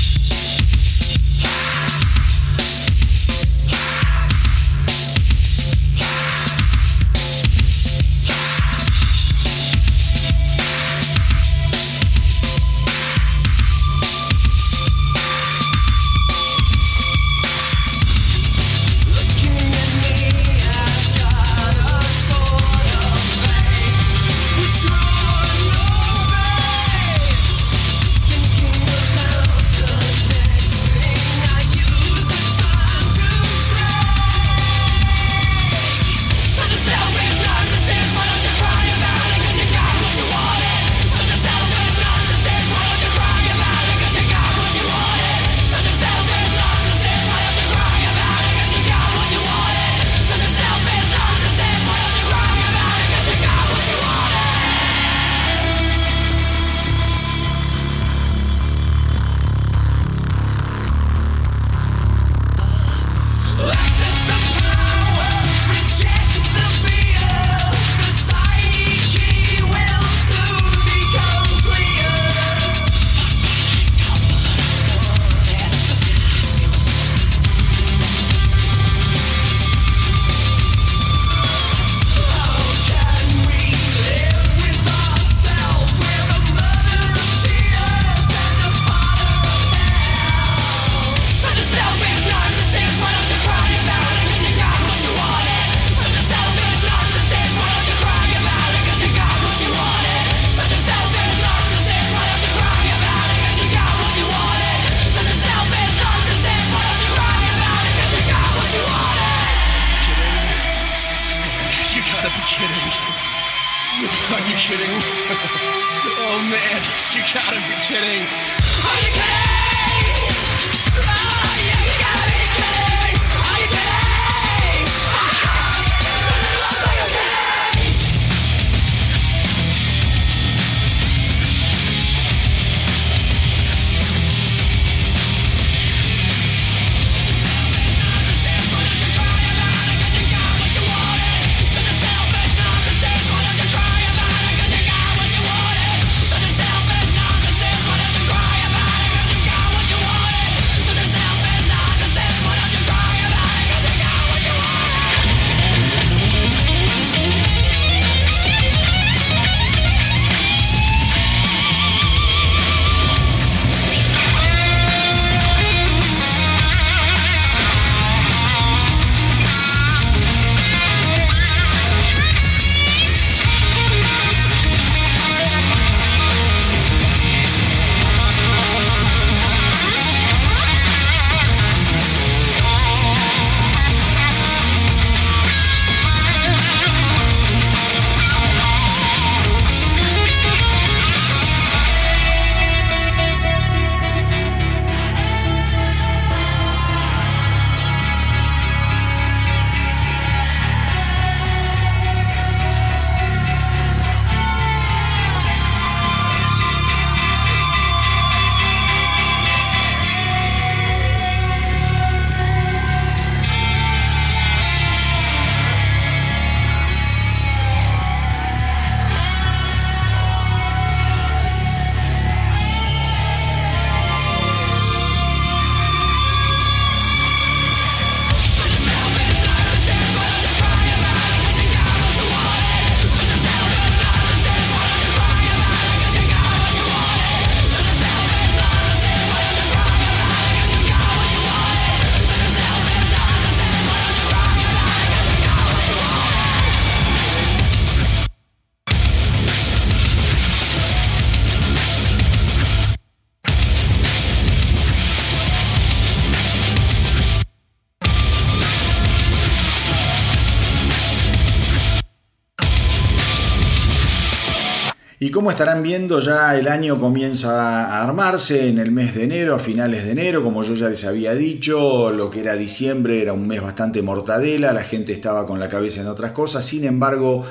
Como 265.40 265.52
estarán 265.52 265.82
viendo, 265.82 266.20
ya 266.20 266.54
el 266.54 266.68
año 266.68 266.98
comienza 266.98 267.86
a 267.86 268.02
armarse 268.02 268.68
en 268.68 268.78
el 268.78 268.92
mes 268.92 269.14
de 269.14 269.24
enero, 269.24 269.54
a 269.54 269.58
finales 269.58 270.04
de 270.04 270.10
enero, 270.10 270.44
como 270.44 270.62
yo 270.64 270.74
ya 270.74 270.90
les 270.90 271.06
había 271.06 271.34
dicho, 271.34 272.10
lo 272.10 272.28
que 272.28 272.40
era 272.40 272.56
diciembre 272.56 273.22
era 273.22 273.32
un 273.32 273.48
mes 273.48 273.62
bastante 273.62 274.02
mortadela, 274.02 274.74
la 274.74 274.82
gente 274.82 275.14
estaba 275.14 275.46
con 275.46 275.58
la 275.58 275.70
cabeza 275.70 276.02
en 276.02 276.08
otras 276.08 276.32
cosas, 276.32 276.66
sin 276.66 276.84
embargo, 276.84 277.46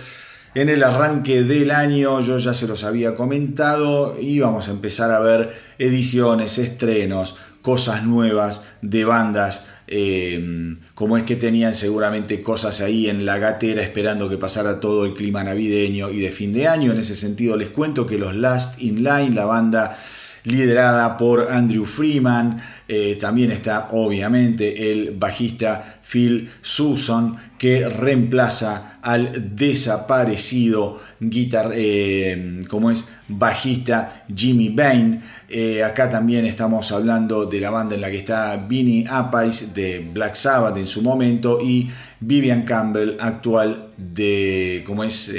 en 0.54 0.70
el 0.70 0.84
arranque 0.84 1.42
del 1.42 1.72
año, 1.72 2.22
yo 2.22 2.38
ya 2.38 2.54
se 2.54 2.68
los 2.68 2.84
había 2.84 3.16
comentado, 3.16 4.16
íbamos 4.22 4.68
a 4.68 4.72
empezar 4.72 5.10
a 5.10 5.18
ver 5.18 5.52
ediciones, 5.80 6.60
estrenos, 6.60 7.38
cosas 7.64 8.04
nuevas 8.04 8.62
de 8.84 9.04
bandas 9.04 9.66
eh, 9.92 10.76
como 10.94 11.18
es 11.18 11.24
que 11.24 11.36
tenían 11.36 11.74
seguramente 11.74 12.44
cosas 12.44 12.80
ahí 12.80 13.10
en 13.10 13.26
la 13.26 13.40
gatera 13.40 13.82
esperando 13.82 14.30
que 14.30 14.38
pasara 14.38 14.80
todo 14.80 15.06
el 15.06 15.16
clima 15.16 15.44
navideño 15.44 16.12
y 16.12 16.20
de 16.20 16.30
fin 16.30 16.54
de 16.54 16.68
año. 16.68 16.92
En 16.92 17.00
ese 17.00 17.16
sentido 17.16 17.58
les 17.58 17.70
cuento 17.70 18.06
que 18.06 18.20
los 18.20 18.36
Last 18.36 18.82
in 18.82 19.04
Line, 19.04 19.32
la 19.32 19.46
banda 19.46 19.98
liderada 20.44 21.18
por 21.18 21.52
Andrew 21.52 21.86
Freeman. 21.86 22.62
Eh, 22.88 23.18
también 23.22 23.52
está 23.52 23.90
obviamente 23.92 24.92
el 24.92 25.12
bajista 25.12 26.02
Phil 26.04 26.50
Susan 26.64 27.36
que 27.58 27.88
reemplaza 27.88 28.98
al 29.04 29.56
desaparecido 29.56 31.00
guitar, 31.20 31.72
eh, 31.76 32.62
como 32.68 32.90
es 32.90 33.06
bajista 33.28 34.26
Jimmy 34.36 34.70
Bain. 34.70 35.22
Eh, 35.50 35.84
acá 35.84 36.10
también 36.10 36.46
estamos 36.46 36.92
hablando 36.92 37.46
de 37.46 37.60
la 37.60 37.70
banda 37.70 37.94
en 37.94 38.02
la 38.02 38.10
que 38.10 38.18
está 38.18 38.58
Vinnie 38.58 39.06
Appice 39.08 39.68
de 39.76 40.00
Black 40.00 40.36
Sabbath 40.36 40.78
en 40.78 40.88
su 40.88 41.04
momento 41.04 41.60
y 41.62 41.90
Vivian 42.22 42.64
Campbell, 42.64 43.18
actual 43.20 43.90
de, 43.98 44.84
como 44.86 45.04
es 45.04 45.32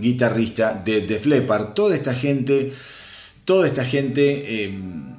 guitarrista 0.00 0.80
de 0.84 1.02
Def 1.02 1.24
Leppard. 1.26 1.72
Toda 1.74 1.94
esta 1.94 2.14
gente 2.14 2.72
toda 3.50 3.66
esta 3.66 3.84
gente 3.84 4.62
em, 4.62 5.16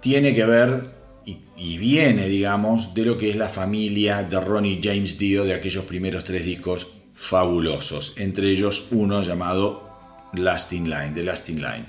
tiene 0.00 0.34
que 0.34 0.44
ver 0.44 0.82
y, 1.24 1.78
viene, 1.78 2.26
digamos, 2.26 2.92
de 2.92 3.04
lo 3.04 3.16
que 3.16 3.30
es 3.30 3.36
la 3.36 3.48
familia 3.48 4.24
de 4.24 4.40
Ronnie 4.40 4.80
James 4.82 5.16
Dio, 5.16 5.44
de 5.44 5.54
aquellos 5.54 5.84
primeros 5.84 6.24
tres 6.24 6.44
discos 6.44 6.88
fabulosos, 7.14 8.14
entre 8.16 8.50
ellos 8.50 8.88
uno 8.90 9.22
llamado 9.22 9.90
Lasting 10.34 10.90
Line, 10.90 11.22
Lasting 11.22 11.58
Line. 11.58 11.84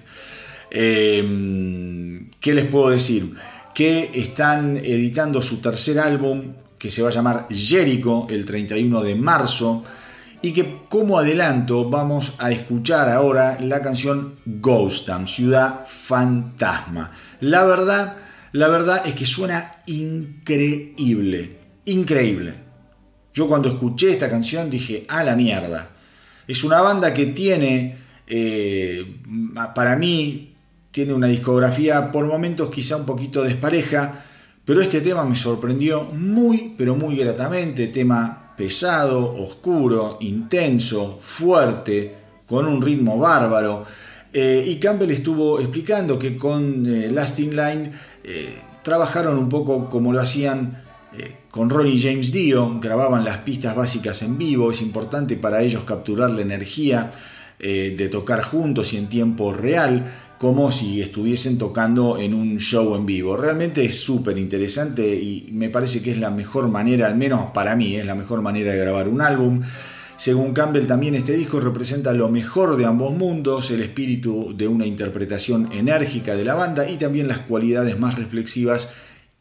Em, 0.69 2.29
¿Qué 2.39 2.53
les 2.53 2.65
puedo 2.65 2.91
decir? 2.91 3.33
Que 3.73 4.11
están 4.13 4.77
editando 4.77 5.41
su 5.41 5.57
tercer 5.57 5.97
álbum, 5.97 6.53
que 6.77 6.91
se 6.91 7.01
va 7.01 7.09
a 7.09 7.13
llamar 7.13 7.47
Jericho, 7.49 8.27
el 8.29 8.45
31 8.45 9.01
de 9.01 9.15
marzo 9.15 9.83
y 10.41 10.53
que 10.53 10.79
como 10.89 11.19
adelanto 11.19 11.89
vamos 11.89 12.33
a 12.37 12.51
escuchar 12.51 13.09
ahora 13.09 13.57
la 13.59 13.81
canción 13.81 14.35
Ghost 14.45 15.05
Town, 15.07 15.27
Ciudad 15.27 15.85
Fantasma. 15.87 17.11
La 17.41 17.63
verdad, 17.63 18.17
la 18.53 18.67
verdad 18.69 19.05
es 19.05 19.13
que 19.13 19.25
suena 19.25 19.73
increíble, 19.85 21.57
increíble. 21.85 22.53
Yo 23.33 23.47
cuando 23.47 23.69
escuché 23.69 24.11
esta 24.11 24.29
canción 24.29 24.69
dije, 24.69 25.05
a 25.07 25.23
la 25.23 25.35
mierda. 25.35 25.89
Es 26.47 26.63
una 26.63 26.81
banda 26.81 27.13
que 27.13 27.27
tiene, 27.27 27.97
eh, 28.25 29.19
para 29.75 29.95
mí, 29.95 30.55
tiene 30.91 31.13
una 31.13 31.27
discografía 31.27 32.11
por 32.11 32.25
momentos 32.25 32.71
quizá 32.71 32.95
un 32.95 33.05
poquito 33.05 33.43
despareja, 33.43 34.25
pero 34.65 34.81
este 34.81 35.01
tema 35.01 35.23
me 35.23 35.35
sorprendió 35.35 36.05
muy, 36.05 36.73
pero 36.77 36.95
muy 36.95 37.15
gratamente, 37.15 37.87
tema 37.87 38.48
pesado, 38.59 39.35
oscuro, 39.41 40.17
intenso, 40.19 41.17
fuerte, 41.21 42.13
con 42.45 42.65
un 42.65 42.81
ritmo 42.81 43.17
bárbaro. 43.17 43.85
Eh, 44.33 44.65
y 44.67 44.75
Campbell 44.75 45.11
estuvo 45.11 45.61
explicando 45.61 46.19
que 46.19 46.35
con 46.35 46.85
eh, 46.85 47.09
Lasting 47.09 47.55
Line 47.55 47.91
eh, 48.21 48.57
trabajaron 48.83 49.37
un 49.37 49.47
poco 49.47 49.89
como 49.89 50.11
lo 50.11 50.19
hacían 50.19 50.83
con 51.49 51.69
Ronnie 51.69 51.99
James 51.99 52.31
Dio, 52.31 52.79
grababan 52.79 53.25
las 53.25 53.37
pistas 53.37 53.75
básicas 53.75 54.21
en 54.21 54.37
vivo, 54.37 54.69
es 54.69 54.81
importante 54.81 55.37
para 55.37 55.63
ellos 55.63 55.83
capturar 55.83 56.29
la 56.29 56.41
energía 56.43 57.09
de 57.57 58.09
tocar 58.09 58.43
juntos 58.43 58.93
y 58.93 58.97
en 58.97 59.07
tiempo 59.07 59.51
real 59.51 60.05
como 60.39 60.71
si 60.71 61.01
estuviesen 61.01 61.57
tocando 61.57 62.17
en 62.17 62.33
un 62.33 62.59
show 62.59 62.95
en 62.95 63.05
vivo. 63.05 63.35
Realmente 63.35 63.83
es 63.83 63.99
súper 63.99 64.37
interesante 64.37 65.13
y 65.13 65.49
me 65.51 65.69
parece 65.69 66.01
que 66.01 66.11
es 66.11 66.17
la 66.17 66.29
mejor 66.29 66.69
manera, 66.69 67.07
al 67.07 67.17
menos 67.17 67.47
para 67.53 67.75
mí, 67.75 67.97
es 67.97 68.05
la 68.05 68.15
mejor 68.15 68.41
manera 68.41 68.71
de 68.71 68.79
grabar 68.79 69.09
un 69.09 69.21
álbum. 69.21 69.61
Según 70.15 70.53
Campbell, 70.53 70.87
también 70.87 71.15
este 71.15 71.33
disco 71.33 71.59
representa 71.59 72.13
lo 72.13 72.29
mejor 72.29 72.77
de 72.77 72.85
ambos 72.85 73.17
mundos, 73.17 73.69
el 73.69 73.81
espíritu 73.81 74.55
de 74.55 74.69
una 74.69 74.85
interpretación 74.85 75.69
enérgica 75.73 76.35
de 76.35 76.45
la 76.45 76.55
banda 76.55 76.89
y 76.89 76.95
también 76.95 77.27
las 77.27 77.39
cualidades 77.39 77.99
más 77.99 78.15
reflexivas 78.15 78.93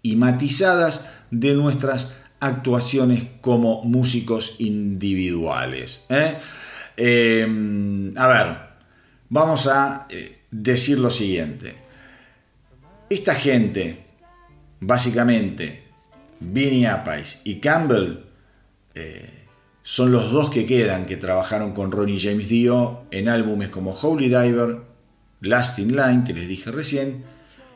y 0.03 0.17
matizadas 0.17 1.09
de 1.31 1.55
nuestras 1.55 2.11
actuaciones 2.41 3.25
como 3.41 3.85
músicos 3.85 4.57
individuales. 4.59 6.03
¿eh? 6.09 6.39
Em, 6.97 8.13
a 8.17 8.27
ver, 8.27 8.47
vamos 9.29 9.69
a 9.69 10.07
eh, 10.11 10.38
decir 10.51 10.99
lo 10.99 11.11
siguiente. 11.11 11.75
Esta 13.11 13.35
gente, 13.35 14.01
básicamente, 14.81 15.85
Vinnie 16.41 16.87
Appice 16.87 17.39
y 17.45 17.57
Campbell, 17.57 18.25
eh, 18.95 19.39
son 19.83 20.13
los 20.13 20.31
dos 20.31 20.51
que 20.51 20.67
quedan 20.67 21.07
que 21.07 21.17
trabajaron 21.17 21.73
con 21.73 21.91
Ronnie 21.91 22.21
James 22.21 22.49
Dio 22.49 23.05
en 23.11 23.29
álbumes 23.29 23.71
como 23.71 23.93
Holy 23.93 24.27
Diver, 24.27 24.83
Last 25.41 25.79
in 25.79 25.97
Line, 25.97 26.25
que 26.27 26.35
les 26.35 26.47
dije 26.47 26.71
recién, 26.71 27.25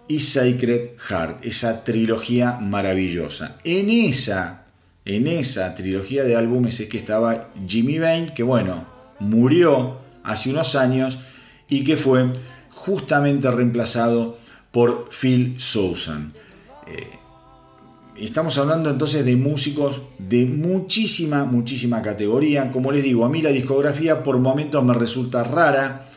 y 0.08 0.18
Sacred 0.18 0.98
Heart, 0.98 1.44
esa 1.44 1.84
trilogía 1.84 2.58
maravillosa. 2.60 3.56
En 3.64 3.88
esa, 3.88 4.66
en 5.06 5.26
esa 5.26 5.74
trilogía 5.74 6.24
de 6.24 6.36
álbumes 6.36 6.80
es 6.80 6.88
que 6.88 6.98
estaba 6.98 7.50
Jimmy 7.66 7.98
Bain, 7.98 8.34
que 8.34 8.42
bueno, 8.42 8.86
murió 9.18 9.98
hace 10.22 10.50
unos 10.50 10.74
años 10.74 11.18
y 11.68 11.84
que 11.84 11.96
fue 11.96 12.30
justamente 12.72 13.50
reemplazado 13.50 14.36
por 14.70 15.10
Phil 15.10 15.54
Sousan. 15.58 16.32
Eh, 16.86 17.06
estamos 18.16 18.58
hablando 18.58 18.90
entonces 18.90 19.24
de 19.24 19.36
músicos 19.36 20.02
de 20.18 20.44
muchísima, 20.46 21.44
muchísima 21.44 22.02
categoría. 22.02 22.70
Como 22.70 22.90
les 22.92 23.04
digo, 23.04 23.24
a 23.24 23.28
mí 23.28 23.42
la 23.42 23.50
discografía 23.50 24.22
por 24.22 24.38
momentos 24.38 24.84
me 24.84 24.94
resulta 24.94 25.44
rara, 25.44 26.08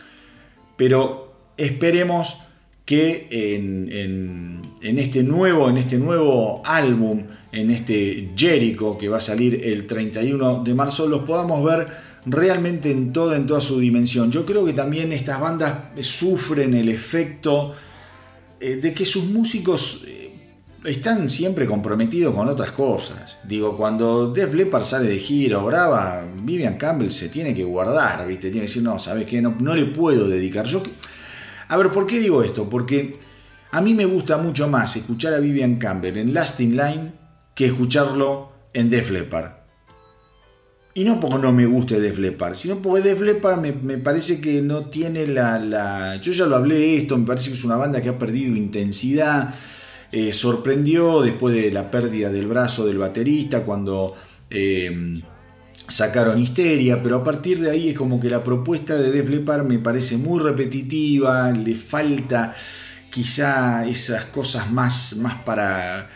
pero 0.77 1.33
esperemos 1.57 2.39
que 2.85 3.27
en, 3.31 4.97
este 4.99 5.23
nuevo, 5.23 5.69
en 5.69 5.77
este 5.77 5.97
nuevo 5.97 6.61
álbum, 6.63 7.23
en 7.51 7.71
este 7.71 8.31
Jericho 8.35 8.97
que 8.97 9.09
va 9.09 9.17
a 9.17 9.21
salir 9.21 9.65
el 9.65 9.87
31 9.87 10.63
de 10.63 10.73
marzo, 10.75 11.07
los 11.07 11.23
podamos 11.23 11.63
ver 11.63 11.87
realmente 12.25 12.91
en 12.91 13.13
toda, 13.13 13.37
en 13.37 13.45
toda 13.45 13.61
su 13.61 13.79
dimensión. 13.79 14.31
Yo 14.31 14.45
creo 14.45 14.65
que 14.65 14.73
también 14.73 15.11
estas 15.11 15.39
bandas 15.39 15.91
sufren 16.01 16.73
el 16.73 16.89
efecto 16.89 17.75
eh, 18.59 18.77
de 18.77 18.93
que 18.93 19.05
sus 19.05 19.25
músicos 19.25 20.03
eh, 20.07 20.33
están 20.85 21.29
siempre 21.29 21.65
comprometidos 21.65 22.33
con 22.33 22.47
otras 22.47 22.71
cosas. 22.71 23.37
Digo, 23.43 23.77
cuando 23.77 24.31
Def 24.31 24.53
Leppard 24.53 24.83
sale 24.83 25.07
de 25.07 25.19
giro, 25.19 25.65
brava, 25.65 26.23
Vivian 26.41 26.77
Campbell 26.77 27.11
se 27.11 27.29
tiene 27.29 27.53
que 27.53 27.63
guardar, 27.63 28.27
¿viste? 28.27 28.49
Tiene 28.49 28.61
que 28.61 28.67
decir, 28.67 28.83
no, 28.83 28.97
¿sabes 28.99 29.25
qué? 29.25 29.41
No, 29.41 29.55
no 29.59 29.75
le 29.75 29.85
puedo 29.85 30.27
dedicar. 30.27 30.65
Yo, 30.65 30.81
a 31.67 31.77
ver, 31.77 31.91
¿por 31.91 32.07
qué 32.07 32.19
digo 32.19 32.43
esto? 32.43 32.69
Porque 32.69 33.19
a 33.71 33.81
mí 33.81 33.93
me 33.93 34.05
gusta 34.05 34.37
mucho 34.37 34.67
más 34.67 34.95
escuchar 34.95 35.33
a 35.33 35.39
Vivian 35.39 35.75
Campbell 35.75 36.17
en 36.17 36.33
Last 36.33 36.59
in 36.59 36.77
Line 36.77 37.11
que 37.53 37.65
escucharlo 37.65 38.51
en 38.73 38.89
Def 38.89 39.11
Leppard. 39.11 39.64
Y 40.95 41.03
no 41.03 41.19
porque 41.19 41.37
no 41.37 41.51
me 41.51 41.67
guste 41.67 41.99
Def 41.99 42.17
Leppard, 42.17 42.55
sino 42.55 42.77
porque 42.77 43.07
Def 43.07 43.21
Leppard 43.21 43.59
me, 43.59 43.73
me 43.73 43.97
parece 43.99 44.41
que 44.41 44.61
no 44.61 44.85
tiene 44.85 45.27
la, 45.27 45.59
la... 45.59 46.15
Yo 46.21 46.31
ya 46.31 46.47
lo 46.47 46.55
hablé 46.55 46.95
esto, 46.95 47.17
me 47.17 47.27
parece 47.27 47.49
que 47.49 47.55
es 47.55 47.63
una 47.63 47.75
banda 47.75 48.01
que 48.01 48.09
ha 48.09 48.17
perdido 48.17 48.55
intensidad 48.55 49.53
eh, 50.11 50.31
sorprendió 50.31 51.21
después 51.21 51.53
de 51.53 51.71
la 51.71 51.91
pérdida 51.91 52.31
del 52.31 52.47
brazo 52.47 52.85
del 52.85 52.97
baterista 52.97 53.63
cuando 53.63 54.15
eh, 54.49 55.19
sacaron 55.89 56.39
Histeria, 56.39 57.03
pero 57.03 57.17
a 57.17 57.23
partir 57.23 57.59
de 57.59 57.71
ahí 57.71 57.89
es 57.89 57.97
como 57.97 58.19
que 58.19 58.29
la 58.29 58.41
propuesta 58.41 58.95
de 58.97 59.11
Def 59.11 59.29
Leppard 59.29 59.65
me 59.65 59.79
parece 59.79 60.15
muy 60.15 60.39
repetitiva, 60.41 61.51
le 61.51 61.75
falta 61.75 62.55
quizá 63.11 63.85
esas 63.85 64.25
cosas 64.27 64.71
más, 64.71 65.17
más 65.17 65.35
para, 65.43 66.09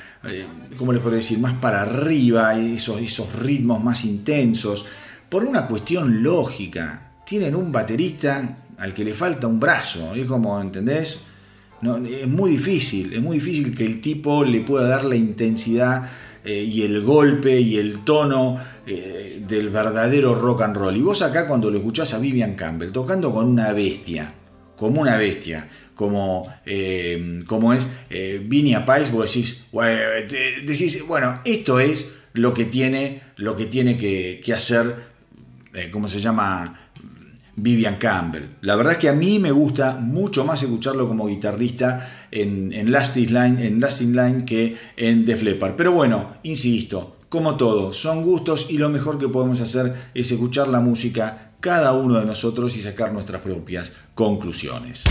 ¿cómo 0.78 0.94
les 0.94 1.02
puedo 1.02 1.16
decir? 1.16 1.40
Más 1.40 1.54
para 1.54 1.82
arriba, 1.82 2.58
esos, 2.58 3.02
esos 3.02 3.34
ritmos 3.36 3.84
más 3.84 4.06
intensos, 4.06 4.86
por 5.30 5.44
una 5.44 5.68
cuestión 5.68 6.24
lógica. 6.24 7.14
Tienen 7.26 7.56
un 7.56 7.72
baterista 7.72 8.58
al 8.78 8.94
que 8.94 9.04
le 9.04 9.14
falta 9.14 9.48
un 9.48 9.60
brazo, 9.60 10.16
es 10.16 10.26
como, 10.26 10.60
¿entendés? 10.60 11.20
es 11.82 12.28
muy 12.28 12.52
difícil, 12.52 13.14
es 13.14 13.22
muy 13.22 13.38
difícil 13.38 13.76
que 13.76 13.86
el 13.86 14.02
tipo 14.02 14.44
le 14.44 14.62
pueda 14.62 14.88
dar 14.88 15.06
la 15.06 15.16
intensidad 15.16 16.10
eh, 16.44 16.64
y 16.64 16.82
el 16.82 17.02
golpe 17.02 17.60
y 17.60 17.78
el 17.78 18.04
tono 18.04 18.58
eh, 18.86 19.44
del 19.48 19.70
verdadero 19.70 20.36
rock 20.36 20.62
and 20.64 20.76
roll. 20.76 20.98
Y 20.98 21.02
vos 21.02 21.22
acá 21.22 21.48
cuando 21.48 21.70
lo 21.70 21.78
escuchás 21.78 22.14
a 22.14 22.20
Vivian 22.20 22.56
Campbell 22.56 22.92
tocando 22.92 23.32
con 23.32 23.48
una 23.48 23.72
bestia, 23.72 24.34
como 24.76 25.02
una 25.02 25.16
bestia, 25.18 25.70
como, 26.00 26.48
eh, 26.66 27.44
es 27.76 28.48
Vinia 28.48 28.86
Pais, 28.86 29.12
vos 29.12 29.26
decís, 29.30 29.66
decís, 30.66 31.06
bueno, 31.06 31.42
esto 31.44 31.82
es 31.82 32.10
lo 32.32 32.54
que 32.54 32.64
tiene, 32.64 33.22
lo 33.36 33.58
que, 33.58 33.66
tiene 33.66 33.98
que, 33.98 34.54
hacer, 34.56 34.96
¿cómo 35.92 36.08
se 36.08 36.22
llama? 36.22 36.80
Vivian 37.58 37.98
Campbell. 37.98 38.44
La 38.62 38.78
verdad 38.78 38.94
es 38.94 39.00
que 39.00 39.10
a 39.10 39.14
mí 39.14 39.40
me 39.40 39.52
gusta 39.52 39.96
mucho 39.96 40.46
más 40.46 40.64
escucharlo 40.64 41.06
como 41.06 41.28
guitarrista 41.28 42.28
en, 42.32 42.72
en, 42.72 42.94
Last, 42.94 43.18
in 43.18 43.34
Line, 43.34 43.68
en 43.68 43.82
Last 43.82 44.00
Line 44.00 44.46
que 44.46 44.78
en 44.96 45.26
The 45.26 45.36
Leppard. 45.36 45.76
Pero 45.76 45.92
bueno, 45.92 46.36
insisto, 46.44 47.18
como 47.28 47.58
todo, 47.58 47.92
son 47.94 48.24
gustos 48.24 48.68
y 48.70 48.78
lo 48.78 48.88
mejor 48.88 49.20
que 49.20 49.28
podemos 49.28 49.60
hacer 49.60 49.94
es 50.14 50.32
escuchar 50.32 50.70
la 50.70 50.80
música 50.80 51.52
cada 51.60 51.92
uno 51.92 52.22
de 52.22 52.26
nosotros 52.26 52.78
y 52.78 52.82
sacar 52.82 53.12
nuestras 53.12 53.42
propias 53.42 53.92
conclusiones. 54.16 55.04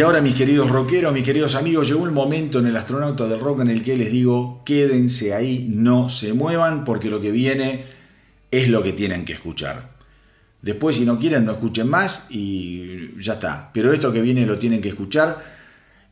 Y 0.00 0.02
ahora, 0.02 0.22
mis 0.22 0.34
queridos 0.34 0.70
rockeros, 0.70 1.12
mis 1.12 1.24
queridos 1.24 1.54
amigos, 1.56 1.86
llegó 1.86 2.04
un 2.04 2.14
momento 2.14 2.58
en 2.58 2.66
el 2.66 2.74
astronauta 2.74 3.26
del 3.26 3.38
rock 3.38 3.60
en 3.60 3.68
el 3.68 3.82
que 3.82 3.98
les 3.98 4.10
digo, 4.10 4.62
quédense 4.64 5.34
ahí, 5.34 5.66
no 5.68 6.08
se 6.08 6.32
muevan, 6.32 6.84
porque 6.84 7.10
lo 7.10 7.20
que 7.20 7.30
viene 7.30 7.84
es 8.50 8.70
lo 8.70 8.82
que 8.82 8.94
tienen 8.94 9.26
que 9.26 9.34
escuchar. 9.34 9.90
Después, 10.62 10.96
si 10.96 11.04
no 11.04 11.18
quieren, 11.18 11.44
no 11.44 11.52
escuchen 11.52 11.86
más 11.86 12.28
y 12.30 13.10
ya 13.20 13.34
está. 13.34 13.70
Pero 13.74 13.92
esto 13.92 14.10
que 14.10 14.22
viene 14.22 14.46
lo 14.46 14.58
tienen 14.58 14.80
que 14.80 14.88
escuchar. 14.88 15.44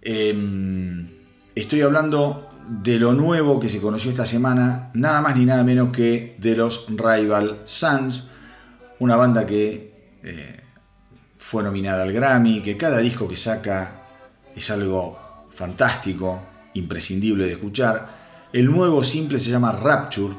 Em, 0.02 1.09
estoy 1.55 1.81
hablando 1.81 2.47
de 2.69 2.98
lo 2.98 3.15
nuevo 3.15 3.59
que 3.59 3.70
se 3.70 3.81
conoció 3.81 4.10
esta 4.10 4.27
semana, 4.27 4.90
nada 4.93 5.23
más 5.23 5.35
ni 5.35 5.47
nada 5.47 5.65
menos 5.65 5.97
que 5.97 6.36
de 6.39 6.55
los 6.56 6.85
Rival 6.89 7.60
Sons, 7.65 8.24
una 8.98 9.16
banda 9.16 9.47
que 9.47 9.94
eh, 10.24 10.58
fue 11.51 11.62
nominada 11.62 12.03
al 12.03 12.12
Grammy, 12.12 12.61
que 12.61 12.77
cada 12.77 12.99
disco 12.99 13.27
que 13.27 13.35
saca 13.35 14.03
es 14.55 14.70
algo 14.70 15.47
fantástico, 15.55 16.43
imprescindible 16.75 17.47
de 17.47 17.53
escuchar. 17.53 18.07
El 18.53 18.66
nuevo 18.66 19.03
simple 19.03 19.39
se 19.39 19.49
llama 19.49 19.73
Rapture, 19.73 20.35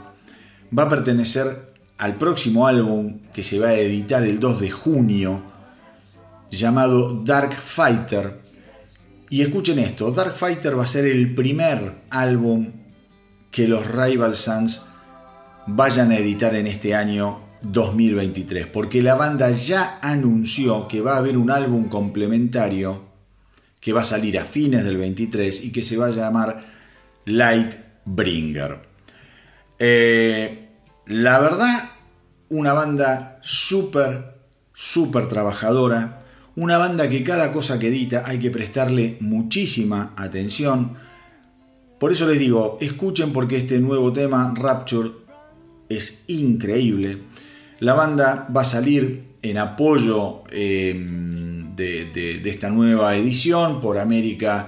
va 0.77 0.83
a 0.83 0.89
pertenecer 0.89 1.73
al 1.97 2.13
próximo 2.13 2.67
álbum 2.67 3.21
que 3.33 3.41
se 3.41 3.57
va 3.57 3.69
a 3.69 3.73
editar 3.73 4.21
el 4.21 4.39
2 4.39 4.61
de 4.61 4.69
junio, 4.69 5.41
llamado 6.51 7.23
Dark 7.23 7.53
Fighter. 7.53 8.41
Y 9.31 9.41
escuchen 9.41 9.79
esto, 9.79 10.11
Dark 10.11 10.35
Fighter 10.35 10.77
va 10.77 10.83
a 10.83 10.87
ser 10.87 11.05
el 11.05 11.33
primer 11.33 12.03
álbum 12.11 12.71
que 13.49 13.67
los 13.67 13.87
Rival 13.87 14.35
Sons 14.35 14.83
vayan 15.65 16.11
a 16.11 16.19
editar 16.19 16.53
en 16.53 16.67
este 16.67 16.93
año 16.93 17.48
2023, 17.61 18.67
porque 18.67 19.01
la 19.01 19.15
banda 19.15 19.51
ya 19.51 19.99
anunció 20.01 20.87
que 20.87 21.01
va 21.01 21.15
a 21.15 21.17
haber 21.17 21.37
un 21.37 21.51
álbum 21.51 21.89
complementario 21.89 23.09
que 23.79 23.93
va 23.93 24.01
a 24.01 24.05
salir 24.05 24.37
a 24.39 24.45
fines 24.45 24.83
del 24.83 24.97
23 24.97 25.65
y 25.65 25.71
que 25.71 25.83
se 25.83 25.97
va 25.97 26.07
a 26.07 26.11
llamar 26.11 26.63
Lightbringer. 27.25 28.79
Eh, 29.77 30.69
la 31.05 31.39
verdad, 31.39 31.91
una 32.49 32.73
banda 32.73 33.39
súper, 33.41 34.35
súper 34.73 35.29
trabajadora, 35.29 36.23
una 36.55 36.77
banda 36.77 37.09
que 37.09 37.23
cada 37.23 37.53
cosa 37.53 37.79
que 37.79 37.87
edita 37.87 38.23
hay 38.25 38.39
que 38.39 38.51
prestarle 38.51 39.17
muchísima 39.21 40.13
atención. 40.17 40.95
Por 41.99 42.11
eso 42.11 42.27
les 42.27 42.39
digo, 42.39 42.77
escuchen 42.81 43.31
porque 43.31 43.57
este 43.57 43.79
nuevo 43.79 44.11
tema, 44.11 44.53
Rapture, 44.55 45.11
es 45.87 46.25
increíble. 46.27 47.23
La 47.79 47.93
banda 47.93 48.47
va 48.55 48.61
a 48.61 48.65
salir 48.65 49.23
en 49.41 49.57
apoyo 49.57 50.43
em, 50.51 51.75
de, 51.77 52.41
esta 52.43 52.69
nueva 52.69 53.15
edición 53.15 53.79
por 53.79 53.97
América 53.97 54.67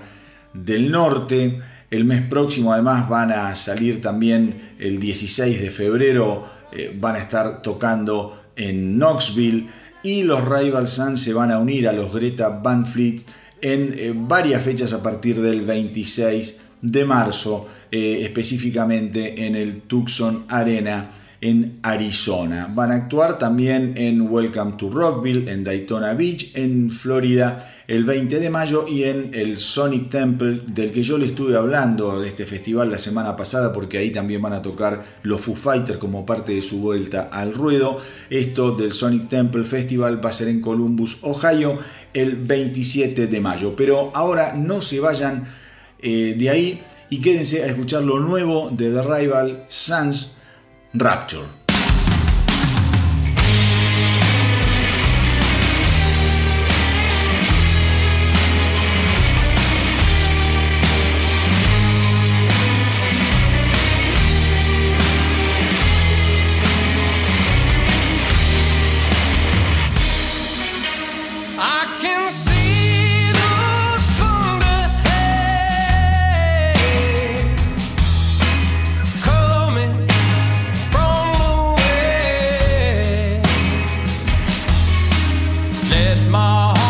del 0.54 0.90
Norte. 0.90 1.60
El 1.90 2.06
mes 2.06 2.22
próximo 2.22 2.72
además 2.72 3.10
van 3.10 3.34
a 3.34 3.54
salir 3.56 4.02
también 4.02 4.76
el 4.80 5.00
16 5.00 5.62
de 5.62 5.72
febrero, 5.72 6.46
eh, 6.72 6.96
van 6.98 7.16
a 7.16 7.20
estar 7.20 7.62
tocando 7.62 8.44
en 8.56 8.98
Knoxville 8.98 9.68
y 10.04 10.24
los 10.24 10.48
Rival 10.48 10.88
Sons 10.88 11.22
se 11.22 11.34
van 11.34 11.52
a 11.52 11.60
unir 11.60 11.90
a 11.90 11.92
los 11.92 12.14
Greta 12.14 12.48
Van 12.48 12.86
Fleet 12.86 13.24
en 13.62 13.94
eh, 13.98 14.14
varias 14.16 14.64
fechas 14.64 14.94
a 14.94 15.04
partir 15.04 15.42
del 15.42 15.62
26 15.66 16.62
de 16.82 17.06
marzo, 17.06 17.68
eh, 17.92 18.20
específicamente 18.22 19.46
en 19.46 19.58
el 19.58 19.82
Tucson 19.82 20.46
Arena 20.48 21.10
en 21.42 21.80
Arizona. 21.82 22.68
Van 22.74 22.92
a 22.92 22.96
actuar 22.96 23.40
también 23.40 23.94
en 23.98 24.22
Welcome 24.22 24.74
to 24.78 24.90
Rockville, 24.92 25.52
en 25.52 25.64
Daytona 25.64 26.14
Beach, 26.14 26.52
en 26.54 26.92
Florida, 26.92 27.68
el 27.88 28.06
20 28.06 28.40
de 28.40 28.50
mayo 28.52 28.86
y 28.88 29.06
en 29.06 29.32
el 29.34 29.60
Sonic 29.60 30.10
Temple, 30.10 30.62
del 30.68 30.92
que 30.92 31.02
yo 31.02 31.18
le 31.18 31.26
estuve 31.26 31.58
hablando 31.58 32.22
de 32.22 32.28
este 32.28 32.46
festival 32.46 32.92
la 32.92 33.00
semana 33.00 33.36
pasada, 33.36 33.74
porque 33.74 33.98
ahí 33.98 34.12
también 34.12 34.42
van 34.42 34.54
a 34.54 34.62
tocar 34.62 35.04
los 35.24 35.42
Foo 35.42 35.56
Fighters 35.56 35.98
como 35.98 36.26
parte 36.28 36.54
de 36.54 36.62
su 36.62 36.80
vuelta 36.80 37.30
al 37.32 37.54
ruedo. 37.54 38.00
Esto 38.30 38.76
del 38.76 38.94
Sonic 38.94 39.28
Temple 39.28 39.64
Festival 39.64 40.24
va 40.24 40.30
a 40.30 40.34
ser 40.34 40.48
en 40.48 40.62
Columbus, 40.62 41.18
Ohio, 41.24 41.80
el 42.14 42.36
27 42.36 43.26
de 43.26 43.42
mayo. 43.42 43.76
Pero 43.76 44.12
ahora 44.14 44.54
no 44.56 44.84
se 44.84 45.00
vayan 45.00 45.46
eh, 46.00 46.36
de 46.38 46.50
ahí 46.52 46.82
y 47.10 47.20
quédense 47.20 47.64
a 47.64 47.66
escuchar 47.66 48.04
lo 48.04 48.20
nuevo 48.20 48.70
de 48.70 48.92
The 48.92 49.02
Rival 49.02 49.64
Sons 49.70 50.38
Rapture. 50.94 51.61
let 85.92 86.18
my 86.30 86.40
heart 86.40 86.81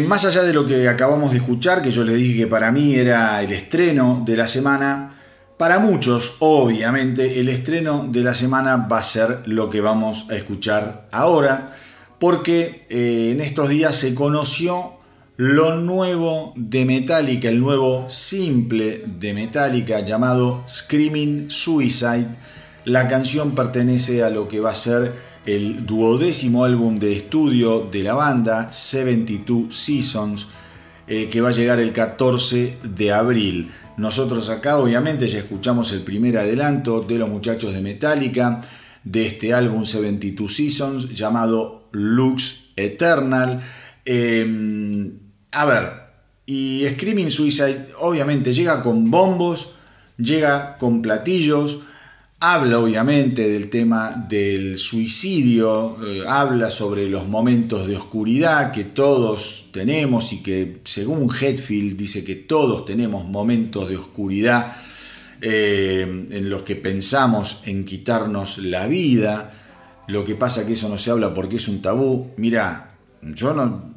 Más 0.00 0.24
allá 0.24 0.42
de 0.42 0.52
lo 0.52 0.66
que 0.66 0.88
acabamos 0.88 1.30
de 1.30 1.38
escuchar, 1.38 1.82
que 1.82 1.90
yo 1.90 2.04
les 2.04 2.16
dije 2.16 2.40
que 2.40 2.46
para 2.46 2.72
mí 2.72 2.94
era 2.94 3.42
el 3.42 3.52
estreno 3.52 4.22
de 4.24 4.36
la 4.36 4.48
semana, 4.48 5.08
para 5.56 5.78
muchos, 5.78 6.36
obviamente, 6.40 7.38
el 7.38 7.48
estreno 7.48 8.08
de 8.10 8.22
la 8.22 8.34
semana 8.34 8.76
va 8.76 8.98
a 8.98 9.02
ser 9.04 9.42
lo 9.46 9.70
que 9.70 9.80
vamos 9.80 10.26
a 10.30 10.34
escuchar 10.34 11.08
ahora, 11.12 11.76
porque 12.18 12.86
eh, 12.88 13.30
en 13.32 13.40
estos 13.40 13.68
días 13.68 13.94
se 13.94 14.14
conoció 14.14 14.94
lo 15.36 15.76
nuevo 15.76 16.52
de 16.56 16.84
Metallica, 16.84 17.48
el 17.48 17.60
nuevo 17.60 18.08
simple 18.10 19.02
de 19.06 19.34
Metallica 19.34 20.00
llamado 20.00 20.64
Screaming 20.68 21.50
Suicide. 21.50 22.28
La 22.84 23.06
canción 23.08 23.54
pertenece 23.54 24.24
a 24.24 24.30
lo 24.30 24.48
que 24.48 24.60
va 24.60 24.70
a 24.70 24.74
ser 24.74 25.12
el 25.46 25.84
duodécimo 25.84 26.64
álbum 26.64 26.98
de 26.98 27.12
estudio 27.12 27.88
de 27.90 28.02
la 28.02 28.14
banda, 28.14 28.72
72 28.72 29.74
Seasons, 29.76 30.46
eh, 31.06 31.28
que 31.28 31.40
va 31.40 31.50
a 31.50 31.52
llegar 31.52 31.80
el 31.80 31.92
14 31.92 32.78
de 32.82 33.12
abril. 33.12 33.70
Nosotros 33.96 34.48
acá 34.48 34.78
obviamente 34.78 35.28
ya 35.28 35.38
escuchamos 35.38 35.92
el 35.92 36.00
primer 36.00 36.38
adelanto 36.38 37.02
de 37.02 37.18
los 37.18 37.28
muchachos 37.28 37.74
de 37.74 37.80
Metallica 37.80 38.60
de 39.04 39.26
este 39.26 39.52
álbum 39.52 39.84
72 39.84 40.54
Seasons 40.54 41.14
llamado 41.14 41.88
Lux 41.92 42.70
Eternal. 42.76 43.60
Eh, 44.04 45.12
a 45.52 45.64
ver, 45.66 46.04
y 46.46 46.84
Screaming 46.90 47.30
Suicide 47.30 47.88
obviamente 48.00 48.52
llega 48.52 48.82
con 48.82 49.10
bombos, 49.10 49.74
llega 50.18 50.76
con 50.78 51.02
platillos, 51.02 51.80
habla 52.52 52.78
obviamente 52.78 53.48
del 53.48 53.70
tema 53.70 54.26
del 54.28 54.78
suicidio, 54.78 55.96
eh, 56.06 56.24
habla 56.28 56.68
sobre 56.68 57.08
los 57.08 57.26
momentos 57.26 57.86
de 57.86 57.96
oscuridad 57.96 58.70
que 58.70 58.84
todos 58.84 59.68
tenemos 59.72 60.30
y 60.34 60.42
que 60.42 60.80
según 60.84 61.34
Hetfield 61.34 61.96
dice 61.96 62.22
que 62.22 62.34
todos 62.34 62.84
tenemos 62.84 63.24
momentos 63.24 63.88
de 63.88 63.96
oscuridad 63.96 64.76
eh, 65.40 66.02
en 66.02 66.50
los 66.50 66.64
que 66.64 66.76
pensamos 66.76 67.62
en 67.64 67.82
quitarnos 67.82 68.58
la 68.58 68.86
vida. 68.88 69.50
Lo 70.08 70.22
que 70.22 70.34
pasa 70.34 70.66
que 70.66 70.74
eso 70.74 70.90
no 70.90 70.98
se 70.98 71.10
habla 71.10 71.32
porque 71.32 71.56
es 71.56 71.66
un 71.66 71.80
tabú. 71.80 72.30
Mira, 72.36 72.90
yo 73.22 73.54
no, 73.54 73.94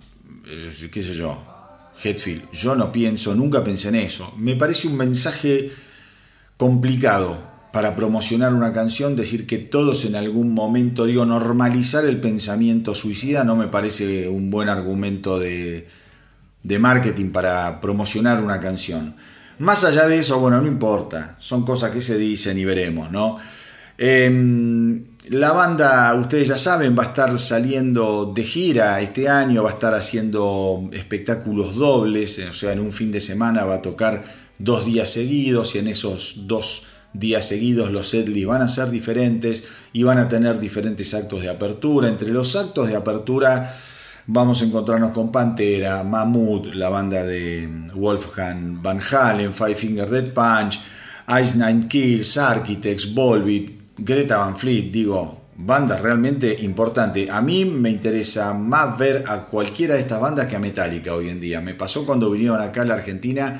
eh, 0.47 0.89
qué 0.89 1.03
sé 1.03 1.15
yo, 1.15 1.37
Hetfield, 2.01 2.49
yo 2.53 2.75
no 2.75 2.93
pienso, 2.93 3.35
nunca 3.35 3.61
pensé 3.61 3.89
en 3.89 3.95
eso. 3.95 4.33
Me 4.37 4.55
parece 4.55 4.87
un 4.87 4.95
mensaje 4.95 5.69
complicado 6.55 7.46
para 7.77 7.95
promocionar 7.95 8.55
una 8.55 8.73
canción, 8.73 9.15
decir 9.15 9.45
que 9.45 9.59
todos 9.59 10.03
en 10.05 10.15
algún 10.15 10.51
momento, 10.51 11.05
digo, 11.05 11.27
normalizar 11.27 12.05
el 12.05 12.19
pensamiento 12.19 12.95
suicida 12.95 13.43
no 13.43 13.55
me 13.55 13.67
parece 13.67 14.27
un 14.27 14.49
buen 14.49 14.67
argumento 14.67 15.37
de, 15.37 15.87
marketing 16.79 17.29
para 17.29 17.79
promocionar 17.79 18.41
una 18.41 18.59
canción. 18.59 19.15
Más 19.59 19.83
allá 19.83 20.07
de 20.07 20.17
eso, 20.17 20.39
bueno, 20.39 20.59
no 20.59 20.65
importa, 20.65 21.35
son 21.37 21.63
cosas 21.63 21.91
que 21.91 22.01
se 22.01 22.17
dicen 22.17 22.57
y 22.57 22.65
veremos, 22.65 23.11
¿no? 23.11 23.37
Eh, 23.95 24.99
la 25.29 25.51
banda, 25.51 26.15
ustedes 26.15 26.47
ya 26.47 26.57
saben, 26.57 26.97
va 26.97 27.03
a 27.03 27.07
estar 27.09 27.37
saliendo 27.37 28.33
de 28.33 28.41
gira 28.41 28.99
este 29.01 29.29
año, 29.29 29.61
va 29.61 29.69
a 29.69 29.73
estar 29.73 29.93
haciendo 29.93 30.89
espectáculos 30.93 31.75
dobles, 31.75 32.39
o 32.39 32.55
sea, 32.55 32.73
en 32.73 32.79
un 32.79 32.91
fin 32.91 33.11
de 33.11 33.19
semana 33.19 33.65
va 33.65 33.75
a 33.75 33.81
tocar 33.83 34.23
dos 34.57 34.83
días 34.83 35.11
seguidos 35.11 35.75
y 35.75 35.77
en 35.77 35.89
esos 35.89 36.47
dos 36.47 36.86
días 37.13 37.47
seguidos 37.47 37.91
los 37.91 38.09
setlists 38.09 38.47
van 38.47 38.61
a 38.61 38.67
ser 38.67 38.89
diferentes 38.89 39.63
y 39.93 40.03
van 40.03 40.17
a 40.17 40.29
tener 40.29 40.59
diferentes 40.59 41.13
actos 41.13 41.41
de 41.41 41.49
apertura. 41.49 42.09
Entre 42.09 42.29
los 42.29 42.55
actos 42.55 42.87
de 42.87 42.95
apertura 42.95 43.75
vamos 44.27 44.61
a 44.61 44.65
encontrarnos 44.65 45.11
con 45.11 45.31
Pantera, 45.31 46.03
Mammoth, 46.03 46.73
la 46.73 46.89
banda 46.89 47.23
de 47.23 47.67
Wolfgang 47.93 48.81
Van 48.81 48.99
Halen, 48.99 49.53
Five 49.53 49.75
Finger 49.75 50.09
Dead 50.09 50.33
Punch, 50.33 50.79
Ice 51.41 51.57
Nine 51.57 51.87
Kills, 51.87 52.37
Architects, 52.37 53.13
Volbeat, 53.13 53.71
Greta 53.97 54.37
Van 54.37 54.57
Fleet, 54.57 54.91
digo, 54.91 55.47
banda 55.55 55.97
realmente 55.97 56.55
importante. 56.61 57.31
A 57.31 57.41
mí 57.41 57.65
me 57.65 57.89
interesa 57.89 58.53
más 58.53 58.97
ver 58.97 59.23
a 59.27 59.39
cualquiera 59.39 59.95
de 59.95 60.01
estas 60.01 60.21
bandas 60.21 60.45
que 60.45 60.55
a 60.55 60.59
Metallica 60.59 61.15
hoy 61.15 61.29
en 61.29 61.39
día. 61.39 61.61
Me 61.61 61.73
pasó 61.73 62.05
cuando 62.05 62.29
vinieron 62.29 62.61
acá 62.61 62.83
a 62.83 62.85
la 62.85 62.93
Argentina, 62.93 63.59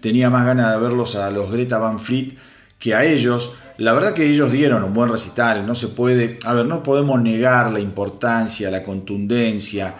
tenía 0.00 0.30
más 0.30 0.44
ganas 0.44 0.72
de 0.72 0.80
verlos 0.80 1.16
a 1.16 1.30
los 1.30 1.50
Greta 1.50 1.78
Van 1.78 1.98
Fleet 1.98 2.36
que 2.78 2.94
a 2.94 3.04
ellos. 3.04 3.52
La 3.76 3.92
verdad 3.92 4.14
que 4.14 4.26
ellos 4.26 4.50
dieron 4.50 4.82
un 4.82 4.92
buen 4.92 5.10
recital, 5.10 5.66
no 5.66 5.74
se 5.74 5.88
puede, 5.88 6.38
a 6.44 6.52
ver, 6.52 6.66
no 6.66 6.82
podemos 6.82 7.20
negar 7.22 7.70
la 7.70 7.78
importancia, 7.78 8.70
la 8.70 8.82
contundencia, 8.82 9.94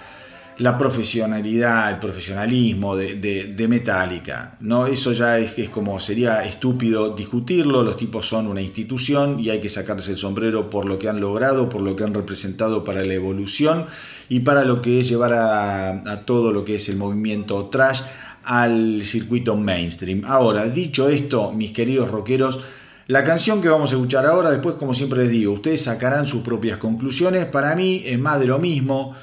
la 0.58 0.76
profesionalidad, 0.76 1.92
el 1.92 1.98
profesionalismo 1.98 2.96
de, 2.96 3.14
de, 3.54 3.68
Metallica. 3.68 4.56
¿no? 4.60 4.88
Eso 4.88 5.12
ya 5.12 5.38
es, 5.38 5.56
es 5.56 5.70
como 5.70 6.00
sería 6.00 6.44
estúpido 6.44 7.14
discutirlo, 7.14 7.84
los 7.84 7.96
tipos 7.96 8.26
son 8.26 8.48
una 8.48 8.60
institución 8.60 9.38
y 9.38 9.50
hay 9.50 9.60
que 9.60 9.68
sacarse 9.68 10.10
el 10.10 10.18
sombrero 10.18 10.68
por 10.68 10.84
lo 10.84 10.98
que 10.98 11.08
han 11.08 11.20
logrado, 11.20 11.68
por 11.68 11.80
lo 11.80 11.94
que 11.94 12.02
han 12.02 12.14
representado 12.14 12.82
para 12.82 13.04
la 13.04 13.14
evolución 13.14 13.86
y 14.28 14.40
para 14.40 14.64
lo 14.64 14.82
que 14.82 14.98
es 14.98 15.08
llevar 15.08 15.34
a, 15.34 15.90
a 15.90 16.20
todo 16.22 16.50
lo 16.50 16.64
que 16.64 16.74
es 16.74 16.88
el 16.88 16.96
movimiento 16.96 17.66
trash 17.66 18.02
al 18.48 19.04
circuito 19.04 19.56
mainstream. 19.56 20.22
Ahora, 20.24 20.66
dicho 20.66 21.06
esto, 21.10 21.52
mis 21.52 21.70
queridos 21.70 22.10
rockeros, 22.10 22.60
la 23.06 23.22
canción 23.22 23.60
que 23.60 23.68
vamos 23.68 23.92
a 23.92 23.96
escuchar 23.96 24.24
ahora, 24.24 24.50
después 24.50 24.76
como 24.76 24.94
siempre 24.94 25.24
les 25.24 25.30
digo, 25.30 25.52
ustedes 25.52 25.82
sacarán 25.82 26.26
sus 26.26 26.42
propias 26.42 26.78
conclusiones. 26.78 27.44
Para 27.44 27.76
mí 27.76 28.02
es 28.06 28.18
más 28.18 28.40
de 28.40 28.46
lo 28.46 28.58
mismo. 28.58 29.14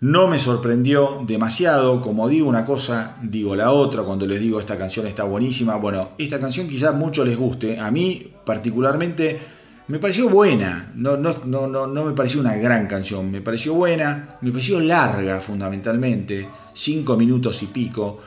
No 0.00 0.28
me 0.28 0.38
sorprendió 0.38 1.24
demasiado, 1.26 2.02
como 2.02 2.28
digo 2.28 2.46
una 2.46 2.66
cosa, 2.66 3.16
digo 3.22 3.56
la 3.56 3.72
otra, 3.72 4.02
cuando 4.02 4.26
les 4.26 4.40
digo 4.40 4.60
esta 4.60 4.76
canción 4.76 5.06
está 5.06 5.24
buenísima. 5.24 5.76
Bueno, 5.76 6.10
esta 6.18 6.38
canción 6.38 6.68
quizás 6.68 6.94
mucho 6.94 7.24
les 7.24 7.38
guste, 7.38 7.80
a 7.80 7.90
mí 7.90 8.30
particularmente 8.44 9.40
me 9.88 9.98
pareció 9.98 10.28
buena, 10.28 10.92
no, 10.96 11.16
no, 11.16 11.36
no, 11.46 11.86
no, 11.86 12.04
me 12.04 12.12
pareció 12.12 12.40
una 12.40 12.56
gran 12.56 12.86
canción, 12.86 13.30
me 13.30 13.40
pareció 13.40 13.72
buena, 13.72 14.36
me 14.42 14.50
pareció 14.50 14.80
larga 14.80 15.40
fundamentalmente, 15.40 16.46
cinco 16.74 17.16
minutos 17.16 17.62
y 17.62 17.66
pico. 17.66 18.20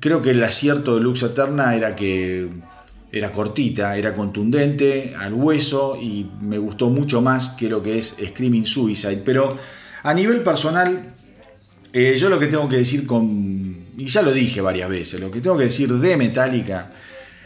Creo 0.00 0.22
que 0.22 0.30
el 0.30 0.42
acierto 0.42 0.96
de 0.96 1.02
Lux 1.02 1.22
Eterna 1.22 1.74
era 1.74 1.94
que 1.94 2.48
era 3.12 3.32
cortita, 3.32 3.96
era 3.96 4.14
contundente, 4.14 5.14
al 5.18 5.34
hueso 5.34 5.98
y 6.00 6.26
me 6.40 6.58
gustó 6.58 6.88
mucho 6.88 7.20
más 7.20 7.50
que 7.50 7.68
lo 7.68 7.82
que 7.82 7.98
es 7.98 8.16
Screaming 8.24 8.66
Suicide, 8.66 9.22
pero 9.24 9.56
a 10.02 10.14
nivel 10.14 10.42
personal, 10.42 11.14
eh, 11.92 12.16
yo 12.16 12.28
lo 12.28 12.38
que 12.38 12.46
tengo 12.46 12.68
que 12.68 12.76
decir 12.76 13.06
con, 13.06 13.76
y 13.98 14.06
ya 14.06 14.22
lo 14.22 14.32
dije 14.32 14.60
varias 14.60 14.88
veces, 14.88 15.20
lo 15.20 15.30
que 15.30 15.40
tengo 15.40 15.58
que 15.58 15.64
decir 15.64 15.92
de 15.92 16.16
Metallica 16.16 16.92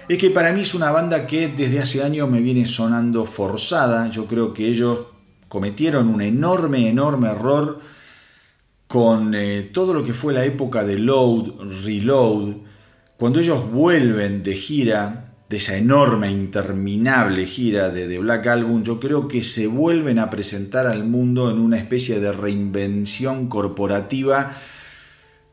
es 0.08 0.18
que 0.18 0.30
para 0.30 0.52
mí 0.52 0.60
es 0.60 0.74
una 0.74 0.90
banda 0.90 1.26
que 1.26 1.48
desde 1.48 1.80
hace 1.80 2.02
años 2.02 2.30
me 2.30 2.40
viene 2.40 2.66
sonando 2.66 3.24
forzada. 3.24 4.10
Yo 4.10 4.26
creo 4.26 4.52
que 4.52 4.66
ellos 4.68 5.06
cometieron 5.48 6.08
un 6.08 6.20
enorme, 6.20 6.88
enorme 6.88 7.30
error 7.30 7.80
con 8.94 9.34
eh, 9.34 9.70
todo 9.72 9.92
lo 9.92 10.04
que 10.04 10.14
fue 10.14 10.32
la 10.32 10.44
época 10.44 10.84
de 10.84 10.96
Load, 11.00 11.82
Reload, 11.82 12.58
cuando 13.16 13.40
ellos 13.40 13.68
vuelven 13.72 14.44
de 14.44 14.54
gira 14.54 15.34
de 15.48 15.56
esa 15.56 15.76
enorme, 15.76 16.30
interminable 16.30 17.44
gira 17.44 17.88
de 17.88 18.16
Black 18.20 18.46
Album, 18.46 18.84
yo 18.84 19.00
creo 19.00 19.26
que 19.26 19.42
se 19.42 19.66
vuelven 19.66 20.20
a 20.20 20.30
presentar 20.30 20.86
al 20.86 21.02
mundo 21.02 21.50
en 21.50 21.58
una 21.58 21.76
especie 21.76 22.20
de 22.20 22.30
reinvención 22.30 23.48
corporativa 23.48 24.54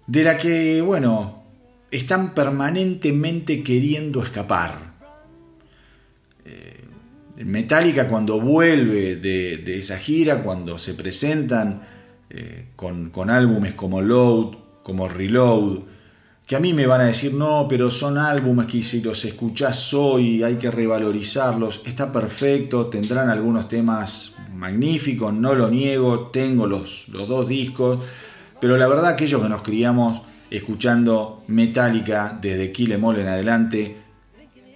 de 0.05 0.23
la 0.23 0.37
que, 0.37 0.83
bueno, 0.83 1.43
están 1.89 2.35
permanentemente 2.35 3.63
queriendo 3.63 4.21
escapar. 4.21 4.93
Eh, 6.45 6.85
Metallica 7.37 8.07
cuando 8.07 8.39
vuelve 8.39 9.15
de, 9.15 9.79
esa 9.79 9.97
gira, 9.97 10.43
cuando 10.43 10.77
se 10.77 10.93
presentan 10.93 11.89
eh, 12.33 12.67
con, 12.77 13.29
álbumes 13.29 13.73
como 13.73 14.01
Load, 14.01 14.55
como 14.83 15.09
Reload, 15.09 15.79
que 16.47 16.55
a 16.55 16.61
mí 16.61 16.71
me 16.71 16.87
van 16.87 17.01
a 17.01 17.05
decir, 17.05 17.33
no, 17.33 17.67
pero 17.67 17.91
son 17.91 18.17
álbumes 18.17 18.67
que 18.67 18.81
si 18.83 19.01
los 19.01 19.25
escuchás 19.25 19.93
hoy 19.93 20.41
hay 20.41 20.55
que 20.55 20.71
revalorizarlos, 20.71 21.81
está 21.85 22.09
perfecto, 22.09 22.87
tendrán 22.87 23.29
algunos 23.29 23.67
temas 23.67 24.35
magníficos, 24.53 25.33
no 25.33 25.53
lo 25.55 25.69
niego, 25.69 26.27
tengo 26.27 26.67
los, 26.67 27.07
dos 27.09 27.49
discos, 27.49 27.99
pero 28.61 28.77
la 28.77 28.87
verdad 28.87 29.07
aquellos 29.07 29.41
que 29.41 29.49
nos 29.49 29.61
criamos 29.61 30.21
escuchando 30.49 31.43
Metallica 31.47 32.39
desde 32.41 32.71
Kill 32.71 32.93
Em 32.93 33.03
en 33.03 33.27
adelante, 33.27 33.97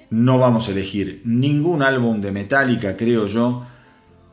no 0.09 0.39
vamos 0.39 0.67
a 0.67 0.71
elegir 0.71 1.21
ningún 1.23 1.83
álbum 1.83 2.19
de 2.19 2.33
Metallica, 2.33 2.97
creo 2.97 3.27
yo, 3.27 3.65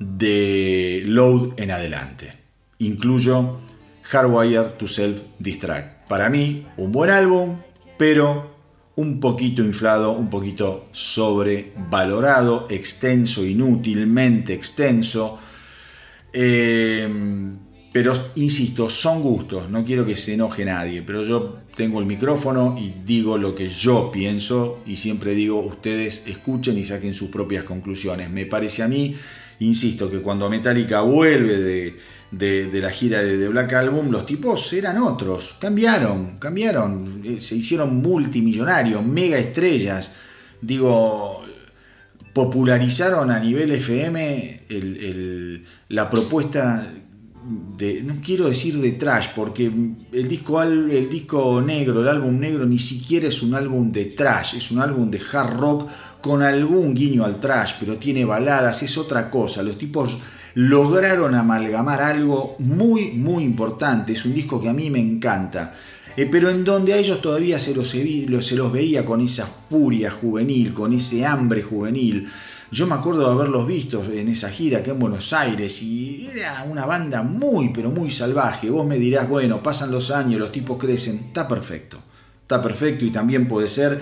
de 0.01 1.05
Load 1.07 1.53
en 1.57 1.71
adelante. 1.71 2.42
Incluyo 2.83 3.59
Hardwire 4.03 4.77
to 4.79 4.87
Self 4.87 5.21
Distract 5.39 6.09
para 6.09 6.29
mí, 6.29 6.67
un 6.77 6.93
buen 6.93 7.11
álbum, 7.11 7.57
pero 7.97 8.51
un 8.97 9.19
poquito 9.19 9.63
inflado, 9.63 10.13
un 10.13 10.29
poquito 10.29 10.89
sobrevalorado, 10.93 12.67
extenso, 12.69 13.47
inútilmente 13.47 14.53
extenso. 14.53 15.39
Eh, 16.33 17.09
pero 17.93 18.13
insisto, 18.37 18.91
son 18.91 19.23
gustos, 19.23 19.71
no 19.71 19.85
quiero 19.85 20.05
que 20.05 20.17
se 20.17 20.35
enoje 20.35 20.65
nadie, 20.65 21.03
pero 21.03 21.23
yo 21.23 21.59
tengo 21.75 22.01
el 22.01 22.07
micrófono 22.07 22.77
y 22.79 22.93
digo 23.05 23.39
lo 23.39 23.55
que 23.55 23.69
yo 23.69 24.11
pienso 24.13 24.81
y 24.87 24.97
siempre 24.97 25.35
digo, 25.35 25.61
ustedes 25.61 26.25
escuchen 26.27 26.77
y 26.79 26.85
saquen 26.85 27.15
sus 27.15 27.31
propias 27.31 27.65
conclusiones. 27.65 28.31
Me 28.31 28.47
parece 28.47 28.83
a 28.83 28.89
mí, 28.89 29.15
insisto, 29.61 30.11
que 30.11 30.21
cuando 30.21 30.51
Metallica 30.51 31.03
vuelve 31.03 31.59
de, 31.59 31.97
de, 32.33 32.81
la 32.81 32.91
gira 32.91 33.23
de 33.23 33.49
Black 33.49 33.75
Album, 33.75 34.11
los 34.11 34.25
tipos 34.27 34.73
eran 34.73 34.99
otros, 34.99 35.57
cambiaron, 35.61 36.39
cambiaron, 36.39 37.23
eh, 37.25 37.41
se 37.41 37.57
hicieron 37.57 37.97
multimillonarios, 37.97 39.05
mega 39.05 39.39
estrellas, 39.39 40.15
digo, 40.61 41.43
popularizaron 42.33 43.31
a 43.31 43.39
nivel 43.39 43.73
FM 43.73 44.63
la 45.89 46.09
propuesta 46.09 46.91
de, 47.77 48.03
no 48.03 48.15
quiero 48.25 48.47
decir 48.47 48.79
de 48.81 48.93
trash, 48.93 49.29
porque 49.35 49.71
el 50.13 50.29
disco, 50.29 50.63
el 50.63 51.11
disco 51.11 51.61
negro, 51.61 52.01
el 52.01 52.09
álbum 52.09 52.39
negro, 52.39 52.65
ni 52.65 52.79
siquiera 52.79 53.29
es 53.29 53.43
un 53.43 53.55
álbum 53.55 53.93
de 53.93 54.07
trash, 54.07 54.55
es 54.57 54.71
un 54.71 54.79
álbum 54.79 55.11
de 55.11 55.21
hard 55.21 55.59
rock 55.59 55.91
con 56.23 56.41
algún 56.43 56.95
guiño 56.95 57.25
al 57.25 57.41
trash, 57.41 57.75
pero 57.81 57.97
tiene 57.97 58.25
baladas, 58.25 58.83
es 58.83 58.97
otra 58.97 59.29
cosa. 59.29 59.63
Los 59.63 59.77
tipos 59.77 60.17
lograron 60.55 61.35
amalgamar 61.35 62.03
algo 62.03 62.57
muy, 62.59 63.13
muy 63.13 63.45
importante. 63.45 64.13
Es 64.13 64.25
un 64.25 64.35
disco 64.35 64.61
que 64.61 64.69
a 64.69 64.73
mí 64.73 64.91
me 64.91 65.01
encanta. 65.01 65.75
Eh, 66.17 66.29
pero 66.31 66.51
en 66.51 66.65
donde 66.65 66.93
a 66.93 66.99
ellos 66.99 67.23
todavía 67.23 67.59
se 67.59 67.75
los, 67.75 67.89
se 67.89 68.57
los 68.57 68.73
veía 68.73 69.05
con 69.05 69.21
esa 69.21 69.47
furia 69.47 70.11
juvenil, 70.11 70.75
con 70.75 70.93
ese 70.93 71.25
hambre 71.25 71.63
juvenil. 71.63 72.29
Yo 72.71 72.87
me 72.87 72.95
acuerdo 72.95 73.27
de 73.27 73.33
haberlos 73.33 73.67
visto 73.67 74.03
en 74.05 74.29
esa 74.29 74.49
gira 74.49 74.79
acá 74.79 74.93
en 74.93 74.99
Buenos 74.99 75.33
Aires 75.33 75.83
y 75.83 76.27
era 76.27 76.65
una 76.69 76.87
banda 76.87 77.23
muy, 77.23 77.71
pero 77.71 77.91
muy 77.91 78.11
salvaje. 78.11 78.71
Vos 78.71 78.87
me 78.87 78.99
dirás, 78.99 79.29
bueno, 79.29 79.59
pasan 79.59 79.91
los 79.91 80.11
años, 80.11 80.41
los 80.41 80.53
tipos 80.53 80.79
crecen. 80.79 81.17
Está 81.17 81.49
perfecto, 81.49 81.99
está 82.43 82.63
perfecto 82.63 83.05
y 83.05 83.11
también 83.11 83.49
puede 83.49 83.69
ser. 83.69 84.01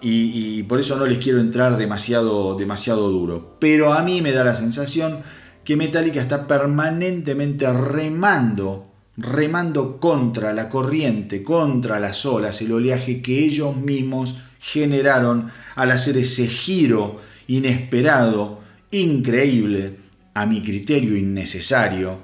Y, 0.00 0.58
y 0.58 0.62
por 0.64 0.80
eso 0.80 0.96
no 0.96 1.06
les 1.06 1.18
quiero 1.18 1.40
entrar 1.40 1.76
demasiado, 1.76 2.56
demasiado 2.56 3.10
duro. 3.10 3.56
Pero 3.58 3.92
a 3.92 4.02
mí 4.02 4.22
me 4.22 4.32
da 4.32 4.44
la 4.44 4.54
sensación 4.54 5.22
que 5.64 5.76
Metallica 5.76 6.20
está 6.20 6.46
permanentemente 6.46 7.72
remando, 7.72 8.92
remando 9.16 9.98
contra 9.98 10.52
la 10.52 10.68
corriente, 10.68 11.42
contra 11.42 11.98
las 11.98 12.26
olas, 12.26 12.60
el 12.60 12.72
oleaje 12.72 13.22
que 13.22 13.40
ellos 13.44 13.76
mismos 13.76 14.36
generaron 14.60 15.50
al 15.74 15.90
hacer 15.90 16.18
ese 16.18 16.46
giro 16.46 17.20
inesperado, 17.46 18.60
increíble, 18.90 19.96
a 20.34 20.46
mi 20.46 20.62
criterio 20.62 21.16
innecesario, 21.16 22.18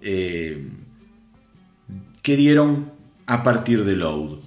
eh, 0.00 0.68
que 2.22 2.36
dieron 2.36 2.92
a 3.26 3.42
partir 3.42 3.84
de 3.84 3.96
Load 3.96 4.43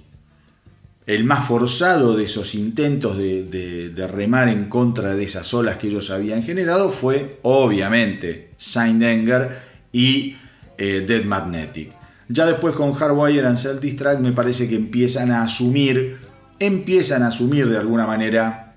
el 1.08 1.24
más 1.24 1.46
forzado 1.46 2.14
de 2.14 2.24
esos 2.24 2.54
intentos 2.54 3.16
de, 3.16 4.08
remar 4.12 4.50
en 4.50 4.66
contra 4.66 5.16
de 5.16 5.24
esas 5.24 5.54
olas 5.54 5.78
que 5.78 5.88
ellos 5.88 6.10
habían 6.10 6.42
generado 6.42 6.92
fue, 6.92 7.38
obviamente, 7.42 8.50
Enger 8.76 9.58
y 9.90 10.36
eh, 10.76 11.06
Dead 11.08 11.24
Magnetic. 11.24 11.92
Ya 12.28 12.44
después 12.44 12.74
con 12.74 12.92
Hardwire 12.92 13.46
and 13.46 13.56
Self 13.56 13.80
Distract 13.80 14.20
me 14.20 14.32
parece 14.32 14.68
que 14.68 14.76
empiezan 14.76 15.30
a 15.30 15.42
asumir, 15.42 16.18
empiezan 16.58 17.22
a 17.22 17.28
asumir 17.28 17.70
de 17.70 17.78
alguna 17.78 18.06
manera 18.06 18.68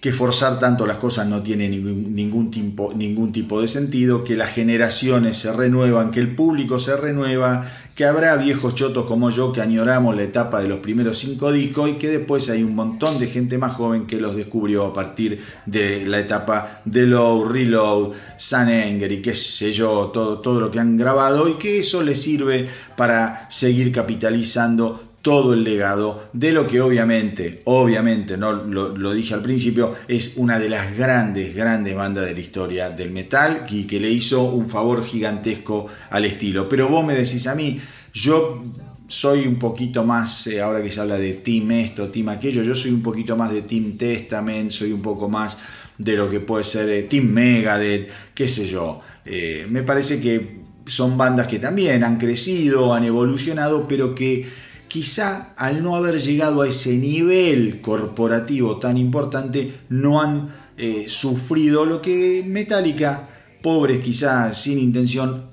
que 0.00 0.12
forzar 0.12 0.60
tanto 0.60 0.86
las 0.86 0.98
cosas 0.98 1.26
no 1.26 1.42
tiene 1.42 1.66
ningún, 1.66 2.50
tipo, 2.50 2.92
ningún 2.94 3.32
tipo 3.32 3.60
de 3.62 3.66
sentido, 3.68 4.22
que 4.22 4.36
las 4.36 4.52
generaciones 4.52 5.38
se 5.38 5.50
renuevan, 5.50 6.10
que 6.10 6.20
el 6.20 6.36
público 6.36 6.78
se 6.78 6.94
renueva, 6.94 7.66
que 7.94 8.04
habrá 8.04 8.36
viejos 8.36 8.74
chotos 8.74 9.06
como 9.06 9.30
yo 9.30 9.52
que 9.52 9.60
añoramos 9.60 10.16
la 10.16 10.24
etapa 10.24 10.60
de 10.60 10.68
los 10.68 10.80
primeros 10.80 11.18
cinco 11.18 11.52
discos 11.52 11.90
y 11.90 11.92
que 11.94 12.08
después 12.08 12.50
hay 12.50 12.64
un 12.64 12.74
montón 12.74 13.20
de 13.20 13.28
gente 13.28 13.56
más 13.56 13.74
joven 13.74 14.06
que 14.06 14.20
los 14.20 14.34
descubrió 14.34 14.84
a 14.86 14.92
partir 14.92 15.44
de 15.64 16.04
la 16.04 16.18
etapa 16.18 16.80
de 16.84 17.06
Low, 17.06 17.44
Reload, 17.48 18.12
Sun 18.36 18.68
Anger 18.68 19.12
y 19.12 19.22
qué 19.22 19.34
sé 19.34 19.72
yo, 19.72 20.10
todo, 20.12 20.40
todo 20.40 20.60
lo 20.60 20.70
que 20.72 20.80
han 20.80 20.96
grabado 20.96 21.48
y 21.48 21.54
que 21.54 21.78
eso 21.78 22.02
les 22.02 22.20
sirve 22.20 22.68
para 22.96 23.46
seguir 23.48 23.92
capitalizando 23.92 25.03
todo 25.24 25.54
el 25.54 25.64
legado 25.64 26.28
de 26.34 26.52
lo 26.52 26.66
que 26.66 26.82
obviamente, 26.82 27.62
obviamente, 27.64 28.36
no 28.36 28.52
lo, 28.52 29.14
dije 29.14 29.32
al 29.32 29.40
principio, 29.40 29.94
es 30.06 30.34
una 30.36 30.58
de 30.58 30.68
las 30.68 30.94
grandes, 30.98 31.54
grandes 31.54 31.96
bandas 31.96 32.26
de 32.26 32.34
la 32.34 32.40
historia 32.40 32.90
del 32.90 33.10
metal 33.10 33.64
y 33.70 33.84
que 33.84 33.98
le 33.98 34.10
hizo 34.10 34.42
un 34.42 34.68
favor 34.68 35.02
gigantesco 35.02 35.86
al 36.10 36.26
estilo. 36.26 36.68
Pero 36.68 36.90
vos 36.90 37.06
me 37.06 37.14
decís 37.14 37.46
a 37.46 37.54
mí, 37.54 37.80
yo 38.12 38.64
soy 39.08 39.46
un 39.46 39.58
poquito 39.58 40.04
más, 40.04 40.46
eh, 40.46 40.60
ahora 40.60 40.82
que 40.82 40.92
se 40.92 41.00
habla 41.00 41.16
de 41.16 41.32
Team 41.32 41.70
esto, 41.70 42.10
Team 42.10 42.28
aquello, 42.28 42.62
yo 42.62 42.74
soy 42.74 42.90
un 42.90 43.02
poquito 43.02 43.34
más 43.34 43.50
de 43.50 43.62
Team 43.62 43.96
Testament, 43.96 44.72
soy 44.72 44.92
un 44.92 45.00
poco 45.00 45.30
más 45.30 45.56
de 45.96 46.16
lo 46.16 46.28
que 46.28 46.40
puede 46.40 46.64
ser 46.64 46.86
eh, 46.90 47.04
Team 47.04 47.28
Megadeth, 47.28 48.10
qué 48.34 48.46
sé 48.46 48.66
yo. 48.66 49.00
Eh, 49.24 49.66
me 49.70 49.84
parece 49.84 50.20
que 50.20 50.64
son 50.84 51.16
bandas 51.16 51.46
que 51.46 51.58
también 51.58 52.04
han 52.04 52.18
crecido, 52.18 52.92
han 52.92 53.04
evolucionado, 53.04 53.88
pero 53.88 54.14
que 54.14 54.63
quizá 54.94 55.54
al 55.56 55.82
no 55.82 55.96
haber 55.96 56.20
llegado 56.20 56.62
a 56.62 56.68
ese 56.68 56.92
nivel 56.96 57.80
corporativo 57.80 58.78
tan 58.78 58.96
importante, 58.96 59.72
no 59.88 60.22
han 60.22 60.54
eh, 60.76 61.06
sufrido 61.08 61.84
lo 61.84 62.00
que 62.00 62.44
Metallica, 62.46 63.28
pobres 63.60 63.98
quizá 63.98 64.54
sin 64.54 64.78
intención, 64.78 65.46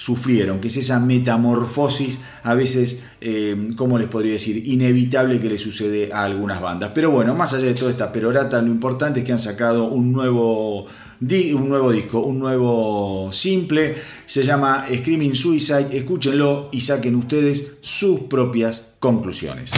sufrieron, 0.00 0.60
que 0.60 0.68
es 0.68 0.78
esa 0.78 0.98
metamorfosis 0.98 2.20
a 2.42 2.54
veces, 2.54 3.02
eh, 3.20 3.72
¿cómo 3.76 3.98
les 3.98 4.08
podría 4.08 4.32
decir?, 4.32 4.66
inevitable 4.66 5.38
que 5.38 5.50
le 5.50 5.58
sucede 5.58 6.10
a 6.10 6.24
algunas 6.24 6.62
bandas. 6.62 6.92
Pero 6.94 7.10
bueno, 7.10 7.34
más 7.34 7.52
allá 7.52 7.66
de 7.66 7.74
toda 7.74 7.90
esta 7.90 8.10
perorata, 8.10 8.62
lo 8.62 8.68
importante 8.68 9.20
es 9.20 9.26
que 9.26 9.32
han 9.32 9.38
sacado 9.38 9.88
un 9.88 10.10
nuevo 10.10 10.86
un 11.20 11.68
nuevo 11.68 11.92
disco, 11.92 12.20
un 12.20 12.38
nuevo 12.38 13.30
simple, 13.30 13.94
se 14.24 14.42
llama 14.42 14.86
Screaming 14.86 15.34
Suicide, 15.34 15.88
escúchenlo 15.92 16.70
y 16.72 16.80
saquen 16.80 17.14
ustedes 17.16 17.74
sus 17.82 18.20
propias 18.20 18.94
conclusiones. 19.00 19.72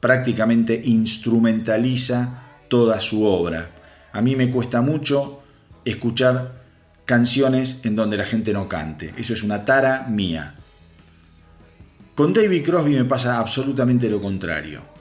prácticamente 0.00 0.80
instrumentaliza 0.82 2.42
toda 2.68 3.02
su 3.02 3.24
obra. 3.24 3.72
A 4.12 4.22
mí 4.22 4.34
me 4.34 4.50
cuesta 4.50 4.80
mucho 4.80 5.42
escuchar 5.84 6.62
canciones 7.04 7.80
en 7.84 7.96
donde 7.96 8.16
la 8.16 8.24
gente 8.24 8.54
no 8.54 8.66
cante. 8.66 9.12
Eso 9.18 9.34
es 9.34 9.42
una 9.42 9.66
tara 9.66 10.06
mía. 10.08 10.54
Con 12.14 12.32
David 12.32 12.64
Crosby 12.64 12.94
me 12.94 13.04
pasa 13.04 13.38
absolutamente 13.38 14.08
lo 14.08 14.20
contrario 14.20 14.94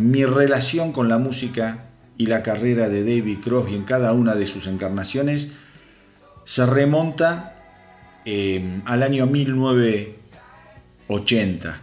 mi 0.00 0.24
relación 0.24 0.92
con 0.92 1.08
la 1.10 1.18
música 1.18 1.90
y 2.16 2.24
la 2.26 2.42
carrera 2.42 2.88
de 2.88 3.04
David 3.04 3.40
Crosby 3.40 3.74
en 3.74 3.82
cada 3.84 4.14
una 4.14 4.34
de 4.34 4.46
sus 4.46 4.66
encarnaciones 4.66 5.52
se 6.44 6.64
remonta 6.64 7.58
eh, 8.24 8.80
al 8.86 9.02
año 9.02 9.26
1980. 9.26 11.82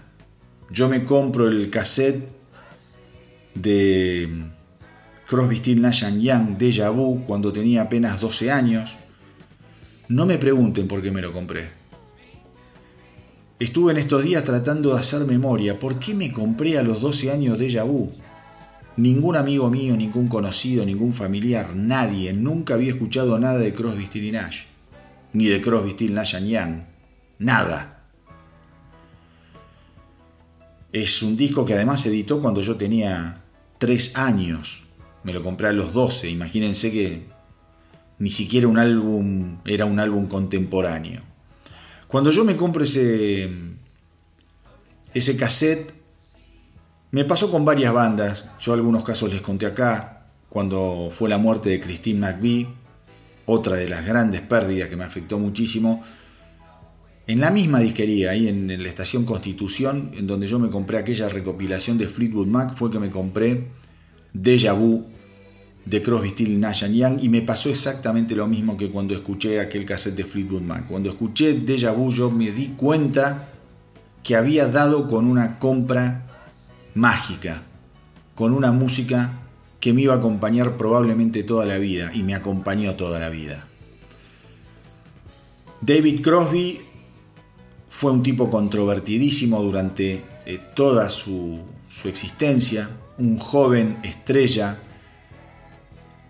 Yo 0.72 0.90
me 0.90 1.06
compro 1.06 1.48
el 1.48 1.69
cassette 1.69 2.28
de 3.53 4.45
Crosby, 5.28 5.57
Still 5.57 5.82
Nash 5.82 6.03
Young, 6.19 6.57
Deja 6.57 6.90
Vu, 6.90 7.24
cuando 7.26 7.53
tenía 7.53 7.84
apenas 7.84 8.19
12 8.19 8.52
años. 8.52 8.98
No 10.07 10.26
me 10.26 10.40
pregunten 10.40 10.88
por 10.88 11.03
qué 11.03 11.11
me 11.11 11.22
lo 11.22 11.34
compré. 11.34 11.77
Estuve 13.60 13.92
en 13.92 13.98
estos 13.98 14.24
días 14.24 14.44
tratando 14.44 14.94
de 14.94 15.00
hacer 15.00 15.26
memoria. 15.26 15.80
¿Por 15.80 15.98
qué 15.98 16.14
me 16.14 16.32
compré 16.32 16.78
a 16.78 16.84
los 16.84 17.02
12 17.02 17.32
años 17.32 17.58
de 17.58 17.82
Vu? 17.82 18.12
Ningún 18.98 19.36
amigo 19.36 19.72
mío, 19.72 19.98
ningún 19.98 20.28
conocido, 20.28 20.86
ningún 20.86 21.12
familiar, 21.12 21.76
nadie, 21.76 22.34
nunca 22.34 22.76
había 22.76 22.90
escuchado 22.90 23.40
nada 23.40 23.58
de 23.58 23.74
Crosby, 23.74 24.06
Still 24.06 24.32
Nash. 24.32 24.66
Ni 25.34 25.46
de 25.46 25.60
Crosby, 25.60 25.92
Still 25.92 26.14
Nash 26.14 26.36
Young. 26.38 26.84
Nada. 27.40 28.04
Es 30.94 31.24
un 31.24 31.36
disco 31.36 31.66
que 31.66 31.74
además 31.74 32.06
editó 32.06 32.40
cuando 32.40 32.62
yo 32.62 32.76
tenía 32.76 33.42
3 33.80 34.18
años. 34.18 34.84
Me 35.24 35.34
lo 35.34 35.42
compré 35.42 35.70
a 35.70 35.74
los 35.74 35.94
12. 35.94 36.30
Imagínense 36.30 36.92
que 36.92 37.26
ni 38.20 38.30
siquiera 38.30 38.68
un 38.68 38.78
álbum 38.78 39.58
era 39.66 39.86
un 39.86 40.00
álbum 40.00 40.28
contemporáneo. 40.28 41.24
Cuando 42.08 42.32
yo 42.32 42.46
me 42.46 42.56
compro 42.56 42.86
ese, 42.86 43.50
ese 45.14 45.36
cassette, 45.36 45.94
me 47.12 47.26
pasó 47.26 47.52
con 47.52 47.66
varias 47.66 47.94
bandas. 47.94 48.50
Yo 48.60 48.74
algunos 48.74 49.04
casos 49.04 49.32
les 49.32 49.42
conté 49.42 49.66
acá, 49.66 50.28
cuando 50.50 51.10
fue 51.12 51.30
la 51.30 51.38
muerte 51.38 51.70
de 51.70 51.80
Christine 51.80 52.20
McVie, 52.20 52.68
otra 53.46 53.76
de 53.76 53.90
las 53.90 54.06
grandes 54.06 54.42
pérdidas 54.42 54.90
que 54.90 54.96
me 54.96 55.04
afectó 55.04 55.38
muchísimo. 55.38 56.04
En 57.28 57.42
la 57.42 57.52
misma 57.52 57.80
disquería, 57.80 58.32
ahí 58.32 58.48
en, 58.48 58.68
la 58.82 58.88
estación 58.88 59.26
Constitución, 59.26 60.12
en 60.16 60.28
donde 60.28 60.48
yo 60.48 60.60
me 60.60 60.70
compré 60.70 60.98
aquella 60.98 61.28
recopilación 61.28 61.98
de 61.98 62.08
Fleetwood 62.08 62.48
Mac, 62.48 62.74
fue 62.74 62.90
que 62.90 63.00
me 63.00 63.10
compré 63.10 63.68
Deja 64.32 64.72
Vu 64.72 65.06
de 65.90 66.02
Crosby, 66.02 66.30
Still, 66.30 66.60
Nash 66.60 66.84
Young 66.86 67.20
y 67.22 67.30
me 67.30 67.42
pasó 67.42 67.70
exactamente 67.70 68.36
lo 68.36 68.46
mismo 68.48 68.76
que 68.76 68.90
cuando 68.90 69.14
escuché 69.14 69.62
aquel 69.62 69.86
cassette 69.86 70.16
de 70.16 70.26
Fleetwood 70.26 70.62
Mac. 70.62 70.86
Cuando 70.86 71.10
escuché 71.10 71.54
Deja 71.54 71.92
Vu 71.92 72.12
yo 72.12 72.30
me 72.30 72.52
di 72.52 72.74
cuenta 72.76 73.50
que 74.22 74.36
había 74.36 74.68
dado 74.68 75.08
con 75.08 75.26
una 75.26 75.56
compra 75.56 76.26
mágica, 76.94 77.64
con 78.36 78.54
una 78.54 78.74
música 78.74 79.40
que 79.80 79.94
me 79.94 80.02
iba 80.02 80.16
a 80.16 80.18
acompañar 80.18 80.76
probablemente 80.76 81.44
toda 81.44 81.66
la 81.66 81.78
vida 81.78 82.12
y 82.14 82.24
me 82.24 82.36
acompañó 82.36 82.96
toda 82.96 83.20
la 83.20 83.30
vida. 83.30 83.66
David 85.80 86.22
Crosby 86.22 86.82
fue 87.90 88.12
un 88.12 88.24
tipo 88.24 88.50
controvertidísimo 88.50 89.62
durante 89.62 90.22
eh, 90.46 90.60
toda 90.76 91.10
su 91.10 91.62
existencia, 92.04 92.90
un 93.18 93.38
joven 93.38 94.00
estrella 94.04 94.80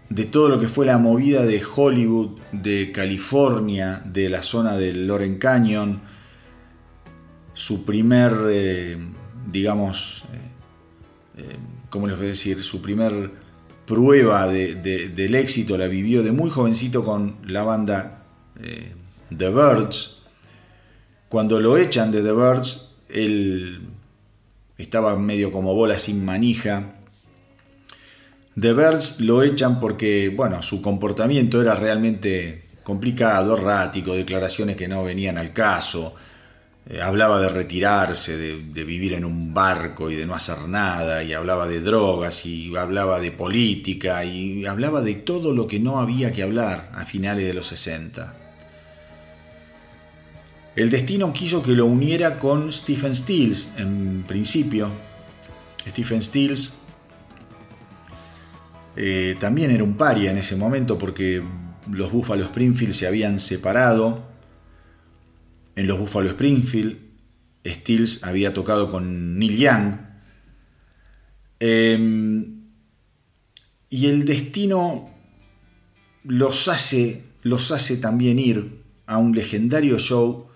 de 0.10 0.26
todo 0.26 0.50
lo 0.50 0.60
que 0.60 0.68
fue 0.68 0.86
la 0.86 0.98
movida 0.98 1.46
de 1.46 1.62
Hollywood, 1.64 2.40
de 2.52 2.92
California, 2.92 4.02
de 4.06 4.30
la 4.30 4.42
zona 4.42 4.78
del 4.78 5.08
Loren 5.08 5.38
Canyon, 5.38 6.02
su 7.54 7.84
primer, 7.84 8.34
eh, 8.50 8.98
digamos, 9.52 10.24
eh, 10.32 11.42
eh, 11.42 11.56
¿cómo 11.90 12.08
les 12.08 12.16
voy 12.16 12.28
a 12.28 12.30
decir? 12.30 12.64
Su 12.64 12.82
primer 12.82 13.32
prueba 13.86 14.48
del 14.48 15.36
éxito 15.36 15.78
la 15.78 15.88
vivió 15.88 16.22
de 16.22 16.32
muy 16.32 16.50
jovencito 16.50 17.04
con 17.04 17.38
la 17.48 17.64
banda 17.64 18.26
The 18.56 19.50
Birds. 19.50 20.24
Cuando 21.30 21.60
lo 21.60 21.78
echan 21.78 22.12
de 22.12 22.22
The 22.22 22.34
Birds, 22.34 22.96
él 23.10 23.82
estaba 24.78 25.18
medio 25.18 25.52
como 25.52 25.74
bola 25.74 25.98
sin 25.98 26.24
manija, 26.24 26.97
The 28.60 28.74
Birds 28.74 29.20
lo 29.20 29.44
echan 29.44 29.80
porque, 29.80 30.34
bueno, 30.36 30.64
su 30.64 30.82
comportamiento 30.82 31.62
era 31.62 31.76
realmente 31.76 32.66
complicado, 32.82 33.56
errático, 33.56 34.16
declaraciones 34.16 34.76
que 34.76 34.88
no 34.88 35.04
venían 35.04 35.38
al 35.38 35.54
caso. 35.54 36.16
Eh, 36.90 37.00
hablaba 37.00 37.40
de 37.40 37.50
retirarse, 37.50 38.36
de, 38.36 38.84
vivir 38.84 39.14
en 39.14 39.26
un 39.26 39.54
barco 39.54 40.10
y 40.10 40.16
de 40.16 40.26
no 40.26 40.34
hacer 40.34 40.68
nada, 40.68 41.24
y 41.24 41.34
hablaba 41.34 41.68
de 41.68 41.82
drogas, 41.82 42.48
y 42.48 42.76
hablaba 42.76 43.20
de 43.20 43.32
política, 43.32 44.26
y 44.26 44.66
hablaba 44.66 45.02
de 45.02 45.16
todo 45.16 45.54
lo 45.54 45.68
que 45.68 45.80
no 45.80 46.00
había 46.00 46.32
que 46.32 46.42
hablar 46.42 46.90
a 46.94 47.06
finales 47.06 47.46
de 47.46 47.54
los 47.54 47.68
60. 47.68 48.34
El 50.76 50.90
destino 50.90 51.32
quiso 51.32 51.62
que 51.62 51.74
lo 51.74 51.86
uniera 51.86 52.40
con 52.40 52.74
Stephen 52.74 53.16
Stills 53.16 53.70
en 53.78 54.24
principio. 54.24 54.90
Stephen 55.88 56.24
Stills 56.24 56.86
eh, 58.98 59.38
también 59.40 59.69
era 59.69 59.84
un 59.84 59.95
paria 59.95 60.32
en 60.32 60.38
ese 60.38 60.56
momento 60.56 60.98
porque 60.98 61.44
los 61.91 62.11
Buffalo 62.11 62.44
Springfield 62.44 62.94
se 62.94 63.06
habían 63.06 63.40
separado. 63.40 64.28
En 65.76 65.86
los 65.86 65.99
Buffalo 65.99 66.30
Springfield, 66.30 66.98
Stills 67.64 68.24
había 68.24 68.53
tocado 68.53 68.90
con 68.90 69.38
Neil 69.38 69.57
Young. 69.57 69.98
Em, 71.60 72.61
y 73.90 74.07
el 74.07 74.26
destino 74.26 75.10
los 76.24 76.68
hace, 76.68 77.24
los 77.44 77.72
hace 77.72 77.98
también 77.98 78.40
ir 78.40 78.82
a 79.06 79.19
un 79.19 79.34
legendario 79.34 79.99
show 79.99 80.47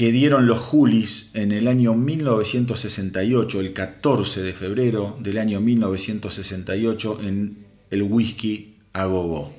que 0.00 0.12
dieron 0.12 0.46
los 0.46 0.60
Julis 0.60 1.28
en 1.34 1.52
el 1.52 1.68
año 1.68 1.92
1968, 1.92 3.60
el 3.60 3.74
14 3.74 4.42
de 4.42 4.54
febrero 4.54 5.18
del 5.20 5.36
año 5.36 5.60
1968, 5.60 7.18
en 7.20 7.66
el 7.90 8.04
Whisky 8.04 8.78
a 8.94 9.04
Gogo. 9.04 9.52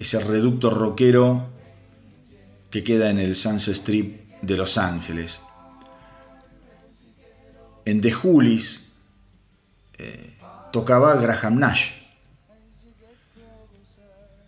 Ese 0.00 0.18
reducto 0.18 0.70
rockero 0.70 1.50
que 2.68 2.82
queda 2.82 3.08
en 3.10 3.20
el 3.20 3.36
Sunset 3.36 3.74
Strip 3.74 4.42
de 4.42 4.56
Los 4.56 4.76
Ángeles. 4.76 5.38
en 7.84 8.00
The 8.00 8.10
Hoolies 8.10 8.88
eh, 9.98 10.36
tocaba 10.72 11.14
Graham 11.14 11.60
Nash. 11.60 11.92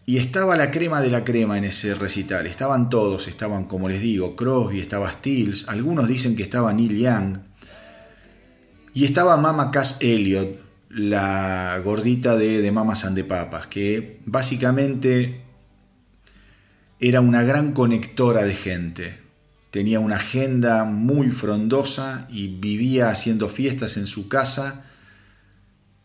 Y 0.09 0.17
estaba 0.17 0.57
la 0.57 0.71
crema 0.71 1.03
de 1.03 1.11
la 1.11 1.23
crema 1.23 1.59
en 1.59 1.65
ese 1.65 1.95
recital. 1.95 2.47
Estaban 2.47 2.89
todos, 2.89 3.29
estaban, 3.29 3.65
como 3.65 3.91
les 3.91 4.01
digo, 4.01 4.37
Crosby, 4.37 4.81
estaba 4.81 5.13
Stills, 5.13 5.69
algunos 5.69 6.09
dicen 6.09 6.35
que 6.35 6.43
estaba 6.43 6.73
Neil 6.73 6.97
Young. 6.97 7.37
Y 8.95 9.05
estaba 9.05 9.37
Mama 9.37 9.71
Cass 9.71 9.99
Elliot, 10.01 10.63
la 10.89 11.79
gordita 11.85 12.37
de, 12.37 12.63
de 12.63 12.73
Mamas 12.73 13.05
and 13.05 13.23
Papas, 13.25 13.67
que 13.67 14.19
básicamente 14.25 15.43
era 17.01 17.21
una 17.21 17.43
gran 17.43 17.73
conectora 17.73 18.45
de 18.45 18.55
gente. 18.55 19.19
Tenía 19.71 20.01
una 20.01 20.17
agenda 20.17 20.85
muy 20.85 21.29
frondosa 21.31 22.27
y 22.31 22.49
vivía 22.49 23.11
haciendo 23.11 23.51
fiestas 23.51 23.99
en 23.99 24.07
su 24.07 24.27
casa 24.27 24.87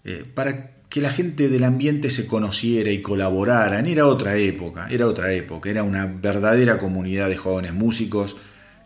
eh, 0.03 0.25
para 0.35 0.72
que 0.93 1.01
la 1.01 1.09
gente 1.09 1.49
del 1.49 1.63
ambiente 1.63 2.11
se 2.11 2.27
conociera 2.27 2.91
y 2.91 3.01
colaboraran. 3.01 3.87
Era 3.87 4.05
otra 4.05 4.35
época, 4.37 4.85
era 4.91 5.07
otra 5.07 5.33
época, 5.33 5.67
era 5.67 5.81
una 5.81 6.05
verdadera 6.05 6.77
comunidad 6.77 7.29
de 7.29 7.35
jóvenes 7.35 7.73
músicos 7.73 8.35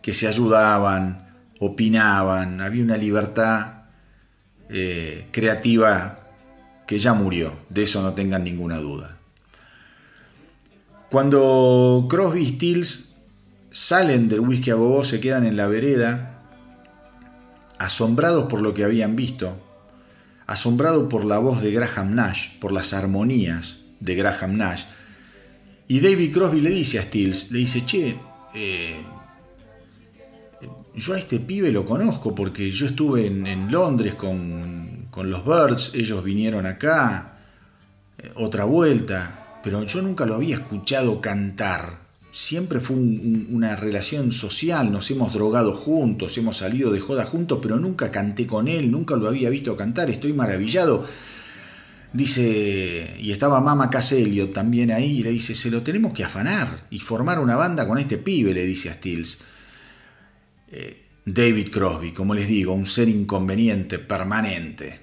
que 0.02 0.14
se 0.14 0.26
ayudaban, 0.26 1.28
opinaban, 1.60 2.62
había 2.62 2.82
una 2.82 2.96
libertad 2.96 3.88
eh, 4.70 5.28
creativa 5.32 6.30
que 6.88 6.98
ya 6.98 7.14
murió, 7.14 7.52
de 7.68 7.84
eso 7.84 8.02
no 8.02 8.14
tengan 8.14 8.46
ninguna 8.46 8.78
duda. 8.78 9.18
Cuando 11.12 12.08
Crosby 12.10 12.40
y 12.40 12.46
Stills 12.54 13.16
salen 13.70 14.30
del 14.30 14.40
whisky 14.40 14.72
a 14.72 14.76
gogo, 14.76 15.04
se 15.04 15.20
quedan 15.20 15.46
en 15.46 15.58
la 15.58 15.68
vereda, 15.68 16.42
asombrados 17.80 18.46
por 18.46 18.62
lo 18.62 18.74
que 18.74 18.86
habían 18.86 19.18
visto, 19.18 19.67
asombrado 20.48 21.10
por 21.10 21.26
la 21.26 21.38
voz 21.38 21.62
de 21.62 21.72
Graham 21.72 22.16
Nash, 22.16 22.58
por 22.60 22.72
las 22.72 22.94
armonías 22.94 23.78
de 24.00 24.16
Graham 24.16 24.58
Nash. 24.58 24.86
Y 25.90 26.00
David 26.00 26.34
Crosby 26.34 26.62
le 26.62 26.70
dice 26.70 27.00
a 27.00 27.04
Stills, 27.04 27.52
le 27.52 27.60
dice, 27.60 27.86
che, 27.86 28.18
eh, 28.56 29.02
yo 30.96 31.14
a 31.14 31.20
este 31.20 31.40
pibe 31.40 31.72
lo 31.72 31.86
conozco 31.86 32.34
porque 32.34 32.72
yo 32.72 32.88
estuve 32.88 33.28
en, 33.28 33.72
Londres 33.72 34.16
con, 34.16 35.08
con, 35.12 35.30
los 35.30 35.46
Birds, 35.46 35.94
ellos 35.94 36.24
vinieron 36.24 36.66
acá, 36.66 37.38
eh, 38.18 38.32
otra 38.36 38.64
vuelta, 38.64 39.60
pero 39.62 39.84
yo 39.84 40.02
nunca 40.02 40.26
lo 40.26 40.36
había 40.36 40.56
escuchado 40.56 41.22
cantar 41.22 42.07
siempre 42.38 42.80
fue 42.80 42.96
una 42.96 43.76
relación 43.76 44.32
social, 44.32 44.92
nos 44.92 45.10
hemos 45.10 45.34
drogado 45.34 45.74
juntos, 45.74 46.38
hemos 46.38 46.58
salido 46.58 46.92
de 46.92 47.00
joda 47.00 47.26
juntos, 47.26 47.58
pero 47.64 47.80
nunca 47.80 48.12
canté 48.12 48.46
con 48.46 48.68
él, 48.68 48.92
nunca 48.92 49.16
lo 49.16 49.28
había 49.28 49.50
visto 49.50 49.76
cantar, 49.76 50.12
estoy 50.12 50.34
maravillado. 50.34 51.04
Dice, 52.14 53.18
y 53.20 53.32
estaba 53.32 53.60
Mama 53.60 53.90
Caselio 53.90 54.52
también 54.52 54.92
ahí, 54.92 55.18
y 55.18 55.24
le 55.24 55.32
dice, 55.32 55.56
se 55.56 55.72
lo 55.72 55.82
tenemos 55.82 56.14
que 56.14 56.24
afanar 56.24 56.86
y 56.92 57.00
formar 57.00 57.40
una 57.40 57.56
banda 57.56 57.88
con 57.88 57.98
este 57.98 58.20
pibe, 58.20 58.54
le 58.54 58.66
dice 58.66 58.92
a 58.92 58.94
Stills. 58.94 59.40
Eh, 60.72 61.06
David 61.26 61.72
Crosby, 61.72 62.12
como 62.12 62.36
les 62.36 62.48
digo, 62.48 62.72
un 62.74 62.86
ser 62.86 63.10
inconveniente, 63.10 63.98
permanente. 63.98 65.00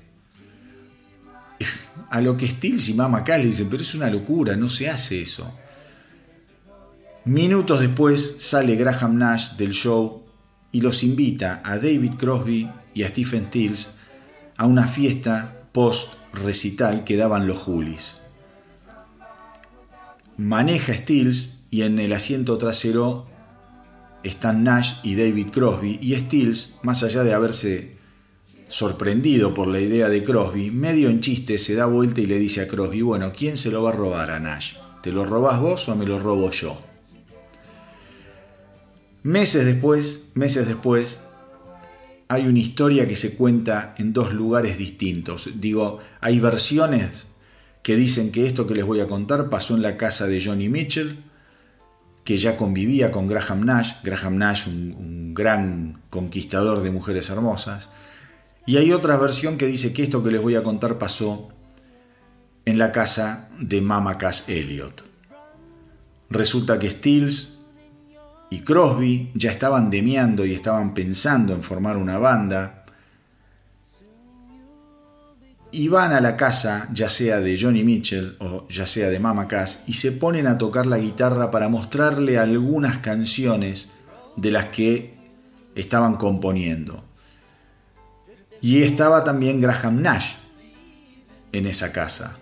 A 2.11 2.21
lo 2.21 2.37
que 2.37 2.47
Stills 2.47 2.91
y 2.91 2.95
Mama 2.95 3.25
Cass 3.25 3.41
le 3.41 3.47
dicen, 3.47 3.69
pero 3.69 3.83
es 3.83 3.95
una 3.97 4.09
locura, 4.09 4.55
no 4.55 4.69
se 4.69 4.89
hace 4.89 5.21
eso. 5.21 5.53
Minutos 7.27 7.81
después 7.81 8.37
sale 8.41 8.77
Graham 8.77 9.17
Nash 9.17 9.53
del 9.53 9.73
show 9.73 10.23
y 10.73 10.83
los 10.83 11.03
invita 11.03 11.63
a 11.65 11.77
David 11.77 12.17
Crosby 12.19 12.71
y 12.93 13.03
a 13.03 13.09
Stephen 13.09 13.47
Stills 13.47 13.95
a 14.59 14.67
una 14.67 14.89
fiesta 14.89 15.69
post 15.73 16.13
recital 16.35 17.03
que 17.03 17.17
daban 17.17 17.47
los 17.47 17.61
Julis. 17.61 18.19
Maneja 20.37 20.93
Stills 20.93 21.61
y 21.71 21.83
en 21.83 21.99
el 21.99 22.13
asiento 22.13 22.59
trasero 22.59 23.25
están 24.23 24.63
Nash 24.63 24.97
y 25.03 25.17
David 25.17 25.47
Crosby 25.51 25.99
y 26.03 26.15
Stills, 26.17 26.75
más 26.83 27.03
allá 27.03 27.25
de 27.25 27.33
haberse 27.33 27.97
sorprendido 28.69 29.55
por 29.55 29.67
la 29.67 29.81
idea 29.81 30.11
de 30.11 30.23
Crosby, 30.23 30.71
medio 30.71 31.09
en 31.09 31.21
chiste 31.21 31.57
se 31.57 31.75
da 31.75 31.87
vuelta 31.87 32.21
y 32.21 32.27
le 32.27 32.39
dice 32.39 32.61
a 32.61 32.69
Crosby, 32.69 33.01
bueno, 33.01 33.33
¿quién 33.35 33.57
se 33.57 33.71
lo 33.71 33.83
va 33.83 33.91
a 33.91 33.95
robar 33.95 34.31
a 34.31 34.41
Nash? 34.41 34.75
¿Te 35.03 35.11
lo 35.11 35.25
robás 35.25 35.59
vos 35.59 35.89
o 35.89 35.97
me 35.97 36.05
lo 36.05 36.19
robo 36.19 36.51
yo? 36.51 36.94
Meses 39.25 39.65
después, 39.65 40.29
meses 40.35 40.69
después, 40.69 41.21
hay 42.29 42.47
una 42.47 42.59
historia 42.59 43.09
que 43.09 43.17
se 43.17 43.35
cuenta 43.35 43.95
en 43.97 44.13
dos 44.13 44.35
lugares 44.35 44.77
distintos. 44.77 45.49
Digo, 45.55 46.01
hay 46.21 46.41
versiones 46.41 47.25
que 47.83 47.97
dicen 47.97 48.33
que 48.33 48.45
esto 48.45 48.67
que 48.67 48.75
les 48.75 48.85
voy 48.85 49.01
a 49.01 49.07
contar 49.07 49.49
pasó 49.49 49.77
en 49.77 49.81
la 49.81 49.97
casa 49.97 50.27
de 50.27 50.45
Johnny 50.45 50.69
Mitchell, 50.69 51.17
que 52.23 52.37
ya 52.37 52.59
convivía 52.59 53.11
con 53.11 53.27
Graham 53.27 53.65
Nash, 53.65 53.93
Graham 54.03 54.37
Nash 54.37 54.67
un, 54.67 55.33
gran 55.33 56.03
conquistador 56.11 56.83
de 56.83 56.91
mujeres 56.91 57.31
hermosas, 57.31 57.89
y 58.67 58.77
hay 58.77 58.93
otra 58.93 59.17
versión 59.17 59.57
que 59.57 59.67
dice 59.67 59.95
que 59.95 60.03
esto 60.03 60.23
que 60.23 60.33
les 60.33 60.43
voy 60.43 60.57
a 60.57 60.63
contar 60.63 60.99
pasó 60.99 61.49
en 62.67 62.77
la 62.77 62.93
casa 62.93 63.49
de 63.59 63.81
Mama 63.81 64.19
Cass 64.19 64.51
Elliot. 64.51 65.03
Resulta 66.29 66.79
que 66.79 66.91
Stills 66.91 67.54
y 68.55 68.61
Crosby 68.61 69.33
ya 69.35 69.51
estaban 69.51 69.91
demiando 69.91 70.47
y 70.47 70.55
estaban 70.55 70.95
pensando 70.95 71.55
en 71.55 71.65
formar 71.65 71.97
una 71.97 72.19
banda. 72.19 72.85
Y 75.73 75.89
van 75.89 76.13
a 76.13 76.21
la 76.21 76.37
casa, 76.37 76.87
ya 76.93 77.09
sea 77.09 77.41
de 77.41 77.61
Johnny 77.61 77.83
Mitchell 77.83 78.37
o 78.39 78.69
ya 78.69 78.87
sea 78.87 79.09
de 79.09 79.19
Mama 79.19 79.49
Cass, 79.49 79.83
y 79.89 79.95
se 79.95 80.13
ponen 80.13 80.47
a 80.47 80.57
tocar 80.57 80.87
la 80.87 80.99
guitarra 80.99 81.51
para 81.51 81.69
mostrarle 81.69 82.39
algunas 82.39 82.99
canciones 82.99 83.91
de 84.37 84.53
las 84.53 84.67
que 84.67 85.17
estaban 85.75 86.15
componiendo. 86.15 87.03
Y 88.61 88.83
estaba 88.83 89.25
también 89.25 89.61
Graham 89.61 90.01
Nash 90.01 90.35
en 91.51 91.67
esa 91.67 91.91
casa 91.91 92.39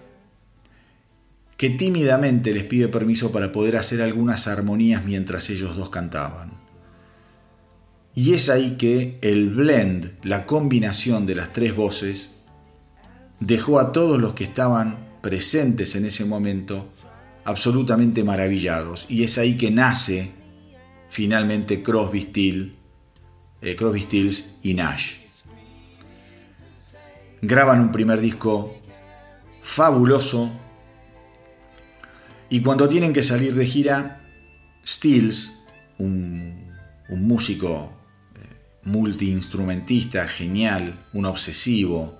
que 1.62 1.70
tímidamente 1.70 2.52
les 2.52 2.64
pide 2.64 2.88
permiso 2.88 3.30
para 3.30 3.52
poder 3.52 3.76
hacer 3.76 4.02
algunas 4.02 4.48
armonías 4.48 5.04
mientras 5.04 5.48
ellos 5.48 5.76
dos 5.76 5.90
cantaban. 5.90 6.50
Y 8.16 8.34
es 8.34 8.48
ahí 8.48 8.76
que 8.76 9.16
el 9.22 9.50
blend, 9.50 10.10
la 10.24 10.42
combinación 10.42 11.24
de 11.24 11.36
las 11.36 11.52
tres 11.52 11.76
voces, 11.76 12.32
dejó 13.38 13.78
a 13.78 13.92
todos 13.92 14.20
los 14.20 14.32
que 14.32 14.42
estaban 14.42 15.06
presentes 15.22 15.94
en 15.94 16.04
ese 16.04 16.24
momento 16.24 16.90
absolutamente 17.44 18.24
maravillados. 18.24 19.06
Y 19.08 19.22
es 19.22 19.38
ahí 19.38 19.56
que 19.56 19.70
nace 19.70 20.32
finalmente 21.10 21.80
Crosby, 21.80 22.22
Stills, 22.22 22.72
eh, 23.62 24.58
y 24.64 24.74
Nash. 24.74 25.12
Graban 27.40 27.78
un 27.78 27.92
primer 27.92 28.20
disco 28.20 28.74
fabuloso 29.62 30.50
y 32.52 32.60
cuando 32.60 32.86
tienen 32.86 33.14
que 33.14 33.22
salir 33.22 33.54
de 33.54 33.64
gira, 33.64 34.20
Stills, 34.86 35.62
un, 35.96 36.70
músico 37.08 37.90
eh, 38.36 38.40
multiinstrumentista 38.84 40.28
genial, 40.28 40.94
un 41.14 41.24
obsesivo, 41.24 42.14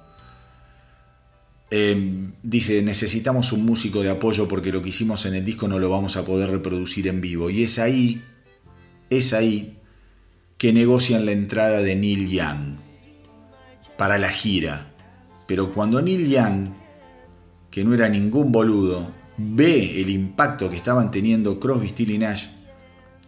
em, 1.70 2.32
dice, 2.42 2.80
necesitamos 2.80 3.52
un 3.52 3.66
músico 3.66 4.02
de 4.02 4.08
apoyo 4.08 4.48
porque 4.48 4.72
lo 4.72 4.80
que 4.80 4.88
hicimos 4.88 5.26
en 5.26 5.34
el 5.34 5.44
disco 5.44 5.68
no 5.68 5.78
lo 5.78 5.90
vamos 5.90 6.16
a 6.16 6.24
poder 6.24 6.48
reproducir 6.48 7.08
en 7.08 7.20
vivo. 7.20 7.50
Y 7.50 7.64
es 7.64 7.78
ahí, 7.78 8.22
es 9.10 9.34
ahí 9.34 9.76
que 10.56 10.72
negocian 10.72 11.26
la 11.26 11.32
entrada 11.32 11.82
de 11.82 11.94
Neil 11.94 12.30
Young 12.30 12.78
para 13.98 14.16
la 14.16 14.30
gira. 14.30 14.94
Pero 15.46 15.72
cuando 15.72 16.00
Neil 16.00 16.26
Young, 16.26 16.70
que 17.70 17.84
no 17.84 17.92
era 17.92 18.08
ningún 18.08 18.50
boludo, 18.50 19.20
ve 19.36 20.00
el 20.00 20.10
impacto 20.10 20.68
que 20.68 20.76
estaban 20.76 21.10
teniendo 21.10 21.58
Crosby, 21.58 21.94
y 21.96 22.18
Nash 22.18 22.46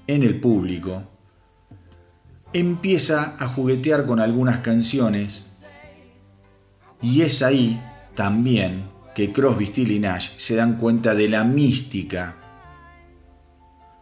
en 0.06 0.22
el 0.22 0.40
público, 0.40 1.04
empieza 2.52 3.36
a 3.38 3.48
juguetear 3.48 4.06
con 4.06 4.20
algunas 4.20 4.58
canciones 4.58 5.64
y 7.02 7.22
es 7.22 7.42
ahí 7.42 7.80
también 8.14 8.84
que 9.14 9.32
Crosby, 9.32 9.72
y 9.74 9.98
Nash 9.98 10.30
se 10.36 10.56
dan 10.56 10.78
cuenta 10.78 11.14
de 11.14 11.28
la 11.28 11.44
mística 11.44 12.36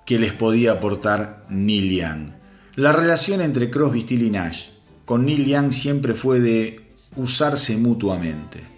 que 0.04 0.18
les 0.18 0.32
podía 0.32 0.72
aportar 0.72 1.46
Neil 1.48 1.90
Young. 1.90 2.30
La 2.74 2.92
relación 2.92 3.40
entre 3.40 3.70
Crosby, 3.70 4.06
y 4.08 4.30
Nash 4.30 4.68
con 5.04 5.24
Neil 5.24 5.46
Young 5.46 5.72
siempre 5.72 6.14
fue 6.14 6.40
de 6.40 6.92
usarse 7.16 7.76
mutuamente 7.76 8.71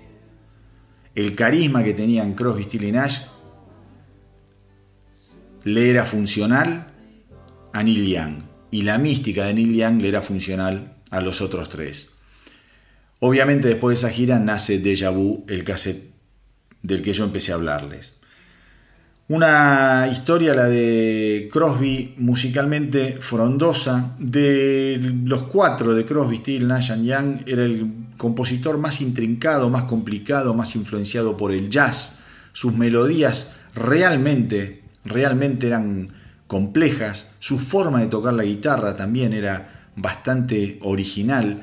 el 1.15 1.37
carisma 1.37 1.83
que 1.83 1.95
tenían 1.95 2.35
Crosby, 2.35 2.65
Still 2.65 2.85
y 2.85 2.93
Nash 2.93 3.19
le 5.65 5.91
era 5.91 6.05
funcional 6.05 6.89
a 7.73 7.83
Neil 7.83 8.07
Young 8.07 8.43
y 8.71 8.83
la 8.83 8.99
mística 8.99 9.45
de 9.47 9.55
Neil 9.55 9.75
Young 9.75 10.03
le 10.03 10.09
era 10.09 10.23
funcional 10.23 10.97
a 11.11 11.21
los 11.21 11.41
otros 11.41 11.69
tres. 11.69 12.11
Obviamente 13.21 13.69
después 13.69 14.01
de 14.01 14.07
esa 14.07 14.15
gira 14.15 14.39
nace 14.39 14.79
Deja 14.79 15.11
Vu, 15.11 15.45
el 15.49 15.65
cassette 15.65 16.13
del 16.83 17.01
que 17.01 17.13
yo 17.13 17.25
empecé 17.25 17.53
a 17.53 17.55
hablarles. 17.55 18.15
Una 19.27 20.07
historia, 20.11 20.55
la 20.55 20.69
de 20.69 21.49
Crosby, 21.51 22.15
musicalmente 22.19 23.17
frondosa. 23.19 24.15
De 24.19 25.01
los 25.25 25.45
cuatro 25.45 25.95
de 25.95 26.05
Crosby, 26.05 26.39
Still, 26.39 26.67
Nash 26.67 26.93
Young, 27.03 27.39
era 27.47 27.65
el 27.65 27.87
compositor 28.17 28.79
más 28.79 29.01
intrincado, 29.01 29.71
más 29.71 29.85
complicado, 29.85 30.55
más 30.55 30.77
influenciado 30.77 31.37
por 31.37 31.53
el 31.53 31.71
jazz. 31.71 32.19
Sus 32.53 32.75
melodías 32.75 33.57
realmente, 33.75 34.83
realmente 35.05 35.67
eran 35.67 36.11
complejas. 36.47 37.31
Su 37.41 37.59
forma 37.59 38.01
de 38.01 38.07
tocar 38.07 38.35
la 38.35 38.45
guitarra 38.45 38.97
también 38.97 39.33
era 39.33 39.87
bastante 39.97 40.79
original. 40.83 41.63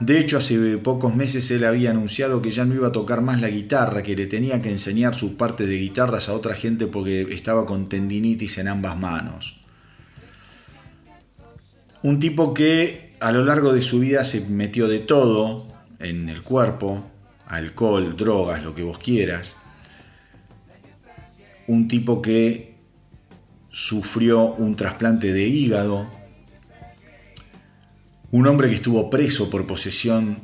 De 0.00 0.18
hecho, 0.18 0.38
hace 0.38 0.78
pocos 0.78 1.14
meses 1.14 1.50
él 1.50 1.64
había 1.64 1.90
anunciado 1.90 2.40
que 2.40 2.50
ya 2.50 2.64
no 2.64 2.74
iba 2.74 2.88
a 2.88 2.92
tocar 2.92 3.20
más 3.20 3.40
la 3.40 3.50
guitarra, 3.50 4.02
que 4.02 4.16
le 4.16 4.26
tenía 4.26 4.62
que 4.62 4.70
enseñar 4.70 5.14
sus 5.14 5.32
partes 5.32 5.68
de 5.68 5.76
guitarras 5.76 6.30
a 6.30 6.32
otra 6.32 6.54
gente 6.54 6.86
porque 6.86 7.22
estaba 7.34 7.66
con 7.66 7.88
tendinitis 7.88 8.56
en 8.58 8.68
ambas 8.68 8.98
manos. 8.98 9.60
Un 12.02 12.18
tipo 12.18 12.54
que 12.54 13.14
a 13.20 13.30
lo 13.30 13.44
largo 13.44 13.74
de 13.74 13.82
su 13.82 14.00
vida 14.00 14.24
se 14.24 14.40
metió 14.48 14.88
de 14.88 15.00
todo 15.00 15.69
en 16.00 16.28
el 16.28 16.42
cuerpo, 16.42 17.04
alcohol, 17.46 18.16
drogas, 18.16 18.62
lo 18.62 18.74
que 18.74 18.82
vos 18.82 18.98
quieras. 18.98 19.56
Un 21.68 21.86
tipo 21.86 22.20
que 22.20 22.78
sufrió 23.70 24.54
un 24.54 24.74
trasplante 24.74 25.32
de 25.32 25.46
hígado, 25.46 26.08
un 28.32 28.46
hombre 28.46 28.68
que 28.68 28.76
estuvo 28.76 29.10
preso 29.10 29.50
por 29.50 29.66
posesión 29.66 30.38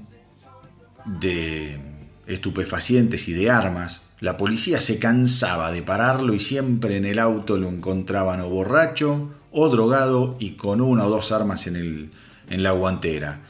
de 1.04 1.78
estupefacientes 2.26 3.28
y 3.28 3.32
de 3.32 3.50
armas. 3.50 4.02
La 4.20 4.36
policía 4.36 4.80
se 4.80 4.98
cansaba 4.98 5.72
de 5.72 5.82
pararlo 5.82 6.34
y 6.34 6.40
siempre 6.40 6.96
en 6.96 7.04
el 7.04 7.18
auto 7.18 7.56
lo 7.56 7.68
encontraban 7.68 8.40
o 8.40 8.48
borracho 8.48 9.30
o 9.52 9.68
drogado 9.68 10.36
y 10.38 10.52
con 10.52 10.80
una 10.80 11.06
o 11.06 11.10
dos 11.10 11.32
armas 11.32 11.66
en, 11.66 11.76
el, 11.76 12.10
en 12.50 12.62
la 12.62 12.72
guantera. 12.72 13.40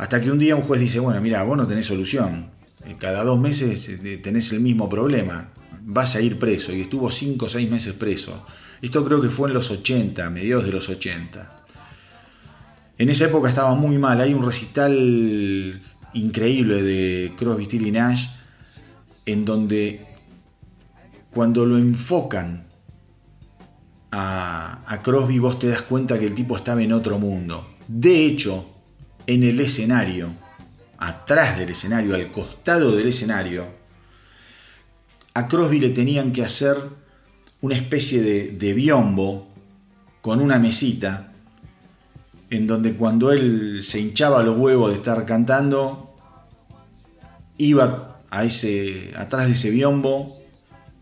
Hasta 0.00 0.18
que 0.18 0.30
un 0.30 0.38
día 0.38 0.56
un 0.56 0.62
juez 0.62 0.80
dice, 0.80 0.98
bueno, 0.98 1.20
mira, 1.20 1.42
vos 1.42 1.58
no 1.58 1.66
tenés 1.66 1.84
solución. 1.84 2.46
Eh, 2.86 2.96
cada 2.98 3.22
dos 3.22 3.38
meses 3.38 3.86
eh, 3.86 4.16
tenés 4.16 4.50
el 4.50 4.60
mismo 4.60 4.88
problema. 4.88 5.50
Vas 5.82 6.16
a 6.16 6.22
ir 6.22 6.38
preso. 6.38 6.72
Y 6.72 6.80
estuvo 6.80 7.10
cinco 7.10 7.44
o 7.44 7.48
seis 7.50 7.70
meses 7.70 7.92
preso. 7.92 8.46
Esto 8.80 9.04
creo 9.04 9.20
que 9.20 9.28
fue 9.28 9.48
en 9.48 9.54
los 9.54 9.70
80, 9.70 10.30
mediados 10.30 10.64
de 10.64 10.72
los 10.72 10.88
80. 10.88 11.64
En 12.96 13.10
esa 13.10 13.26
época 13.26 13.50
estaba 13.50 13.74
muy 13.74 13.98
mal. 13.98 14.22
Hay 14.22 14.32
un 14.32 14.42
recital 14.42 15.82
increíble 16.14 16.82
de 16.82 17.34
Crosby, 17.36 17.64
Still 17.66 17.86
y 17.88 17.90
Nash 17.90 18.28
en 19.26 19.44
donde 19.44 20.06
cuando 21.30 21.66
lo 21.66 21.76
enfocan 21.76 22.64
a, 24.12 24.82
a, 24.86 25.02
Crosby 25.02 25.38
vos 25.38 25.58
te 25.58 25.68
das 25.68 25.82
cuenta 25.82 26.18
que 26.18 26.24
el 26.24 26.34
tipo 26.34 26.56
estaba 26.56 26.82
en 26.82 26.94
otro 26.94 27.18
mundo. 27.18 27.76
De 27.86 28.24
hecho, 28.24 28.69
en 29.30 29.44
el 29.44 29.60
escenario, 29.60 30.34
atrás 30.98 31.56
del 31.56 31.70
escenario, 31.70 32.16
al 32.16 32.32
costado 32.32 32.96
del 32.96 33.06
escenario, 33.06 33.64
a 35.34 35.46
Crosby 35.46 35.78
le 35.78 35.90
tenían 35.90 36.32
que 36.32 36.42
hacer 36.42 36.76
una 37.60 37.76
especie 37.76 38.22
de, 38.22 38.48
de 38.48 38.74
biombo 38.74 39.48
con 40.20 40.40
una 40.40 40.58
mesita 40.58 41.32
en 42.50 42.66
donde 42.66 42.94
cuando 42.94 43.30
él 43.30 43.82
se 43.84 44.00
hinchaba 44.00 44.42
los 44.42 44.58
huevos 44.58 44.90
de 44.90 44.96
estar 44.96 45.24
cantando, 45.26 46.12
iba 47.56 48.20
a 48.30 48.44
ese, 48.44 49.12
atrás 49.16 49.46
de 49.46 49.52
ese 49.52 49.70
biombo, 49.70 50.36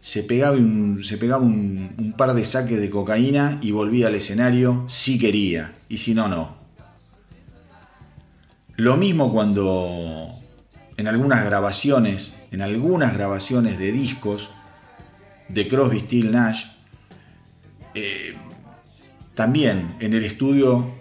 se 0.03 0.23
pegaba, 0.23 0.55
un, 0.55 1.03
se 1.03 1.17
pegaba 1.17 1.43
un, 1.43 1.95
un 1.97 2.13
par 2.13 2.35
de 2.35 2.45
saques 2.45 2.79
de 2.79 2.91
cocaína 2.91 3.59
y 3.63 3.73
volvía 3.73 4.09
al 4.09 4.17
escenario 4.17 4.85
si 4.87 5.19
quería, 5.19 5.75
y 5.89 5.97
si 5.97 6.13
no, 6.13 6.29
no. 6.29 6.58
Lo 8.79 8.97
mismo 8.97 9.33
cuando 9.33 10.37
en 10.97 11.09
algunas 11.09 11.45
grabaciones, 11.45 12.33
en 12.53 12.63
algunas 12.63 13.13
grabaciones 13.13 13.77
de 13.77 13.91
discos 13.91 14.51
de 15.49 15.67
Crosby, 15.67 15.99
Still 15.99 16.31
Nash, 16.31 16.63
eh, 17.97 18.37
también 19.35 19.97
en 19.99 20.15
el 20.15 20.25
estudio 20.25 20.93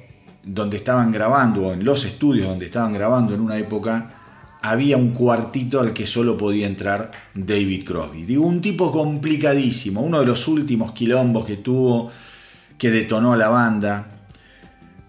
donde 0.41 0.77
estaban 0.77 1.11
grabando, 1.11 1.67
o 1.67 1.73
en 1.73 1.85
los 1.85 2.03
estudios 2.03 2.47
donde 2.47 2.65
estaban 2.65 2.93
grabando 2.93 3.35
en 3.35 3.41
una 3.41 3.59
época, 3.59 4.57
había 4.63 4.97
un 4.97 5.11
cuartito 5.11 5.79
al 5.79 5.93
que 5.93 6.07
solo 6.07 6.35
podía 6.35 6.65
entrar 6.65 7.11
David 7.35 7.85
Crosby. 7.85 8.23
Digo, 8.23 8.43
un 8.43 8.59
tipo 8.59 8.91
complicadísimo, 8.91 10.01
uno 10.01 10.21
de 10.21 10.25
los 10.25 10.47
últimos 10.47 10.93
quilombos 10.93 11.45
que 11.45 11.57
tuvo, 11.57 12.09
que 12.75 12.89
detonó 12.89 13.33
a 13.33 13.37
la 13.37 13.49
banda, 13.49 14.16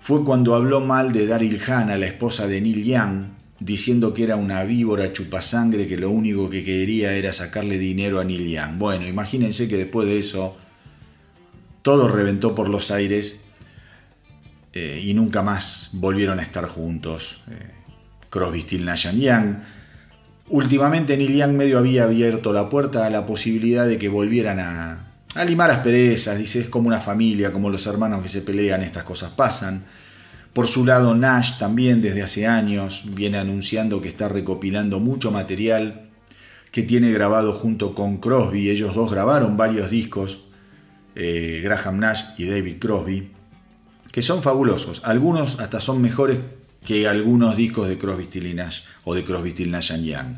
fue 0.08 0.24
cuando 0.24 0.54
habló 0.54 0.80
mal 0.80 1.12
de 1.12 1.26
Daryl 1.26 1.60
Hannah, 1.66 1.98
la 1.98 2.06
esposa 2.06 2.46
de 2.46 2.62
Neil 2.62 2.82
Young, 2.82 3.24
diciendo 3.60 4.14
que 4.14 4.22
era 4.22 4.36
una 4.36 4.64
víbora 4.64 5.12
chupasangre 5.12 5.86
que 5.86 5.98
lo 5.98 6.08
único 6.08 6.48
que 6.48 6.64
quería 6.64 7.12
era 7.12 7.34
sacarle 7.34 7.76
dinero 7.76 8.18
a 8.18 8.24
Neil 8.24 8.48
Young. 8.48 8.78
Bueno, 8.78 9.06
imagínense 9.06 9.68
que 9.68 9.76
después 9.76 10.08
de 10.08 10.18
eso 10.18 10.56
todo 11.82 12.08
reventó 12.08 12.54
por 12.54 12.70
los 12.70 12.90
aires 12.90 13.42
eh, 14.72 15.02
y 15.04 15.12
nunca 15.12 15.42
más 15.42 15.90
volvieron 15.92 16.38
a 16.38 16.42
estar 16.42 16.64
juntos. 16.64 17.42
Eh, 17.50 17.70
Crosby, 18.30 18.62
Still, 18.62 18.86
Nash. 18.86 19.08
Últimamente 20.48 21.18
Neil 21.18 21.36
Young 21.36 21.52
medio 21.52 21.76
había 21.76 22.04
abierto 22.04 22.54
la 22.54 22.70
puerta 22.70 23.04
a 23.04 23.10
la 23.10 23.26
posibilidad 23.26 23.86
de 23.86 23.98
que 23.98 24.08
volvieran 24.08 24.58
a, 24.58 25.07
a 25.38 25.44
limar 25.44 25.70
asperezas, 25.70 26.38
dice, 26.38 26.60
es 26.60 26.68
como 26.68 26.88
una 26.88 27.00
familia, 27.00 27.52
como 27.52 27.70
los 27.70 27.86
hermanos 27.86 28.22
que 28.22 28.28
se 28.28 28.42
pelean, 28.42 28.82
estas 28.82 29.04
cosas 29.04 29.30
pasan. 29.30 29.84
Por 30.52 30.66
su 30.66 30.84
lado, 30.84 31.14
Nash 31.14 31.58
también 31.58 32.02
desde 32.02 32.22
hace 32.22 32.46
años 32.46 33.02
viene 33.14 33.38
anunciando 33.38 34.00
que 34.00 34.08
está 34.08 34.28
recopilando 34.28 34.98
mucho 34.98 35.30
material 35.30 36.10
que 36.72 36.82
tiene 36.82 37.12
grabado 37.12 37.52
junto 37.52 37.94
con 37.94 38.18
Crosby. 38.18 38.70
Ellos 38.70 38.94
dos 38.94 39.10
grabaron 39.10 39.56
varios 39.56 39.90
discos, 39.90 40.40
eh, 41.14 41.60
Graham 41.62 41.98
Nash 42.00 42.22
y 42.36 42.46
David 42.46 42.76
Crosby 42.78 43.38
que 44.12 44.22
son 44.22 44.42
fabulosos. 44.42 45.02
Algunos 45.04 45.60
hasta 45.60 45.80
son 45.80 46.00
mejores 46.00 46.38
que 46.84 47.06
algunos 47.06 47.56
discos 47.56 47.88
de 47.88 47.98
Crosby, 47.98 48.24
Still 48.24 48.56
Nash 48.56 48.80
o 49.04 49.14
de 49.14 49.24
Crosby, 49.24 49.50
Still 49.50 49.70
Nash 49.70 49.92
Young. 49.92 50.36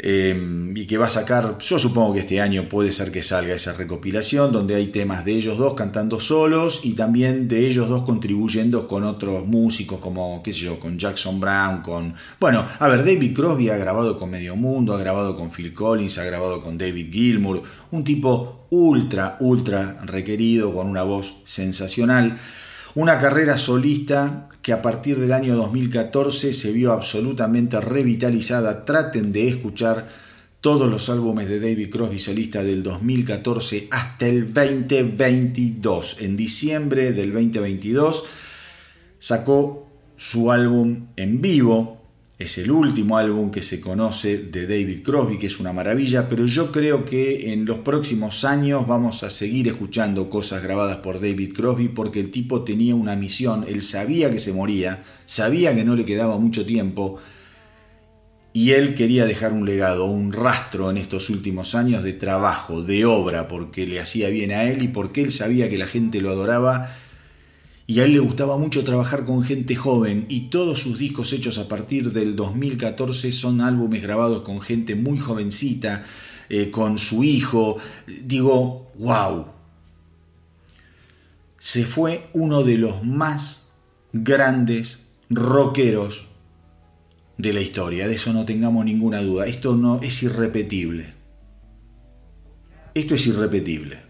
Eh, 0.00 0.72
y 0.76 0.86
que 0.86 0.96
va 0.96 1.06
a 1.06 1.10
sacar, 1.10 1.58
yo 1.58 1.76
supongo 1.76 2.14
que 2.14 2.20
este 2.20 2.40
año 2.40 2.68
puede 2.68 2.92
ser 2.92 3.10
que 3.10 3.24
salga 3.24 3.56
esa 3.56 3.72
recopilación 3.72 4.52
donde 4.52 4.76
hay 4.76 4.88
temas 4.88 5.24
de 5.24 5.32
ellos 5.32 5.58
dos 5.58 5.74
cantando 5.74 6.20
solos 6.20 6.82
y 6.84 6.92
también 6.92 7.48
de 7.48 7.66
ellos 7.66 7.88
dos 7.88 8.02
contribuyendo 8.02 8.86
con 8.86 9.02
otros 9.02 9.44
músicos 9.48 9.98
como, 9.98 10.40
qué 10.44 10.52
sé 10.52 10.60
yo, 10.60 10.78
con 10.78 10.98
Jackson 10.98 11.40
Brown, 11.40 11.82
con... 11.82 12.14
Bueno, 12.38 12.64
a 12.78 12.86
ver, 12.86 13.04
David 13.04 13.34
Crosby 13.34 13.70
ha 13.70 13.76
grabado 13.76 14.16
con 14.16 14.30
Medio 14.30 14.54
Mundo, 14.54 14.94
ha 14.94 15.00
grabado 15.00 15.36
con 15.36 15.50
Phil 15.50 15.74
Collins, 15.74 16.18
ha 16.18 16.24
grabado 16.24 16.60
con 16.60 16.78
David 16.78 17.12
Gilmour, 17.12 17.64
un 17.90 18.04
tipo 18.04 18.66
ultra, 18.70 19.36
ultra 19.40 20.00
requerido, 20.04 20.72
con 20.72 20.86
una 20.86 21.02
voz 21.02 21.34
sensacional. 21.42 22.38
Una 22.98 23.16
carrera 23.16 23.56
solista 23.58 24.48
que 24.60 24.72
a 24.72 24.82
partir 24.82 25.20
del 25.20 25.32
año 25.32 25.54
2014 25.54 26.52
se 26.52 26.72
vio 26.72 26.90
absolutamente 26.90 27.80
revitalizada. 27.80 28.84
Traten 28.84 29.30
de 29.30 29.46
escuchar 29.46 30.08
todos 30.60 30.90
los 30.90 31.08
álbumes 31.08 31.48
de 31.48 31.60
David 31.60 31.90
Crosby 31.90 32.18
solista 32.18 32.64
del 32.64 32.82
2014 32.82 33.86
hasta 33.92 34.26
el 34.26 34.52
2022. 34.52 36.16
En 36.18 36.36
diciembre 36.36 37.12
del 37.12 37.32
2022 37.32 38.24
sacó 39.20 39.88
su 40.16 40.50
álbum 40.50 41.06
en 41.14 41.40
vivo 41.40 41.97
es 42.38 42.56
el 42.56 42.70
último 42.70 43.18
álbum 43.18 43.50
que 43.50 43.62
se 43.62 43.80
conoce 43.80 44.38
de 44.38 44.68
David 44.68 45.02
Crosby, 45.02 45.38
que 45.38 45.48
es 45.48 45.58
una 45.58 45.72
maravilla, 45.72 46.28
pero 46.28 46.46
yo 46.46 46.70
creo 46.70 47.04
que 47.04 47.52
en 47.52 47.64
los 47.64 47.78
próximos 47.78 48.44
años 48.44 48.86
vamos 48.86 49.24
a 49.24 49.30
seguir 49.30 49.66
escuchando 49.66 50.30
cosas 50.30 50.62
grabadas 50.62 50.98
por 50.98 51.20
David 51.20 51.52
Crosby 51.52 51.88
porque 51.88 52.20
el 52.20 52.30
tipo 52.30 52.62
tenía 52.62 52.94
una 52.94 53.16
misión, 53.16 53.64
él 53.66 53.82
sabía 53.82 54.30
que 54.30 54.38
se 54.38 54.52
moría, 54.52 55.02
sabía 55.24 55.74
que 55.74 55.84
no 55.84 55.96
le 55.96 56.04
quedaba 56.04 56.38
mucho 56.38 56.64
tiempo 56.64 57.18
y 58.52 58.70
él 58.70 58.94
quería 58.94 59.26
dejar 59.26 59.52
un 59.52 59.66
legado, 59.66 60.04
un 60.04 60.32
rastro 60.32 60.92
en 60.92 60.96
estos 60.96 61.30
últimos 61.30 61.74
años 61.74 62.04
de 62.04 62.12
trabajo, 62.12 62.82
de 62.82 63.04
obra, 63.04 63.48
porque 63.48 63.84
le 63.84 63.98
hacía 63.98 64.28
bien 64.28 64.52
a 64.52 64.62
él 64.62 64.82
y 64.82 64.88
porque 64.88 65.22
él 65.22 65.32
sabía 65.32 65.68
que 65.68 65.76
la 65.76 65.88
gente 65.88 66.20
lo 66.20 66.30
adoraba 66.30 66.88
y 67.90 68.00
a 68.00 68.04
él 68.04 68.12
le 68.12 68.18
gustaba 68.18 68.58
mucho 68.58 68.84
trabajar 68.84 69.24
con 69.24 69.42
gente 69.42 69.74
joven 69.74 70.26
y 70.28 70.50
todos 70.50 70.78
sus 70.78 70.98
discos 70.98 71.32
hechos 71.32 71.56
a 71.56 71.68
partir 71.68 72.12
del 72.12 72.36
2014 72.36 73.32
son 73.32 73.62
álbumes 73.62 74.02
grabados 74.02 74.42
con 74.42 74.60
gente 74.60 74.94
muy 74.94 75.16
jovencita, 75.16 76.04
eh, 76.50 76.70
con 76.70 76.98
su 76.98 77.24
hijo. 77.24 77.78
Digo, 78.06 78.92
wow. 78.98 79.46
Se 81.58 81.86
fue 81.86 82.28
uno 82.34 82.62
de 82.62 82.76
los 82.76 83.04
más 83.04 83.62
grandes 84.12 84.98
rockeros 85.30 86.26
de 87.38 87.54
la 87.54 87.62
historia, 87.62 88.06
de 88.06 88.16
eso 88.16 88.34
no 88.34 88.44
tengamos 88.44 88.84
ninguna 88.84 89.22
duda. 89.22 89.46
Esto 89.46 89.76
no 89.76 90.02
es 90.02 90.22
irrepetible. 90.22 91.14
Esto 92.92 93.14
es 93.14 93.26
irrepetible. 93.26 94.07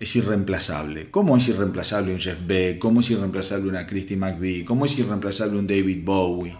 Es 0.00 0.16
irreemplazable. 0.16 1.10
¿Cómo 1.10 1.36
es 1.36 1.46
irreemplazable 1.48 2.14
un 2.14 2.18
Jeff 2.18 2.38
Beck? 2.46 2.78
¿Cómo 2.78 3.00
es 3.00 3.10
irreemplazable 3.10 3.68
una 3.68 3.86
Christy 3.86 4.16
McVie? 4.16 4.64
¿Cómo 4.64 4.86
es 4.86 4.98
irreemplazable 4.98 5.58
un 5.58 5.66
David 5.66 6.00
Bowie? 6.02 6.56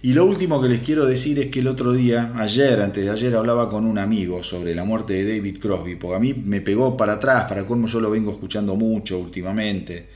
Y 0.00 0.12
lo 0.12 0.24
último 0.24 0.62
que 0.62 0.68
les 0.68 0.80
quiero 0.80 1.04
decir 1.04 1.40
es 1.40 1.46
que 1.46 1.58
el 1.58 1.66
otro 1.66 1.92
día, 1.92 2.32
ayer, 2.36 2.80
antes 2.80 3.04
de 3.04 3.10
ayer, 3.10 3.34
hablaba 3.34 3.68
con 3.68 3.84
un 3.84 3.98
amigo 3.98 4.44
sobre 4.44 4.72
la 4.72 4.84
muerte 4.84 5.14
de 5.14 5.36
David 5.36 5.58
Crosby, 5.58 5.96
porque 5.96 6.14
a 6.14 6.20
mí 6.20 6.32
me 6.32 6.60
pegó 6.60 6.96
para 6.96 7.14
atrás, 7.14 7.46
para 7.48 7.66
cómo 7.66 7.88
yo 7.88 7.98
lo 7.98 8.08
vengo 8.08 8.30
escuchando 8.30 8.76
mucho 8.76 9.18
últimamente. 9.18 10.08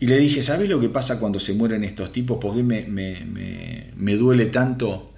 Y 0.00 0.08
le 0.08 0.18
dije, 0.18 0.42
¿sabes 0.42 0.68
lo 0.68 0.80
que 0.80 0.88
pasa 0.88 1.20
cuando 1.20 1.38
se 1.38 1.54
mueren 1.54 1.84
estos 1.84 2.10
tipos? 2.12 2.38
¿Por 2.38 2.56
qué 2.56 2.64
me, 2.64 2.82
me, 2.82 3.24
me, 3.24 3.92
me 3.96 4.16
duele 4.16 4.46
tanto? 4.46 5.12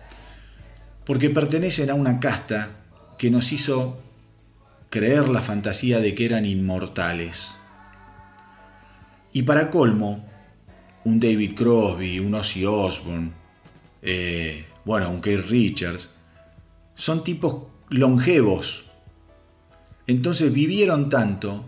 Porque 1.06 1.30
pertenecen 1.30 1.88
a 1.88 1.94
una 1.94 2.20
casta 2.20 2.84
que 3.16 3.30
nos 3.30 3.50
hizo 3.52 4.09
creer 4.90 5.28
la 5.28 5.40
fantasía 5.40 6.00
de 6.00 6.14
que 6.14 6.26
eran 6.26 6.44
inmortales. 6.44 7.54
Y 9.32 9.42
para 9.42 9.70
colmo, 9.70 10.28
un 11.04 11.20
David 11.20 11.54
Crosby, 11.54 12.18
un 12.18 12.34
Ozzy 12.34 12.66
Osbourne, 12.66 13.32
eh, 14.02 14.66
bueno, 14.84 15.10
un 15.10 15.20
Keith 15.20 15.46
Richards, 15.48 16.10
son 16.94 17.22
tipos 17.22 17.68
longevos. 17.88 18.86
Entonces 20.08 20.52
vivieron 20.52 21.08
tanto 21.08 21.64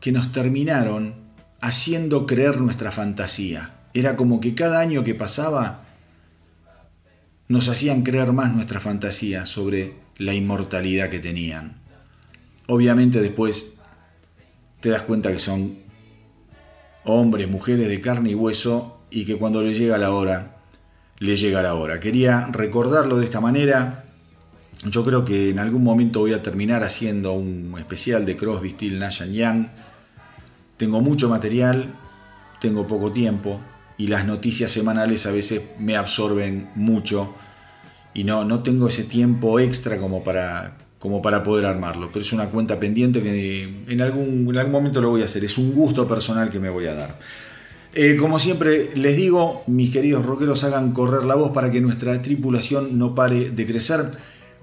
que 0.00 0.12
nos 0.12 0.30
terminaron 0.30 1.16
haciendo 1.60 2.26
creer 2.26 2.60
nuestra 2.60 2.92
fantasía. 2.92 3.88
Era 3.92 4.16
como 4.16 4.40
que 4.40 4.54
cada 4.54 4.80
año 4.80 5.02
que 5.02 5.14
pasaba 5.14 5.84
nos 7.48 7.68
hacían 7.68 8.02
creer 8.02 8.32
más 8.32 8.54
nuestra 8.54 8.80
fantasía 8.80 9.46
sobre 9.46 9.94
la 10.16 10.32
inmortalidad 10.32 11.10
que 11.10 11.18
tenían. 11.18 11.81
Obviamente 12.66 13.20
después 13.20 13.74
te 14.80 14.88
das 14.88 15.02
cuenta 15.02 15.32
que 15.32 15.38
son 15.38 15.78
hombres, 17.04 17.48
mujeres 17.48 17.88
de 17.88 18.00
carne 18.00 18.30
y 18.30 18.34
hueso 18.34 19.00
y 19.10 19.24
que 19.24 19.36
cuando 19.36 19.62
les 19.62 19.78
llega 19.78 19.98
la 19.98 20.12
hora, 20.12 20.56
les 21.18 21.40
llega 21.40 21.62
la 21.62 21.74
hora. 21.74 22.00
Quería 22.00 22.48
recordarlo 22.50 23.16
de 23.16 23.24
esta 23.24 23.40
manera. 23.40 24.04
Yo 24.84 25.04
creo 25.04 25.24
que 25.24 25.50
en 25.50 25.58
algún 25.58 25.84
momento 25.84 26.20
voy 26.20 26.32
a 26.32 26.42
terminar 26.42 26.82
haciendo 26.82 27.32
un 27.32 27.74
especial 27.78 28.24
de 28.24 28.36
Crosby, 28.36 28.70
Steel, 28.70 28.98
Nash 28.98 29.22
Young. 29.24 29.66
Tengo 30.76 31.00
mucho 31.00 31.28
material, 31.28 31.92
tengo 32.60 32.86
poco 32.86 33.12
tiempo 33.12 33.60
y 33.96 34.08
las 34.08 34.24
noticias 34.24 34.72
semanales 34.72 35.26
a 35.26 35.32
veces 35.32 35.62
me 35.78 35.96
absorben 35.96 36.70
mucho 36.74 37.34
y 38.14 38.24
no, 38.24 38.44
no 38.44 38.62
tengo 38.62 38.88
ese 38.88 39.04
tiempo 39.04 39.60
extra 39.60 39.98
como 39.98 40.24
para, 40.24 40.76
como 41.02 41.20
para 41.20 41.42
poder 41.42 41.66
armarlo. 41.66 42.10
Pero 42.12 42.24
es 42.24 42.32
una 42.32 42.46
cuenta 42.46 42.78
pendiente 42.78 43.20
que 43.20 43.68
en 43.88 44.00
algún, 44.00 44.46
en 44.48 44.56
algún 44.56 44.70
momento 44.70 45.00
lo 45.00 45.10
voy 45.10 45.22
a 45.22 45.24
hacer. 45.24 45.44
Es 45.44 45.58
un 45.58 45.72
gusto 45.72 46.06
personal 46.06 46.48
que 46.48 46.60
me 46.60 46.70
voy 46.70 46.86
a 46.86 46.94
dar. 46.94 47.18
Eh, 47.92 48.14
como 48.14 48.38
siempre 48.38 48.92
les 48.94 49.16
digo, 49.16 49.64
mis 49.66 49.90
queridos 49.90 50.24
rockeros, 50.24 50.62
hagan 50.62 50.92
correr 50.92 51.24
la 51.24 51.34
voz 51.34 51.50
para 51.50 51.72
que 51.72 51.80
nuestra 51.80 52.22
tripulación 52.22 53.00
no 53.00 53.16
pare 53.16 53.50
de 53.50 53.66
crecer. 53.66 54.12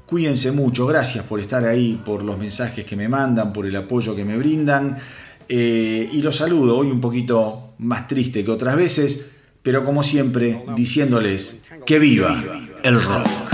Cuídense 0.06 0.53
mucho, 0.53 0.88
gracias 0.88 1.26
por 1.26 1.41
estar 1.41 1.66
ahí, 1.66 2.02
por 2.06 2.24
los 2.24 2.38
mensajes 2.38 2.86
que 2.86 2.95
me 2.95 3.10
mandan, 3.10 3.52
por 3.52 3.66
el 3.66 3.76
apoyo 3.76 4.16
que 4.16 4.24
me 4.24 4.38
brindan. 4.38 4.95
Eh, 5.49 6.07
y 6.10 6.22
los 6.22 6.38
saludo 6.38 6.78
hoy 6.78 6.90
un 6.90 7.02
poquito 7.02 7.74
más 7.80 8.07
triste 8.07 8.45
que 8.45 8.52
otras 8.52 8.78
veces, 8.78 9.26
pero 9.61 9.84
como 9.84 10.03
siempre 10.03 10.64
diciéndoles 10.74 11.64
que 11.86 11.99
viva 11.99 12.41
el 12.82 13.02
rock. 13.02 13.48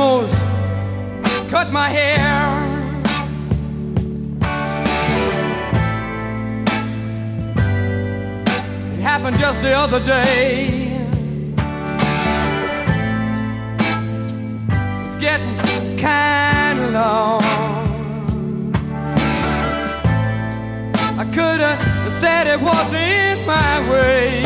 Almost 0.00 0.38
cut 1.50 1.72
my 1.72 1.88
hair. 1.88 2.20
It 8.92 9.00
happened 9.00 9.38
just 9.38 9.60
the 9.60 9.72
other 9.72 9.98
day. 9.98 10.92
It's 15.06 15.16
getting 15.20 15.98
kind 15.98 16.78
of 16.80 16.92
long. 16.92 17.42
I 21.18 21.24
could 21.34 21.60
have 21.60 22.16
said 22.20 22.46
it 22.46 22.60
wasn't 22.60 23.46
my 23.46 23.90
way, 23.90 24.44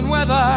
and 0.00 0.08
weather. 0.08 0.49